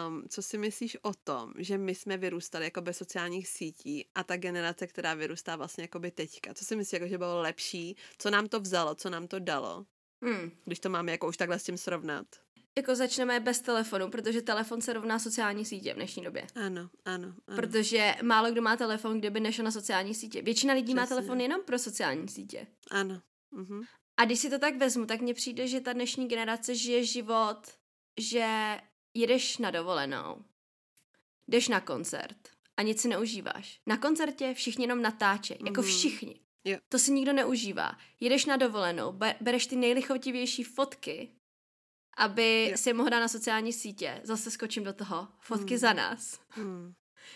um, 0.08 0.24
co 0.30 0.42
si 0.42 0.58
myslíš 0.58 0.98
o 1.02 1.14
tom, 1.14 1.54
že 1.58 1.78
my 1.78 1.96
jsme 1.96 2.18
vyrůstali 2.18 2.66
jako 2.66 2.82
bez 2.82 2.98
sociálních 2.98 3.48
sítí 3.48 4.10
a 4.16 4.24
ta 4.24 4.38
generace, 4.38 4.88
která 4.88 5.14
vyrůstá 5.14 5.56
vlastně 5.56 5.84
jako 5.84 6.00
by 6.00 6.12
teďka, 6.12 6.54
co 6.54 6.66
si 6.66 6.76
myslíš, 6.76 6.94
jako, 6.94 7.08
že 7.08 7.18
bylo 7.18 7.42
lepší, 7.42 7.98
co 8.18 8.30
nám 8.30 8.48
to 8.48 8.60
vzalo, 8.60 8.96
co 8.96 9.10
nám 9.10 9.28
to 9.28 9.40
dalo, 9.40 9.86
Hmm. 10.22 10.52
když 10.66 10.80
to 10.80 10.90
máme 10.90 11.12
jako 11.12 11.28
už 11.28 11.38
takhle 11.38 11.60
s 11.60 11.64
tím 11.64 11.78
srovnat? 11.78 12.45
Jako 12.78 12.96
začneme 12.96 13.40
bez 13.40 13.62
telefonu, 13.62 14.10
protože 14.10 14.42
telefon 14.42 14.82
se 14.82 14.94
rovná 14.94 15.20
sociální 15.20 15.66
sítě 15.66 15.94
v 15.94 15.96
dnešní 15.96 16.24
době. 16.24 16.48
Ano, 16.56 16.90
ano, 17.06 17.34
ano. 17.48 17.56
Protože 17.56 18.16
málo 18.24 18.52
kdo 18.52 18.62
má 18.62 18.76
telefon, 18.78 19.20
kde 19.20 19.30
by 19.30 19.40
nešel 19.40 19.66
na 19.66 19.72
sociální 19.72 20.14
sítě. 20.16 20.42
Většina 20.42 20.74
lidí 20.74 20.94
má 20.96 21.02
Přesně. 21.02 21.16
telefon 21.16 21.42
jenom 21.42 21.62
pro 21.64 21.80
sociální 21.80 22.28
sítě. 22.28 22.68
Ano. 22.92 23.22
Mhm. 23.52 23.82
A 24.18 24.26
když 24.26 24.40
si 24.40 24.50
to 24.50 24.60
tak 24.60 24.76
vezmu, 24.78 25.06
tak 25.06 25.22
mně 25.22 25.34
přijde, 25.34 25.68
že 25.68 25.82
ta 25.82 25.94
dnešní 25.94 26.28
generace 26.28 26.76
žije 26.76 27.06
život, 27.06 27.58
že 28.20 28.78
jedeš 29.14 29.58
na 29.58 29.72
dovolenou, 29.72 30.46
jdeš 31.48 31.68
na 31.68 31.80
koncert 31.82 32.38
a 32.78 32.82
nic 32.82 33.02
si 33.02 33.08
neužíváš. 33.08 33.80
Na 33.88 33.98
koncertě 33.98 34.54
všichni 34.54 34.84
jenom 34.84 35.02
natáčejí, 35.02 35.60
jako 35.66 35.82
Mhm. 35.82 35.90
všichni. 35.92 36.40
Jo. 36.64 36.78
To 36.90 37.00
si 37.00 37.12
nikdo 37.12 37.34
neužívá. 37.34 37.98
Jedeš 38.20 38.46
na 38.46 38.58
dovolenou, 38.58 39.12
be- 39.12 39.36
bereš 39.42 39.68
ty 39.68 39.76
nejlichotivější 39.76 40.64
fotky, 40.64 41.32
aby 42.18 42.68
Jo. 42.72 42.78
si 42.78 42.90
je 42.90 42.94
mohl 42.94 43.10
dát 43.10 43.20
na 43.20 43.28
sociální 43.28 43.74
sítě. 43.74 44.22
Zase 44.24 44.52
skočím 44.52 44.84
do 44.84 44.94
toho. 44.94 45.28
Fotky 45.40 45.74
Mhm. 45.74 45.78
za 45.80 45.94
nás. 45.94 46.40
Hmm. 46.50 46.94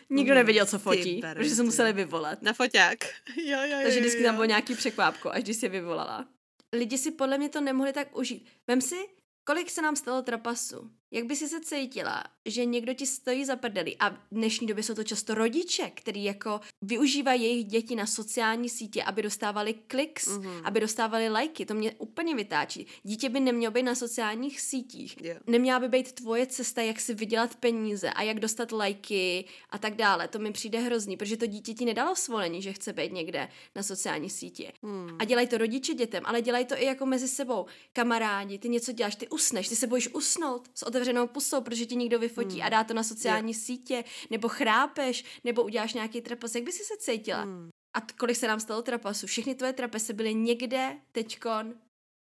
Nikdo 0.10 0.32
Mhm. 0.34 0.38
nevěděl, 0.38 0.66
co 0.66 0.78
Ty 0.78 0.84
fotí, 0.84 1.20
beru, 1.22 1.38
protože 1.40 1.50
se 1.50 1.62
ty. 1.62 1.66
museli 1.66 1.94
vyvolat. 1.94 2.42
Na 2.42 2.54
foťák. 2.54 2.98
Jo, 3.38 3.58
jo, 3.62 3.64
jo, 3.68 3.80
Takže 3.84 4.00
vždycky 4.00 4.22
jo. 4.22 4.26
tam 4.28 4.36
bylo 4.36 4.46
nějaký 4.46 4.76
překvápko, 4.76 5.32
až 5.32 5.44
když 5.44 5.58
si 5.58 5.66
je 5.66 5.70
vyvolala. 5.70 6.28
Lidi 6.74 6.98
si 6.98 7.12
podle 7.12 7.38
mě 7.38 7.50
to 7.50 7.62
nemohli 7.62 7.94
tak 7.94 8.18
užít. 8.18 8.48
Vem 8.68 8.82
si, 8.82 8.96
kolik 9.44 9.70
se 9.70 9.82
nám 9.82 9.96
stalo 9.96 10.22
trapasu. 10.22 10.92
Jak 11.12 11.26
by 11.26 11.36
si 11.36 11.48
se 11.48 11.62
cítila, 11.62 12.24
že 12.46 12.66
někdo 12.66 12.94
ti 12.94 13.06
stojí 13.08 13.46
za 13.46 13.56
prdeli 13.56 13.96
a 14.00 14.10
v 14.10 14.18
dnešní 14.32 14.68
době 14.68 14.84
jsou 14.84 14.94
to 14.94 15.04
často 15.04 15.34
rodiče, 15.36 15.92
který 15.96 16.24
jako 16.24 16.60
využívají 16.82 17.44
jejich 17.44 17.66
děti 17.66 17.96
na 17.96 18.06
sociální 18.06 18.70
sítě, 18.70 19.04
aby 19.04 19.22
dostávali 19.22 19.74
kliks, 19.74 20.28
Mhm. 20.28 20.62
aby 20.64 20.80
dostávali 20.80 21.30
lajky. 21.30 21.66
To 21.66 21.74
mě 21.74 21.92
úplně 21.98 22.36
vytáčí. 22.36 22.88
Dítě 23.04 23.30
by 23.30 23.40
nemělo 23.40 23.72
být 23.72 23.84
na 23.84 23.96
sociálních 23.96 24.62
sítích. 24.62 25.16
Jo. 25.24 25.36
Neměla 25.48 25.80
by 25.80 25.88
být 25.90 26.12
tvoje 26.12 26.48
cesta, 26.48 26.82
jak 26.82 27.00
si 27.00 27.14
vydělat 27.14 27.56
peníze 27.56 28.10
a 28.10 28.22
jak 28.24 28.40
dostat 28.40 28.72
lajky 28.72 29.46
a 29.70 29.78
tak 29.78 29.96
dále. 29.96 30.28
To 30.28 30.40
mi 30.40 30.52
přijde 30.52 30.80
hrozný, 30.80 31.18
protože 31.18 31.38
to 31.38 31.46
dítě 31.46 31.74
ti 31.74 31.86
nedalo 31.86 32.16
svolení, 32.16 32.62
že 32.62 32.74
chce 32.74 32.94
být 32.94 33.12
někde 33.14 33.50
na 33.76 33.84
sociální 33.84 34.30
sítě. 34.30 34.72
Hmm. 34.84 35.16
A 35.20 35.26
dělají 35.26 35.48
to 35.48 35.58
rodiče 35.58 35.94
dětem, 35.94 36.24
ale 36.26 36.42
dělají 36.42 36.66
to 36.66 36.76
i 36.82 36.86
jako 36.86 37.06
mezi 37.06 37.28
sebou. 37.28 37.66
Kamarádi, 37.94 38.58
ty 38.60 38.70
něco 38.70 38.92
děláš, 38.92 39.16
ty 39.16 39.28
usneš, 39.28 39.68
ty 39.70 39.76
se 39.76 39.88
bojíš 39.88 40.08
usnout 40.14 40.70
s 40.76 40.86
otevřenou 41.00 41.28
pusou, 41.28 41.62
protože 41.62 41.86
ti 41.86 41.96
někdo 41.96 42.20
vyfotí 42.20 42.56
Hmm. 42.56 42.66
a 42.66 42.70
dá 42.70 42.84
to 42.84 42.94
na 42.94 43.04
sociální 43.04 43.54
sítě, 43.54 44.04
nebo 44.30 44.50
chrápeš, 44.50 45.26
nebo 45.44 45.64
uděláš 45.64 45.94
nějaký 45.94 46.22
trapas. 46.22 46.56
Jak 46.56 46.64
by 46.64 46.72
si 46.72 46.84
se 46.84 46.94
cítila? 47.00 47.42
Hmm. 47.42 47.70
A 47.94 48.02
kolik 48.02 48.38
se 48.38 48.48
nám 48.48 48.60
stalo 48.60 48.82
trapasu? 48.82 49.28
Všechny 49.28 49.56
tvoje 49.56 49.74
trapasy 49.74 50.14
byly 50.14 50.34
někde 50.34 50.98
teďkon 51.12 51.74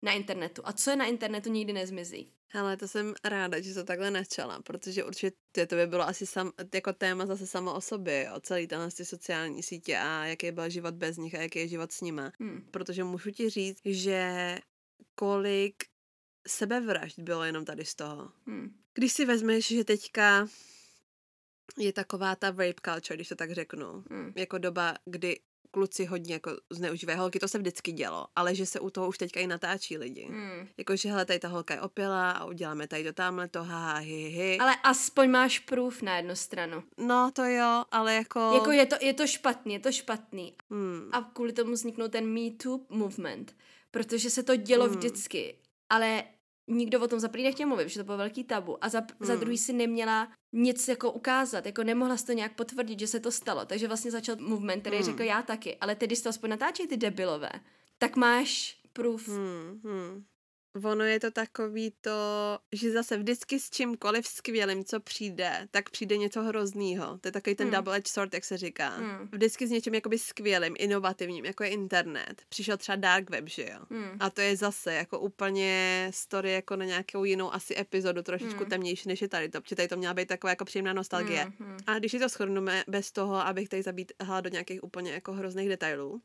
na 0.05 0.13
internetu. 0.13 0.63
A 0.65 0.73
co 0.73 0.91
je 0.91 0.97
na 0.97 1.05
internetu, 1.05 1.51
nikdy 1.51 1.73
nezmizí. 1.73 2.33
Hele, 2.53 2.77
to 2.77 2.89
jsem 2.89 3.15
ráda, 3.25 3.61
že 3.61 3.75
to 3.75 3.85
takhle 3.85 4.11
načala, 4.11 4.63
protože 4.63 5.05
určitě 5.05 5.67
to 5.67 5.77
by 5.77 5.87
bylo 5.87 6.09
asi 6.09 6.27
sam, 6.27 6.53
jako 6.75 6.93
téma 6.93 7.27
zase 7.27 7.47
samo 7.47 7.75
o 7.75 7.81
sobě, 7.81 8.25
jo, 8.25 8.41
celý 8.41 8.67
tenhle 8.67 8.91
ty 8.91 9.05
sociální 9.05 9.63
sítě 9.63 9.99
a 9.99 10.25
jaký 10.25 10.53
byl 10.53 10.71
život 10.71 10.95
bez 10.95 11.17
nich 11.17 11.35
a 11.35 11.43
jaký 11.43 11.59
je 11.59 11.69
život 11.69 11.93
s 11.93 12.01
nima. 12.01 12.33
Hmm. 12.41 12.69
Protože 12.71 13.05
můžu 13.05 13.31
ti 13.31 13.51
říct, 13.51 13.81
že 13.85 14.59
kolik 15.15 15.75
sebevražd 16.47 17.19
bylo 17.19 17.45
jenom 17.45 17.65
tady 17.65 17.85
z 17.85 17.95
toho. 17.95 18.29
Hmm. 18.47 18.75
Když 18.95 19.13
si 19.13 19.25
vezmeš, 19.25 19.67
že 19.69 19.85
teďka 19.85 20.47
je 21.79 21.93
taková 21.93 22.37
ta 22.37 22.51
rape 22.51 22.75
culture, 22.85 23.17
když 23.17 23.29
to 23.29 23.37
tak 23.37 23.53
řeknu, 23.53 24.05
Hmm. 24.11 24.33
jako 24.37 24.59
doba, 24.59 24.95
kdy 25.05 25.41
kluci 25.71 26.05
hodně 26.05 26.35
jako 26.35 26.57
zneužívají 26.71 27.19
holky, 27.19 27.39
to 27.39 27.49
se 27.49 27.59
vždycky 27.59 27.93
dělo, 27.93 28.27
ale 28.37 28.55
že 28.55 28.67
se 28.67 28.81
u 28.81 28.91
toho 28.91 29.09
už 29.09 29.19
teďka 29.19 29.41
i 29.41 29.47
natáčí 29.47 29.99
lidi. 29.99 30.25
Hmm. 30.25 30.69
Jakože 30.77 31.09
hele, 31.09 31.25
tady 31.25 31.39
ta 31.39 31.49
holka 31.49 31.75
je 31.75 31.81
opila 31.81 32.31
a 32.31 32.45
uděláme 32.45 32.89
tady 32.89 33.05
to 33.05 33.13
tamhle 33.13 33.49
to, 33.49 33.65
haha, 33.65 33.97
hi, 33.97 34.15
hi, 34.15 34.29
hi. 34.29 34.59
Ale 34.59 34.77
aspoň 34.83 35.31
máš 35.31 35.59
proof 35.59 36.03
na 36.03 36.17
jednu 36.17 36.37
stranu. 36.37 36.83
No 36.99 37.31
to 37.35 37.45
jo, 37.45 37.85
ale 37.91 38.15
jako... 38.15 38.51
Jako 38.55 38.71
je 38.71 38.87
to, 38.87 38.97
je 39.01 39.15
to 39.15 39.27
špatný, 39.27 39.75
je 39.75 39.81
to 39.81 39.93
špatný. 39.93 40.57
Hmm. 40.71 41.09
A 41.13 41.23
kvůli 41.23 41.53
tomu 41.53 41.73
vzniknul 41.73 42.09
ten 42.09 42.27
Me 42.27 42.51
Too 42.51 42.81
movement, 42.89 43.57
protože 43.91 44.31
se 44.31 44.43
to 44.43 44.57
dělo 44.57 44.85
Hmm. 44.87 44.97
vždycky, 44.97 45.59
ale 45.91 46.25
nikdo 46.69 47.01
o 47.01 47.09
tom 47.09 47.21
za 47.21 47.29
prvý 47.29 47.45
nechtěl 47.45 47.69
mluvit, 47.69 47.89
že 47.89 48.01
to 48.01 48.05
bylo 48.05 48.17
velký 48.19 48.45
tabu 48.45 48.85
a 48.85 48.89
za, 48.89 49.03
za 49.21 49.33
Hmm. 49.33 49.41
druhý 49.41 49.59
si 49.59 49.73
neměla 49.73 50.29
nic 50.53 50.89
jako 50.89 51.13
ukázat, 51.13 51.67
jako 51.67 51.85
nemohla 51.85 52.17
si 52.17 52.27
to 52.27 52.33
nějak 52.33 52.55
potvrdit, 52.57 53.01
že 53.01 53.07
se 53.07 53.21
to 53.21 53.33
stalo, 53.33 53.65
takže 53.65 53.87
vlastně 53.89 54.11
začal 54.11 54.37
movement, 54.41 54.81
který 54.81 54.97
Hmm. 54.97 55.05
řekl 55.05 55.23
já 55.23 55.43
taky, 55.43 55.77
ale 55.77 55.95
ty, 55.95 56.07
když 56.07 56.21
to 56.23 56.29
aspoň 56.29 56.51
natáčí 56.51 56.87
ty 56.87 56.97
debilové, 56.97 57.51
tak 57.99 58.17
máš 58.17 58.81
proof. 58.93 59.29
Hmm, 59.29 59.81
hmm. 59.85 60.25
Ono 60.85 61.05
je 61.05 61.21
to 61.21 61.31
takový 61.31 61.93
to, 62.01 62.11
že 62.73 62.93
zase 62.93 63.17
vždycky 63.17 63.61
s 63.61 63.71
čímkoliv 63.71 64.27
skvělým, 64.27 64.85
co 64.85 65.01
přijde, 65.01 65.69
tak 65.71 65.91
přijde 65.91 66.17
něco 66.17 66.43
hroznýho. 66.43 67.19
To 67.19 67.29
je 67.29 67.33
takový 67.33 67.57
ten 67.57 67.67
Hmm. 67.69 67.75
double-edged 67.77 68.09
sword, 68.09 68.35
jak 68.35 68.45
se 68.45 68.57
říká. 68.57 68.89
Hmm. 68.89 69.29
Vždycky 69.33 69.67
s 69.67 69.71
něčím 69.71 69.95
jakoby 69.95 70.19
skvělým, 70.19 70.75
inovativním, 70.79 71.45
jako 71.45 71.65
je 71.65 71.71
internet. 71.71 72.43
Přišel 72.49 72.77
třeba 72.77 72.97
dark 72.97 73.31
web, 73.31 73.49
že 73.49 73.63
jo? 73.73 73.79
Hmm. 73.91 74.17
A 74.21 74.31
to 74.31 74.41
je 74.41 74.57
zase 74.57 74.95
jako 74.95 75.19
úplně 75.19 76.09
story 76.15 76.53
jako 76.53 76.77
na 76.77 76.85
nějakou 76.85 77.25
jinou 77.25 77.55
asi 77.55 77.79
epizodu, 77.79 78.23
trošičku 78.23 78.61
Hmm. 78.61 78.71
temnější 78.71 79.09
než 79.09 79.23
je 79.23 79.29
tady 79.29 79.49
to, 79.49 79.61
protože 79.61 79.77
tady 79.77 79.89
to 79.89 79.97
měla 79.97 80.15
být 80.15 80.29
taková 80.29 80.51
jako 80.51 80.65
příjemná 80.65 80.93
nostalgie. 80.93 81.43
Hmm, 81.43 81.69
hmm. 81.69 81.77
A 81.87 81.99
když 81.99 82.13
si 82.13 82.19
to 82.19 82.29
shrneme 82.29 82.85
bez 82.89 83.13
toho, 83.13 83.35
abych 83.37 83.69
tady 83.69 83.83
zabítala 83.83 84.41
do 84.41 84.51
nějakých 84.51 84.85
úplně 84.85 85.13
jako 85.13 85.33
hrozných 85.33 85.69
detailů, 85.69 86.21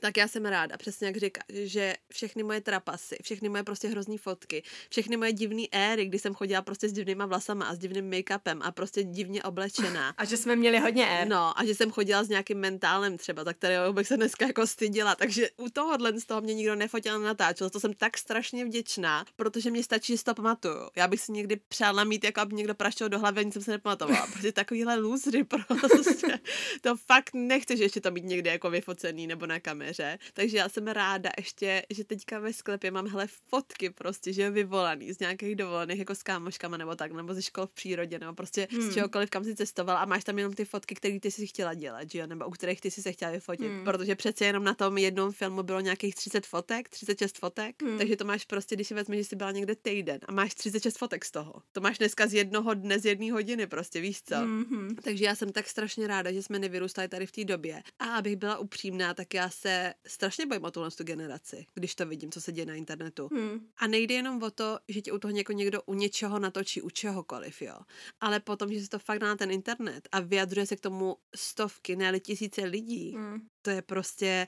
tak 0.00 0.16
já 0.16 0.28
jsem 0.28 0.44
ráda, 0.44 0.76
přesně 0.76 1.06
jak 1.06 1.16
říkáš, 1.16 1.44
že 1.48 1.94
všechny 2.12 2.42
moje 2.42 2.60
trapasy, 2.60 3.16
všechny 3.22 3.48
moje 3.48 3.62
prostě 3.62 3.88
hrozný 3.88 4.18
fotky, 4.18 4.62
všechny 4.90 5.16
moje 5.16 5.32
divné 5.32 5.62
éry, 5.72 6.06
kdy 6.06 6.18
jsem 6.18 6.34
chodila 6.34 6.62
prostě 6.62 6.88
s 6.88 6.92
divnýma 6.92 7.26
vlasama 7.26 7.66
a 7.66 7.74
s 7.74 7.78
divným 7.78 8.10
make-upem 8.10 8.60
a 8.62 8.72
prostě 8.72 9.02
divně 9.02 9.42
oblečená. 9.42 10.14
A 10.16 10.24
že 10.24 10.36
jsme 10.36 10.56
měli 10.56 10.78
hodně 10.78 11.06
R. 11.06 11.28
No, 11.28 11.60
a 11.60 11.64
že 11.64 11.74
jsem 11.74 11.90
chodila 11.90 12.24
s 12.24 12.28
nějakým 12.28 12.58
mentálem 12.58 13.18
třeba, 13.18 13.44
za 13.44 13.52
kterého 13.52 13.92
bych 13.92 14.06
se 14.06 14.16
dneska 14.16 14.46
jako 14.46 14.66
stydila, 14.66 15.14
takže 15.14 15.48
u 15.56 15.70
tohohle 15.70 16.20
z 16.20 16.24
toho 16.24 16.40
mě 16.40 16.54
nikdo 16.54 16.74
nefotil 16.74 17.14
a 17.14 17.18
natáčel, 17.18 17.70
to 17.70 17.80
jsem 17.80 17.92
tak 17.92 18.18
strašně 18.18 18.64
vděčná, 18.64 19.24
protože 19.36 19.70
mě 19.70 19.82
stačí, 19.82 20.12
že 20.12 20.18
si 20.18 20.24
to 20.24 20.34
pamatuju. 20.34 20.88
Já 20.96 21.08
bych 21.08 21.20
si 21.20 21.32
někdy 21.32 21.56
přála 21.68 22.04
mít, 22.04 22.24
jako 22.24 22.40
aby 22.40 22.54
někdo 22.54 22.74
praštil 22.74 23.08
do 23.08 23.18
hlavy 23.18 23.40
a 23.40 23.42
nic 23.42 23.52
jsem 23.52 23.62
se 23.62 23.70
nepamatovala, 23.70 24.26
protože 24.32 24.52
takovýhle 24.52 24.96
lůzry 24.96 25.44
prostě, 25.44 26.40
to 26.80 26.96
fakt 26.96 27.30
nechceš 27.34 27.80
ještě 27.80 28.00
to 28.00 28.10
mít 28.10 28.24
někde 28.24 28.50
jako 28.50 28.70
vyfocený 28.70 29.26
nebo 29.26 29.46
na 29.46 29.60
kameře, 29.88 30.18
takže 30.32 30.56
já 30.58 30.68
jsem 30.68 30.86
ráda 30.86 31.30
ještě, 31.38 31.82
že 31.90 32.04
teďka 32.04 32.38
ve 32.38 32.52
sklepě 32.52 32.90
mám 32.90 33.06
hele 33.08 33.26
fotky 33.26 33.90
prostě, 33.90 34.32
že 34.32 34.42
je 34.42 34.50
vyvolaný 34.50 35.12
z 35.12 35.18
nějakých 35.18 35.56
dovolených 35.56 35.98
jako 35.98 36.14
s 36.14 36.22
kámoškama 36.22 36.76
nebo 36.76 36.96
tak, 36.96 37.12
nebo 37.12 37.34
ze 37.34 37.42
škol 37.42 37.66
v 37.66 37.70
přírodě, 37.70 38.18
nebo 38.18 38.32
prostě 38.34 38.68
Hmm. 38.70 38.90
z 38.90 38.94
čehokoliv, 38.94 39.30
kam 39.30 39.44
si 39.44 39.54
cestovala 39.56 40.00
a 40.00 40.04
máš 40.04 40.24
tam 40.24 40.38
jenom 40.38 40.52
ty 40.54 40.64
fotky, 40.64 40.94
které 40.94 41.20
ty 41.20 41.30
si 41.30 41.46
chtěla 41.46 41.74
dělat, 41.74 42.10
že 42.10 42.18
jo, 42.18 42.26
nebo 42.26 42.46
u 42.46 42.50
kterých 42.50 42.80
ty 42.80 42.90
si 42.90 43.02
se 43.02 43.12
chtěla 43.12 43.30
vyfotit, 43.30 43.66
Hmm. 43.66 43.84
protože 43.84 44.14
přece 44.14 44.44
jenom 44.44 44.64
na 44.64 44.74
tom 44.74 44.98
jednom 44.98 45.32
filmu 45.32 45.62
bylo 45.62 45.80
nějakých 45.80 46.14
30 46.14 46.46
fotek, 46.46 46.88
36 46.88 47.38
fotek, 47.38 47.82
Hmm. 47.82 47.98
takže 47.98 48.16
to 48.16 48.24
máš 48.24 48.44
prostě, 48.44 48.74
když 48.74 48.88
si 48.88 48.94
vezmeš, 48.94 49.18
že 49.18 49.24
jsi 49.24 49.36
byla 49.36 49.50
někde 49.50 49.74
týden 49.76 50.18
a 50.28 50.32
máš 50.32 50.54
36 50.54 50.98
fotek 50.98 51.24
z 51.24 51.30
toho. 51.30 51.54
To 51.72 51.80
máš 51.80 51.98
dneska 51.98 52.26
z 52.26 52.34
jednoho 52.34 52.74
dne, 52.74 52.98
z 52.98 53.04
jedné 53.06 53.32
hodiny 53.32 53.66
prostě, 53.66 54.00
víš 54.00 54.22
co? 54.22 54.36
Mhm. 54.36 54.96
Takže 55.02 55.24
já 55.24 55.34
jsem 55.34 55.52
tak 55.52 55.68
strašně 55.68 56.06
ráda, 56.06 56.32
že 56.32 56.42
jsme 56.42 56.58
nevyrůstali 56.58 57.08
tady 57.08 57.26
v 57.26 57.32
té 57.32 57.44
době. 57.44 57.82
A 57.98 58.04
abych 58.04 58.36
byla 58.36 58.58
upřímná, 58.58 59.14
tak 59.14 59.34
já 59.34 59.50
se 59.50 59.77
strašně 60.06 60.46
bojím 60.46 60.64
o 60.64 60.70
tuhle 60.70 60.90
tu 60.90 61.04
generaci, 61.04 61.66
když 61.74 61.94
to 61.94 62.06
vidím, 62.06 62.32
co 62.32 62.40
se 62.40 62.52
děje 62.52 62.66
na 62.66 62.74
internetu. 62.74 63.28
Hmm. 63.32 63.68
A 63.76 63.86
nejde 63.86 64.14
jenom 64.14 64.42
o 64.42 64.50
to, 64.50 64.78
že 64.88 65.00
tě 65.00 65.12
u 65.12 65.18
toho 65.18 65.32
něko 65.32 65.52
někdo 65.52 65.82
u 65.82 65.94
něčeho 65.94 66.38
natočí, 66.38 66.82
u 66.82 66.90
čehokoliv, 66.90 67.62
jo. 67.62 67.78
Ale 68.20 68.40
potom, 68.40 68.72
že 68.72 68.80
se 68.80 68.88
to 68.88 68.98
fakt 68.98 69.18
dá 69.18 69.26
na 69.26 69.36
ten 69.36 69.50
internet 69.50 70.08
a 70.12 70.20
vyjadřuje 70.20 70.66
se 70.66 70.76
k 70.76 70.80
tomu 70.80 71.16
stovky, 71.34 71.96
ne 71.96 72.20
tisíce 72.20 72.64
lidí. 72.64 73.14
Hmm. 73.16 73.40
To 73.62 73.70
je 73.70 73.82
prostě... 73.82 74.46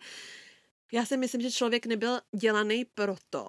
Já 0.93 1.07
si 1.07 1.17
myslím, 1.17 1.41
že 1.41 1.51
člověk 1.51 1.87
nebyl 1.87 2.21
dělaný 2.37 2.85
proto, 2.85 3.47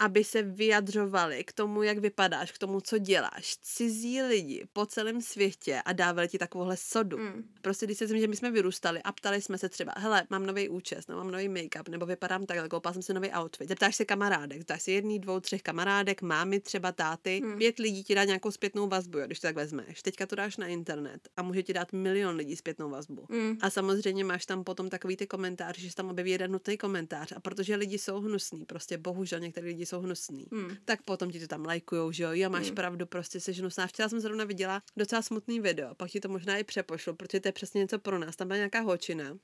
aby 0.00 0.24
se 0.24 0.42
vyjadřovali 0.42 1.44
k 1.44 1.52
tomu, 1.52 1.82
jak 1.82 1.98
vypadáš, 1.98 2.52
k 2.52 2.58
tomu, 2.58 2.80
co 2.80 2.98
děláš. 2.98 3.56
Cizí 3.62 4.22
lidi 4.22 4.64
po 4.72 4.86
celém 4.86 5.22
světě 5.22 5.82
a 5.84 5.92
dávali 5.92 6.28
ti 6.28 6.38
takovouhle 6.38 6.76
sodu. 6.76 7.18
Mm. 7.18 7.44
Prostě 7.62 7.86
když 7.86 7.98
se 7.98 8.06
zmi, 8.06 8.20
že 8.20 8.26
my 8.26 8.36
jsme 8.36 8.50
vyrůstali 8.50 9.02
a 9.02 9.12
ptali 9.12 9.42
jsme 9.42 9.58
se 9.58 9.68
třeba, 9.68 9.92
hele, 9.96 10.26
mám 10.30 10.46
nový 10.46 10.68
účes, 10.68 11.06
nebo 11.06 11.18
mám 11.18 11.30
nový 11.30 11.48
make-up, 11.48 11.88
nebo 11.88 12.06
vypadám 12.06 12.46
takhle, 12.46 12.68
koupal 12.68 12.92
jsem 12.92 13.02
si 13.02 13.14
nový 13.14 13.30
outfit. 13.30 13.68
Zeptáš 13.68 13.96
se 13.96 14.04
kamarádek, 14.04 14.58
zeptáš 14.58 14.82
se 14.82 14.90
jedný, 14.90 15.18
dvou, 15.18 15.40
třech 15.40 15.62
kamarádek, 15.62 16.22
mámy, 16.22 16.60
třeba 16.60 16.92
táty, 16.92 17.40
mm. 17.44 17.58
pět 17.58 17.78
lidí 17.78 18.04
ti 18.04 18.14
dá 18.14 18.24
nějakou 18.24 18.50
zpětnou 18.50 18.88
vazbu, 18.88 19.18
jo, 19.18 19.26
když 19.26 19.40
to 19.40 19.46
tak 19.46 19.56
vezmeš. 19.56 20.02
Teďka 20.02 20.26
to 20.26 20.36
dáš 20.36 20.56
na 20.56 20.66
internet 20.66 21.28
a 21.36 21.42
může 21.42 21.62
ti 21.62 21.72
dát 21.72 21.92
milion 21.92 22.36
lidí 22.36 22.56
zpětnou 22.56 22.90
vazbu. 22.90 23.26
Mm. 23.28 23.58
A 23.60 23.70
samozřejmě 23.70 24.24
máš 24.24 24.46
tam 24.46 24.64
potom 24.64 24.88
takový 24.88 25.16
ty 25.16 25.26
komentář, 25.26 25.78
že 25.78 25.90
se 25.90 25.96
tam 25.96 26.10
objeví 26.10 26.30
jeden 26.30 26.52
nutný 26.52 26.78
komentář. 26.78 27.32
A 27.36 27.40
protože 27.40 27.76
lidi 27.76 27.98
jsou 27.98 28.20
hnusní, 28.20 28.64
prostě 28.64 28.98
bohužel 28.98 29.40
některý 29.40 29.66
lidi 29.66 29.86
jsou 29.90 30.00
hnusní, 30.00 30.46
mm. 30.50 30.76
tak 30.84 31.02
potom 31.02 31.30
ti 31.30 31.40
to 31.40 31.46
tam 31.46 31.64
lajkujou, 31.64 32.12
že 32.12 32.22
jo, 32.22 32.32
já 32.32 32.48
máš 32.48 32.68
mm. 32.68 32.74
pravdu, 32.74 33.06
prostě 33.06 33.40
jsi 33.40 33.52
hnusná. 33.52 33.86
Včera 33.86 34.08
jsem 34.08 34.20
zrovna 34.20 34.44
viděla 34.44 34.82
docela 34.96 35.22
smutný 35.22 35.60
video, 35.60 35.94
pak 35.94 36.10
ti 36.10 36.20
to 36.20 36.28
možná 36.28 36.56
i 36.56 36.64
přepošlu, 36.64 37.14
protože 37.14 37.40
to 37.40 37.48
je 37.48 37.52
přesně 37.52 37.78
něco 37.78 37.98
pro 37.98 38.18
nás. 38.18 38.36
Tam 38.36 38.48
byla 38.48 38.56
nějaká 38.56 38.80
hočina, 38.80 39.38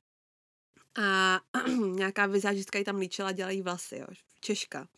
a 0.97 1.41
nějaká 1.95 2.27
vizážistka 2.27 2.79
ji 2.79 2.85
tam 2.85 2.97
líčila, 2.97 3.33
dělají 3.33 3.63
vlasy, 3.63 3.97
jo, 3.99 4.07
Češka. 4.41 4.89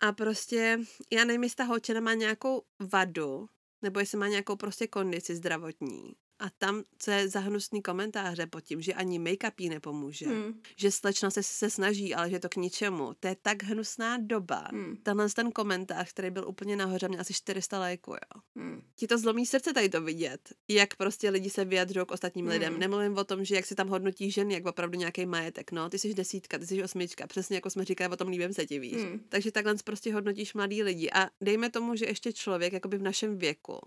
A 0.00 0.12
prostě, 0.12 0.78
já 1.12 1.24
nevím, 1.24 1.42
jestli 1.42 1.56
ta 1.56 1.64
holčina 1.64 2.00
má 2.00 2.14
nějakou 2.14 2.62
vadu, 2.78 3.48
nebo 3.82 4.00
jestli 4.00 4.18
má 4.18 4.28
nějakou 4.28 4.56
prostě 4.56 4.86
kondici 4.86 5.36
zdravotní. 5.36 6.14
A 6.38 6.50
tam, 6.58 6.82
co 6.98 7.10
je 7.10 7.28
zahnusný 7.28 7.82
komentáře 7.82 8.46
pod 8.46 8.60
tím, 8.60 8.82
že 8.82 8.94
ani 8.94 9.18
make-up 9.18 9.52
jí 9.58 9.68
nepomůže, 9.68 10.26
hmm. 10.26 10.60
že 10.76 10.90
slečna 10.90 11.30
se, 11.30 11.42
se 11.42 11.70
snaží, 11.70 12.14
ale 12.14 12.30
že 12.30 12.38
to 12.38 12.48
k 12.48 12.56
ničemu. 12.56 13.14
To 13.20 13.28
je 13.28 13.36
tak 13.42 13.62
hnusná 13.62 14.18
doba. 14.18 14.68
Hmm. 14.72 14.96
Tenhle 14.96 15.28
ten 15.28 15.52
komentář, 15.52 16.10
který 16.10 16.30
byl 16.30 16.48
úplně 16.48 16.76
nahoře, 16.76 17.08
měl 17.08 17.20
asi 17.20 17.34
400 17.34 17.78
lajků, 17.78 18.10
jo. 18.10 18.42
Hmm. 18.56 18.82
Ti 18.96 19.06
to 19.06 19.18
zlomí 19.18 19.46
srdce 19.46 19.72
tady 19.72 19.88
to 19.88 20.00
vidět, 20.00 20.52
jak 20.68 20.96
prostě 20.96 21.30
lidi 21.30 21.50
se 21.50 21.64
vyjadřují 21.64 22.06
k 22.06 22.10
ostatním 22.10 22.44
hmm. 22.44 22.52
lidem. 22.52 22.78
Nemluvím 22.78 23.16
o 23.18 23.24
tom, 23.24 23.44
že 23.44 23.54
jak 23.54 23.66
si 23.66 23.74
tam 23.74 23.88
hodnotí 23.88 24.30
ženy, 24.30 24.54
jak 24.54 24.66
opravdu 24.66 24.98
nějaký 24.98 25.26
majetek. 25.26 25.72
No, 25.72 25.90
ty 25.90 25.98
jsi 25.98 26.14
desítka, 26.14 26.58
ty 26.58 26.66
jsi 26.66 26.82
osmička, 26.82 27.26
přesně 27.26 27.56
jako 27.56 27.70
jsme 27.70 27.84
říkali 27.84 28.12
o 28.12 28.16
tom 28.16 28.28
líbím 28.28 28.52
se 28.52 28.66
ti 28.66 28.78
víš. 28.78 29.02
Hmm. 29.02 29.20
Takže 29.28 29.52
takhle 29.52 29.74
prostě 29.84 30.14
hodnotíš 30.14 30.54
mladý 30.54 30.82
lidi. 30.82 31.10
A 31.10 31.30
dejme 31.40 31.70
tomu, 31.70 31.96
že 31.96 32.06
ještě 32.06 32.32
člověk 32.32 32.72
jakoby 32.72 32.98
v 32.98 33.02
našem 33.02 33.38
věku 33.38 33.78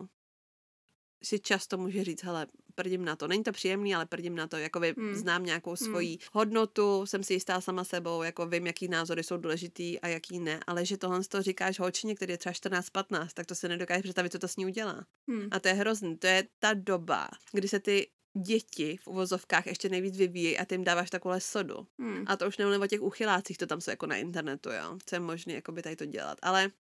si 1.24 1.40
často 1.40 1.78
může 1.78 2.04
říct, 2.04 2.24
hele, 2.24 2.48
prdím 2.76 3.06
na 3.06 3.16
to. 3.16 3.28
Není 3.28 3.44
to 3.44 3.52
příjemný, 3.52 3.96
ale 3.96 4.06
prdím 4.06 4.36
na 4.36 4.48
to, 4.48 4.58
jako 4.58 4.80
vy, 4.80 4.94
hmm. 4.98 5.16
znám 5.16 5.46
nějakou 5.46 5.76
svoji 5.76 6.10
hmm. 6.10 6.20
hodnotu, 6.34 7.06
jsem 7.06 7.24
si 7.24 7.34
jistá 7.34 7.62
sama 7.62 7.84
sebou, 7.84 8.24
jako 8.24 8.46
vím, 8.46 8.68
jaký 8.68 8.88
názory 8.88 9.24
jsou 9.24 9.38
důležitý 9.38 10.00
a 10.00 10.08
jaký 10.08 10.40
ne, 10.40 10.60
ale 10.68 10.86
že 10.86 10.98
tohle 10.98 11.24
to 11.24 11.42
říkáš 11.42 11.80
holčině, 11.80 12.16
který 12.16 12.34
je 12.34 12.38
třeba 12.38 12.54
14-15, 12.54 13.28
tak 13.34 13.46
to 13.46 13.56
se 13.56 13.70
nedokáže 13.70 14.04
představit, 14.04 14.32
co 14.32 14.40
to 14.40 14.48
s 14.48 14.58
ní 14.58 14.66
udělá. 14.66 15.06
Hmm. 15.30 15.48
A 15.52 15.60
to 15.60 15.68
je 15.68 15.74
hrozný. 15.74 16.18
To 16.18 16.28
je 16.28 16.48
ta 16.60 16.74
doba, 16.74 17.30
kdy 17.54 17.68
se 17.68 17.80
ty 17.80 18.08
děti 18.46 18.98
v 19.02 19.08
uvozovkách 19.08 19.68
ještě 19.68 19.90
nejvíc 19.90 20.18
vyvíjí 20.18 20.58
a 20.58 20.66
ty 20.66 20.76
jim 20.76 20.84
dáváš 20.84 21.10
takovou 21.10 21.40
sodu. 21.40 21.88
Hmm. 22.00 22.24
A 22.28 22.38
to 22.38 22.48
už 22.48 22.58
nemluvím 22.58 22.82
o 22.82 22.88
těch 22.88 23.02
uchylácích, 23.02 23.58
to 23.58 23.68
tam 23.68 23.82
jsou 23.82 23.92
jako 23.92 24.06
na 24.06 24.16
internetu, 24.16 24.70
jo. 24.70 24.98
Co 25.06 25.16
je 25.16 25.20
možné 25.20 25.54
jako 25.54 25.72
by 25.72 25.82
tady 25.82 25.96
to 25.96 26.06
dělat. 26.06 26.38
Ale 26.42 26.72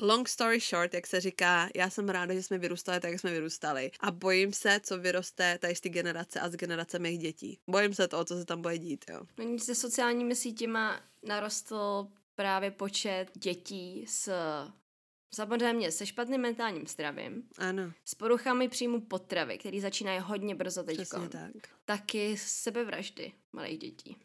long 0.00 0.28
story 0.28 0.60
short, 0.60 0.94
jak 0.94 1.06
se 1.06 1.20
říká, 1.20 1.68
já 1.74 1.90
jsem 1.90 2.08
ráda, 2.08 2.34
že 2.34 2.42
jsme 2.42 2.58
vyrůstali 2.58 3.00
tak, 3.00 3.10
jak 3.10 3.20
jsme 3.20 3.30
vyrůstali. 3.30 3.90
A 4.00 4.10
bojím 4.10 4.52
se, 4.52 4.80
co 4.82 4.98
vyroste 4.98 5.58
tady 5.58 5.74
z 5.74 5.80
té 5.80 5.88
generace 5.88 6.40
a 6.40 6.48
z 6.48 6.56
generace 6.56 6.98
mých 6.98 7.18
dětí. 7.18 7.58
Bojím 7.66 7.94
se 7.94 8.08
toho, 8.08 8.24
co 8.24 8.38
se 8.38 8.44
tam 8.44 8.62
bude 8.62 8.78
dít, 8.78 9.04
jo. 9.10 9.20
Se 9.58 9.74
sociálními 9.74 10.36
sítěma 10.36 11.00
narostl 11.22 12.06
právě 12.34 12.70
počet 12.70 13.26
dětí 13.34 14.04
s 14.08 14.32
Samozřejmě 15.34 15.92
se 15.92 16.06
špatným 16.06 16.40
mentálním 16.40 16.86
zdravím. 16.86 17.48
Ano. 17.58 17.92
S 18.04 18.14
poruchami 18.14 18.68
příjmu 18.68 19.00
potravy, 19.00 19.58
který 19.58 19.80
začínají 19.80 20.20
hodně 20.20 20.54
brzo 20.54 20.82
teď. 20.82 21.08
Tak. 21.30 21.52
Taky 21.84 22.36
sebevraždy 22.36 23.32
malých 23.52 23.78
dětí. 23.78 24.16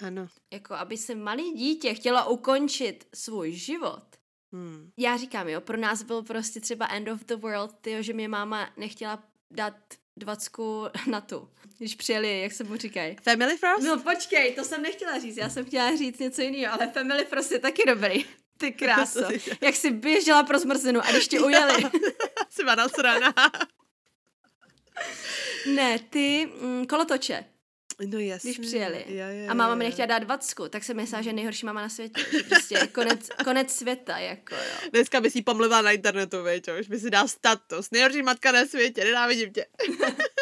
Ano. 0.00 0.28
Jako 0.50 0.74
aby 0.74 0.96
se 0.96 1.14
malý 1.14 1.52
dítě 1.52 1.94
chtělo 1.94 2.30
ukončit 2.30 3.08
svůj 3.14 3.52
život, 3.52 4.04
Hmm. 4.52 4.90
Já 4.96 5.16
říkám, 5.16 5.48
jo, 5.48 5.60
pro 5.60 5.76
nás 5.76 6.02
byl 6.02 6.22
prostě 6.22 6.60
třeba 6.60 6.86
end 6.86 7.08
of 7.08 7.24
the 7.24 7.36
world, 7.36 7.74
tyjo, 7.80 8.02
že 8.02 8.12
mě 8.12 8.28
máma 8.28 8.70
nechtěla 8.76 9.22
dát 9.50 9.74
dvacku 10.16 10.86
na 11.06 11.20
tu, 11.20 11.48
když 11.78 11.94
přijeli, 11.94 12.40
jak 12.40 12.52
se 12.52 12.64
mu 12.64 12.76
říkají. 12.76 13.16
Family 13.22 13.56
Frost? 13.56 13.82
No 13.82 14.00
počkej, 14.00 14.54
to 14.54 14.64
jsem 14.64 14.82
nechtěla 14.82 15.18
říct, 15.18 15.36
já 15.36 15.48
jsem 15.48 15.64
chtěla 15.64 15.96
říct 15.96 16.18
něco 16.18 16.42
jiného, 16.42 16.74
ale 16.74 16.90
Family 16.90 17.24
Frost 17.24 17.52
je 17.52 17.58
taky 17.58 17.82
dobrý. 17.86 18.24
Ty 18.58 18.72
kráso, 18.72 19.20
jak 19.60 19.76
jsi 19.76 19.90
běžela 19.90 20.42
pro 20.42 20.58
zmrzlinu 20.58 21.00
a 21.00 21.10
když 21.10 21.28
ti 21.28 21.40
ujeli. 21.40 21.82
jsi 22.50 22.62
rána. 23.02 23.34
ne, 25.74 25.98
ty 25.98 26.52
mm, 26.60 26.86
kolotoče. 26.86 27.44
No 28.06 28.18
jasně. 28.18 28.52
Když 28.52 28.66
přijeli. 28.66 29.04
Jo, 29.08 29.26
jo, 29.28 29.50
a 29.50 29.54
máma 29.54 29.74
mi 29.74 29.84
nechtěla 29.84 30.06
dát 30.06 30.18
dvacku, 30.18 30.68
tak 30.68 30.84
jsem 30.84 30.96
myslela, 30.96 31.22
že 31.22 31.32
nejhorší 31.32 31.66
máma 31.66 31.80
na 31.82 31.88
světě. 31.88 32.20
Že 32.32 32.42
prostě 32.42 32.86
konec, 32.92 33.28
konec 33.44 33.70
světa, 33.70 34.18
jako 34.18 34.54
jo. 34.54 34.90
Dneska 34.92 35.20
by 35.20 35.30
si 35.30 35.42
pomluvila 35.42 35.82
na 35.82 35.90
internetu, 35.90 36.42
veď, 36.42 36.64
už 36.80 36.88
by 36.88 36.98
si 36.98 37.10
dal 37.10 37.28
status. 37.28 37.90
Nejhorší 37.90 38.22
matka 38.22 38.52
na 38.52 38.66
světě, 38.66 39.04
nenávidím 39.04 39.52
tě. 39.52 39.66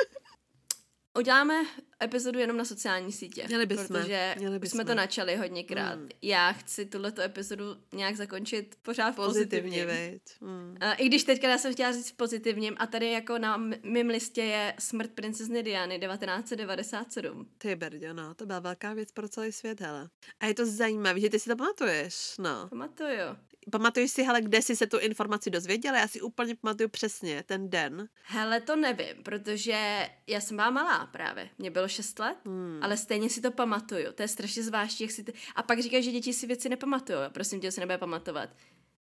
Uděláme 1.18 1.54
epizodu 2.02 2.38
jenom 2.38 2.56
na 2.56 2.64
sociální 2.64 3.12
sítě. 3.12 3.44
Měli 3.46 3.66
bychom. 3.66 3.86
Protože 3.86 4.34
Měli 4.38 4.58
bychom. 4.58 4.70
jsme 4.76 4.84
to 4.84 4.94
načali 4.94 5.36
hodněkrát. 5.36 5.98
Mm. 5.98 6.08
Já 6.22 6.52
chci 6.52 6.86
tuto 6.86 7.22
epizodu 7.22 7.64
nějak 7.92 8.16
zakončit 8.16 8.78
pořád 8.82 9.16
pozitivně. 9.16 9.84
pozitivně 9.84 10.20
mm. 10.40 10.76
I 10.98 11.06
když 11.06 11.24
teďka 11.24 11.48
já 11.48 11.58
jsem 11.58 11.72
chtěla 11.72 11.92
říct 11.92 12.12
pozitivním 12.12 12.76
a 12.78 12.86
tady 12.86 13.10
jako 13.10 13.38
na 13.38 13.56
mém 13.82 14.06
listě 14.08 14.42
je 14.42 14.74
Smrt 14.78 15.10
princezny 15.10 15.62
Diany 15.62 16.00
1997. 16.00 17.48
Ty 17.58 17.76
brdě, 17.76 18.14
no, 18.14 18.34
to 18.34 18.46
byla 18.46 18.58
velká 18.58 18.94
věc 18.94 19.12
pro 19.12 19.28
celý 19.28 19.52
svět, 19.52 19.80
hele. 19.80 20.08
A 20.40 20.46
je 20.46 20.54
to 20.54 20.66
zajímavé, 20.66 21.20
že 21.20 21.30
ty 21.30 21.38
si 21.38 21.50
to 21.50 21.56
pamatuješ, 21.56 22.34
no. 22.38 22.68
Pamatuju. 22.68 23.36
Pamatuješ 23.70 24.10
si, 24.10 24.22
hele, 24.22 24.42
kde 24.42 24.62
jsi 24.62 24.76
se 24.76 24.86
tu 24.86 24.98
informaci 24.98 25.50
dozvěděla? 25.50 25.98
Já 25.98 26.08
si 26.08 26.20
úplně 26.20 26.54
pamatuju 26.54 26.88
přesně 26.88 27.42
ten 27.42 27.70
den. 27.70 28.08
Hele, 28.22 28.60
to 28.60 28.76
nevím, 28.76 29.22
protože 29.22 30.08
já 30.26 30.40
jsem 30.40 30.56
byla 30.56 30.70
malá 30.70 31.06
právě. 31.06 31.50
Mě 31.58 31.70
bylo 31.70 31.88
6 31.88 32.18
let, 32.18 32.36
hmm. 32.44 32.78
ale 32.82 32.96
stejně 32.96 33.30
si 33.30 33.40
to 33.40 33.50
pamatuju. 33.50 34.12
To 34.12 34.22
je 34.22 34.28
strašně 34.28 34.62
zvláštní, 34.62 35.04
jak 35.04 35.10
si 35.10 35.24
ty... 35.24 35.32
A 35.54 35.62
pak 35.62 35.80
říkáš, 35.80 36.04
že 36.04 36.10
děti 36.10 36.32
si 36.32 36.46
věci 36.46 36.68
nepamatují. 36.68 37.18
Prosím 37.28 37.60
tě, 37.60 37.72
se 37.72 37.80
nebude 37.80 37.98
pamatovat. 37.98 38.50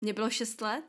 Mě 0.02 0.14
bylo 0.14 0.30
6 0.30 0.62
let? 0.62 0.84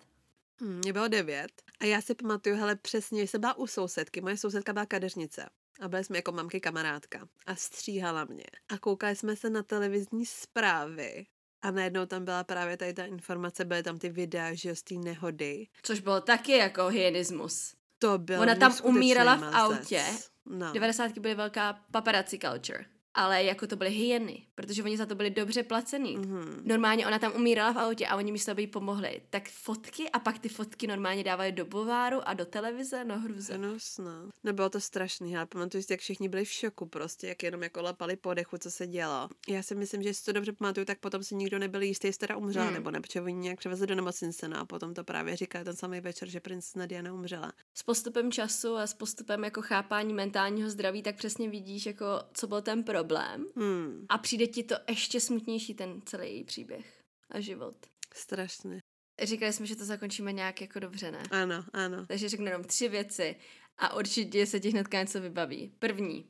Hmm, 0.61 0.79
mě 0.79 0.93
bylo 0.93 1.09
9. 1.09 1.49
A 1.81 1.85
já 1.85 2.01
si 2.01 2.15
pamatuju, 2.15 2.57
hele, 2.57 2.77
přesně, 2.77 3.21
že 3.21 3.27
jsem 3.27 3.41
byla 3.41 3.55
u 3.55 3.67
sousedky. 3.67 4.21
Moje 4.21 4.37
sousedka 4.37 4.73
byla 4.73 4.87
kadeřnice. 4.87 5.49
A 5.81 5.89
byli 5.89 6.05
jsme 6.05 6.19
jako 6.19 6.33
mamky 6.33 6.61
kamarádka. 6.61 7.29
A 7.47 7.57
stříhala 7.57 8.25
mě. 8.25 8.45
A 8.69 8.79
koukali 8.79 9.17
jsme 9.17 9.37
se 9.37 9.51
na 9.51 9.63
televizní 9.63 10.27
zprávy 10.27 11.27
a 11.65 11.71
najednou 11.71 12.07
tam 12.07 12.25
byla 12.25 12.45
právě 12.45 12.77
tady 12.77 12.95
ta 12.95 13.05
informace, 13.05 13.65
byly 13.65 13.83
tam 13.83 13.99
ty 13.99 14.09
videa, 14.09 14.55
že 14.55 14.77
z 14.77 14.83
té 14.83 14.95
nehody. 14.95 15.67
Což 15.83 16.01
bylo 16.01 16.21
taky 16.21 16.53
jako 16.53 16.87
hyenismus. 16.87 17.75
To 17.99 18.19
bylo 18.19 18.43
Ona 18.43 18.55
tam 18.55 18.73
umírala 18.83 19.37
v 19.37 19.55
autě. 19.55 20.05
No. 20.47 20.73
90. 20.73 21.19
byly 21.19 21.35
velká 21.35 21.81
paparazzi 21.91 22.39
culture 22.39 22.85
ale 23.15 23.45
jako 23.45 23.67
to 23.67 23.77
byly 23.77 23.91
hyeny, 23.91 24.47
protože 24.55 24.83
oni 24.83 24.97
za 24.97 25.07
to 25.07 25.15
byli 25.15 25.31
dobře 25.31 25.63
placený. 25.63 26.19
Mm-hmm. 26.19 26.61
Normálně 26.65 27.07
ona 27.07 27.19
tam 27.19 27.33
umírala 27.37 27.73
v 27.73 27.79
autě 27.79 28.07
a 28.07 28.17
oni 28.17 28.33
místo, 28.33 28.51
aby 28.51 28.63
jí 28.63 28.67
pomohli. 28.67 29.21
Tak 29.31 29.49
fotky 29.49 30.11
a 30.11 30.19
pak 30.19 30.39
ty 30.39 30.49
fotky 30.49 30.87
normálně 30.87 31.25
dávají 31.25 31.53
do 31.53 31.65
bováru 31.65 32.29
a 32.29 32.35
do 32.35 32.45
televize, 32.45 33.05
no 33.05 33.19
hruze. 33.19 33.59
No, 33.59 33.69
no. 33.99 34.31
no 34.45 34.53
bylo 34.53 34.71
to 34.71 34.81
strašný, 34.81 35.33
já 35.33 35.47
pamatuju 35.47 35.83
si, 35.83 35.93
jak 35.93 36.01
všichni 36.01 36.29
byli 36.29 36.45
v 36.45 36.51
šoku 36.51 36.87
prostě, 36.87 37.29
jak 37.29 37.43
jenom 37.43 37.63
jako 37.63 37.83
lapali 37.83 38.17
po 38.17 38.35
dechu, 38.35 38.59
co 38.59 38.71
se 38.71 38.87
dělo. 38.87 39.29
Já 39.49 39.63
si 39.63 39.75
myslím, 39.75 40.03
že 40.03 40.15
si 40.15 40.25
to 40.25 40.33
dobře 40.33 40.53
pamatuju, 40.53 40.87
tak 40.87 40.99
potom 40.99 41.23
si 41.23 41.35
nikdo 41.35 41.59
nebyl 41.59 41.83
jistý, 41.83 42.07
jestli 42.07 42.19
teda 42.19 42.37
umřela 42.37 42.67
mm. 42.67 42.75
nebo 42.75 42.91
ne, 42.91 43.01
protože 43.01 43.21
oni 43.21 43.35
nějak 43.35 43.59
převezli 43.59 43.87
do 43.87 43.95
nemocnice 43.95 44.49
no 44.49 44.59
a 44.61 44.65
potom 44.65 44.95
to 44.95 45.05
právě 45.05 45.37
říká 45.37 45.65
ten 45.65 45.77
samý 45.77 46.01
večer, 46.01 46.29
že 46.29 46.41
princ 46.41 46.75
Nadia 46.75 47.13
umřela. 47.13 47.53
S 47.79 47.83
postupem 47.83 48.33
času 48.33 48.77
a 48.77 48.87
s 48.87 48.95
postupem 48.95 49.45
jako 49.45 49.63
chápání 49.63 50.15
mentálního 50.15 50.71
zdraví, 50.71 51.03
tak 51.03 51.17
přesně 51.17 51.51
vidíš, 51.51 51.87
jako 51.87 52.07
co 52.35 52.47
byl 52.47 52.63
ten 52.63 52.85
problém 52.85 53.47
hmm. 53.57 54.07
a 54.09 54.19
přijde 54.19 54.47
ti 54.47 54.63
to 54.63 54.75
ještě 54.89 55.21
smutnější 55.21 55.75
ten 55.75 56.03
celý 56.05 56.29
její 56.29 56.45
příběh 56.45 57.01
a 57.31 57.41
život. 57.41 57.75
Strašně. 58.15 58.79
Říkali 59.23 59.53
jsme, 59.53 59.67
že 59.67 59.77
to 59.77 59.85
zakončíme 59.85 60.33
nějak 60.33 60.61
jako 60.61 60.79
dobře, 60.79 61.11
ne? 61.11 61.23
Ano, 61.31 61.65
ano. 61.73 62.07
Takže 62.07 62.29
řeknu 62.29 62.47
jenom 62.47 62.65
tři 62.65 62.89
věci 62.89 63.37
a 63.79 63.97
určitě 63.97 64.47
se 64.47 64.61
ti 64.61 64.71
hnedka 64.71 65.01
něco 65.01 65.21
vybaví. 65.21 65.73
První, 65.79 66.29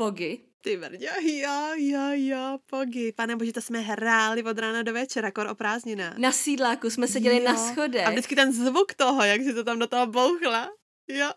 Pogy. 0.00 0.40
Ty 0.62 0.76
vrdě, 0.76 1.10
jo, 1.20 1.74
jo, 1.76 2.10
jo, 2.12 2.58
Pogy. 2.66 3.12
Pane 3.12 3.36
bože, 3.36 3.52
to 3.52 3.60
jsme 3.60 3.80
hráli 3.80 4.42
od 4.44 4.58
rána 4.58 4.82
do 4.82 4.92
večera, 4.92 5.30
kor 5.30 5.46
o 5.46 5.54
prázdninách. 5.54 6.18
Na 6.18 6.32
sídláku 6.32 6.90
jsme 6.90 7.08
seděli 7.08 7.36
jo. 7.36 7.44
na 7.44 7.56
schodech. 7.56 8.06
A 8.06 8.10
vždycky 8.10 8.36
ten 8.36 8.52
zvuk 8.52 8.94
toho, 8.94 9.24
jak 9.24 9.42
si 9.42 9.54
to 9.54 9.64
tam 9.64 9.78
do 9.78 9.86
toho 9.86 10.06
bouchla. 10.06 10.70
Jo. 11.10 11.30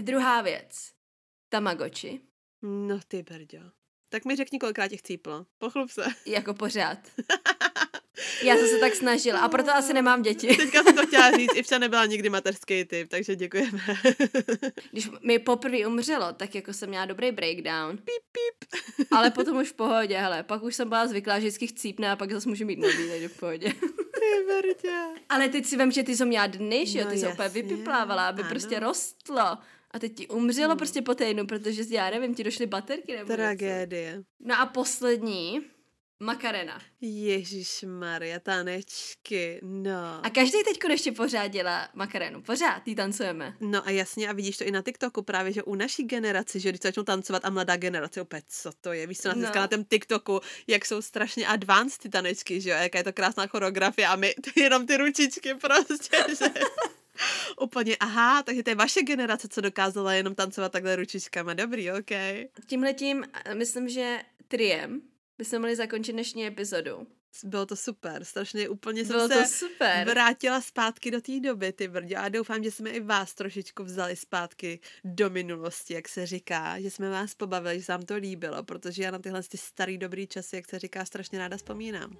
Druhá 0.00 0.42
věc. 0.42 0.90
Tamagoči. 1.48 2.20
No 2.62 3.00
ty 3.08 3.22
brďo. 3.22 3.58
Tak 4.08 4.24
mi 4.24 4.36
řekni, 4.36 4.58
kolikrát 4.58 4.88
tě 4.88 4.96
chcíplo. 4.96 5.46
Pochlup 5.58 5.90
se. 5.90 6.04
Jako 6.26 6.54
pořád. 6.54 6.98
Já 8.42 8.56
jsem 8.56 8.68
se 8.68 8.78
tak 8.78 8.94
snažila 8.94 9.40
a 9.40 9.48
proto 9.48 9.70
asi 9.74 9.92
nemám 9.92 10.22
děti. 10.22 10.46
Teďka 10.56 10.82
jsem 10.82 10.94
to 10.96 11.06
chtěla 11.06 11.30
říct, 11.36 11.54
Ivča 11.56 11.78
nebyla 11.78 12.06
nikdy 12.06 12.28
mateřský 12.30 12.84
typ, 12.84 13.08
takže 13.08 13.36
děkujeme. 13.36 13.78
Když 14.92 15.08
mi 15.22 15.38
poprvé 15.38 15.86
umřelo, 15.86 16.32
tak 16.32 16.54
jako 16.54 16.72
jsem 16.72 16.88
měla 16.88 17.04
dobrý 17.06 17.32
breakdown. 17.32 17.96
Píp, 17.96 18.04
píp. 18.32 18.80
Ale 19.10 19.30
potom 19.30 19.56
už 19.62 19.68
v 19.68 19.74
pohodě, 19.74 20.18
hele. 20.18 20.42
Pak 20.42 20.62
už 20.62 20.74
jsem 20.74 20.88
byla 20.88 21.06
zvyklá, 21.06 21.34
že 21.34 21.46
vždycky 21.46 21.66
chcípne 21.66 22.10
a 22.10 22.16
pak 22.16 22.32
zase 22.32 22.48
můžu 22.48 22.64
mít 22.64 22.78
nový, 22.78 23.08
takže 23.10 23.28
v 23.28 23.38
pohodě. 23.38 23.72
Ty. 24.82 24.88
Ale 25.28 25.48
teď 25.48 25.66
si 25.66 25.76
vím, 25.76 25.92
že 25.92 26.02
ty 26.02 26.16
jsi 26.16 26.24
měla 26.24 26.46
dny, 26.46 26.86
že 26.86 26.98
jo? 26.98 27.04
No 27.04 27.10
Ty 27.10 27.18
jsi 27.18 27.26
úplně 27.28 27.48
vypiplávala, 27.48 28.28
aby 28.28 28.42
ano. 28.42 28.50
prostě 28.50 28.80
rostlo. 28.80 29.58
A 29.90 29.98
teď 29.98 30.14
ti 30.14 30.28
umřelo 30.28 30.68
Hmm. 30.68 30.78
prostě 30.78 31.02
po 31.02 31.14
týdnu, 31.14 31.46
protože 31.46 31.82
já 31.90 32.10
nevím, 32.10 32.34
ti 32.34 32.44
došly 32.44 32.66
baterky 32.66 33.12
nebo 33.12 33.24
něco. 33.24 33.36
Tragédie. 33.36 34.22
No 34.40 34.60
a 34.60 34.66
poslední, 34.66 35.60
Makarena. 36.20 36.82
Ježíš 37.00 37.84
Maria, 37.88 38.38
tanečky, 38.40 39.60
no. 39.62 40.20
A 40.22 40.30
každý 40.30 40.58
teď 40.64 40.78
ještě 40.90 41.12
pořád 41.12 41.46
dělá 41.46 41.88
Makarenu. 41.94 42.42
Pořád 42.42 42.88
jí 42.88 42.94
tancujeme. 42.94 43.54
No 43.60 43.86
a 43.86 43.90
jasně, 43.90 44.28
a 44.28 44.32
vidíš 44.32 44.56
to 44.56 44.64
i 44.64 44.70
na 44.70 44.82
TikToku 44.82 45.22
právě, 45.22 45.52
že 45.52 45.62
u 45.62 45.74
naší 45.74 46.04
generaci, 46.04 46.60
že 46.60 46.68
když 46.68 46.80
začnou 46.80 47.02
tancovat 47.02 47.44
a 47.44 47.50
mladá 47.50 47.76
generace, 47.76 48.20
opět, 48.22 48.44
co 48.48 48.70
to 48.80 48.92
je, 48.92 49.06
víš 49.06 49.18
co, 49.18 49.28
na, 49.28 49.34
No. 49.34 49.50
na 49.54 49.68
tom 49.68 49.84
TikToku, 49.84 50.40
jak 50.66 50.86
jsou 50.86 51.02
strašně 51.02 51.46
advanced 51.46 52.02
ty 52.02 52.08
tanečky, 52.08 52.60
že 52.60 52.70
jo, 52.70 52.76
jaká 52.76 52.98
je 52.98 53.04
to 53.04 53.12
krásná 53.12 53.46
choreografie 53.46 54.06
a 54.08 54.16
my 54.16 54.34
jenom 54.56 54.86
ty 54.86 54.96
ručičky 54.96 55.54
prostě, 55.54 56.24
že 56.38 56.50
úplně, 57.60 57.96
aha, 58.00 58.42
takže 58.42 58.62
to 58.62 58.70
je 58.70 58.76
vaše 58.76 59.02
generace, 59.02 59.48
co 59.48 59.60
dokázala 59.60 60.12
jenom 60.14 60.34
tancovat 60.34 60.72
takhle 60.72 60.96
ručičkama, 60.96 61.54
dobrý, 61.54 61.90
ok. 61.92 62.10
Tímhletím, 62.66 63.24
myslím, 63.54 63.88
že 63.88 64.18
triem 64.48 65.00
bychom 65.38 65.58
mohli 65.58 65.76
zakončit 65.76 66.12
dnešní 66.12 66.46
epizodu. 66.46 67.06
Bylo 67.44 67.66
to 67.66 67.76
super, 67.76 68.24
strašně 68.24 68.68
úplně 68.68 69.04
jsem 69.04 69.16
Bylo 69.16 69.28
se 69.28 69.34
to 69.34 69.44
super. 69.44 70.08
vrátila 70.08 70.60
zpátky 70.60 71.10
do 71.10 71.20
té 71.20 71.40
doby, 71.40 71.72
ty 71.72 71.88
brdě. 71.88 72.16
A 72.16 72.28
doufám, 72.28 72.64
že 72.64 72.70
jsme 72.70 72.90
i 72.90 73.00
vás 73.00 73.34
trošičku 73.34 73.84
vzali 73.84 74.16
zpátky 74.16 74.80
do 75.04 75.30
minulosti, 75.30 75.94
jak 75.94 76.08
se 76.08 76.26
říká, 76.26 76.80
že 76.80 76.90
jsme 76.90 77.10
vás 77.10 77.34
pobavili, 77.34 77.78
že 77.78 77.84
se 77.84 77.92
vám 77.92 78.02
to 78.02 78.16
líbilo, 78.16 78.62
protože 78.64 79.02
já 79.02 79.10
na 79.10 79.18
tyhle 79.18 79.42
ty 79.42 79.58
starý 79.58 79.98
dobrý 79.98 80.26
časy, 80.26 80.56
jak 80.56 80.68
se 80.68 80.78
říká, 80.78 81.04
strašně 81.04 81.38
ráda 81.38 81.56
vzpomínám. 81.56 82.18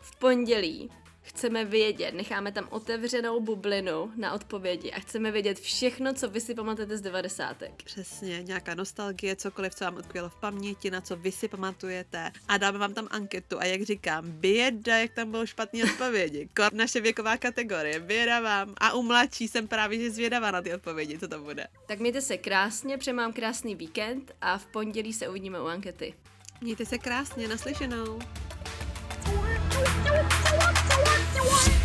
V 0.00 0.16
pondělí 0.16 0.90
chceme 1.28 1.64
vědět, 1.64 2.14
necháme 2.14 2.52
tam 2.52 2.68
otevřenou 2.70 3.40
bublinu 3.40 4.12
na 4.16 4.32
odpovědi 4.32 4.92
a 4.92 5.00
chceme 5.00 5.30
vědět 5.30 5.60
všechno, 5.60 6.14
co 6.14 6.28
vy 6.28 6.40
si 6.40 6.54
pamatujete 6.54 6.98
z 6.98 7.00
devadesátek. 7.00 7.82
Přesně, 7.82 8.42
nějaká 8.42 8.74
nostalgie, 8.74 9.36
cokoliv, 9.36 9.74
co 9.74 9.84
vám 9.84 9.96
utkvělo 9.96 10.28
v 10.28 10.34
paměti, 10.34 10.90
na 10.90 11.00
co 11.00 11.16
vy 11.16 11.32
si 11.32 11.48
pamatujete. 11.48 12.32
A 12.48 12.58
dáme 12.58 12.78
vám 12.78 12.94
tam 12.94 13.08
anketu. 13.10 13.60
A 13.60 13.64
jak 13.64 13.82
říkám, 13.82 14.30
běda, 14.30 14.98
jak 14.98 15.12
tam 15.12 15.30
bylo 15.30 15.46
špatný 15.46 15.84
odpovědi. 15.84 16.48
Kor 16.56 16.72
naše 16.72 17.00
věková 17.00 17.36
kategorie, 17.36 18.00
běda 18.00 18.40
vám. 18.40 18.74
A 18.80 18.92
u 18.92 19.02
mladší 19.02 19.48
jsem 19.48 19.68
právě 19.68 20.00
že 20.00 20.10
zvědavá 20.10 20.50
na 20.50 20.62
ty 20.62 20.74
odpovědi, 20.74 21.18
co 21.18 21.28
to 21.28 21.38
bude. 21.38 21.66
Tak 21.86 21.98
mějte 21.98 22.20
se 22.20 22.38
krásně, 22.38 22.98
přeji 22.98 23.14
vám 23.16 23.32
krásný 23.32 23.74
víkend 23.74 24.32
a 24.40 24.58
v 24.58 24.66
pondělí 24.66 25.12
se 25.12 25.28
uvidíme 25.28 25.60
u 25.60 25.66
ankety. 25.66 26.14
Mějte 26.60 26.86
se 26.86 26.98
krásně, 26.98 27.48
naslyšenou. 27.48 28.18
what 31.04 31.20
you 31.34 31.44
want. 31.44 31.77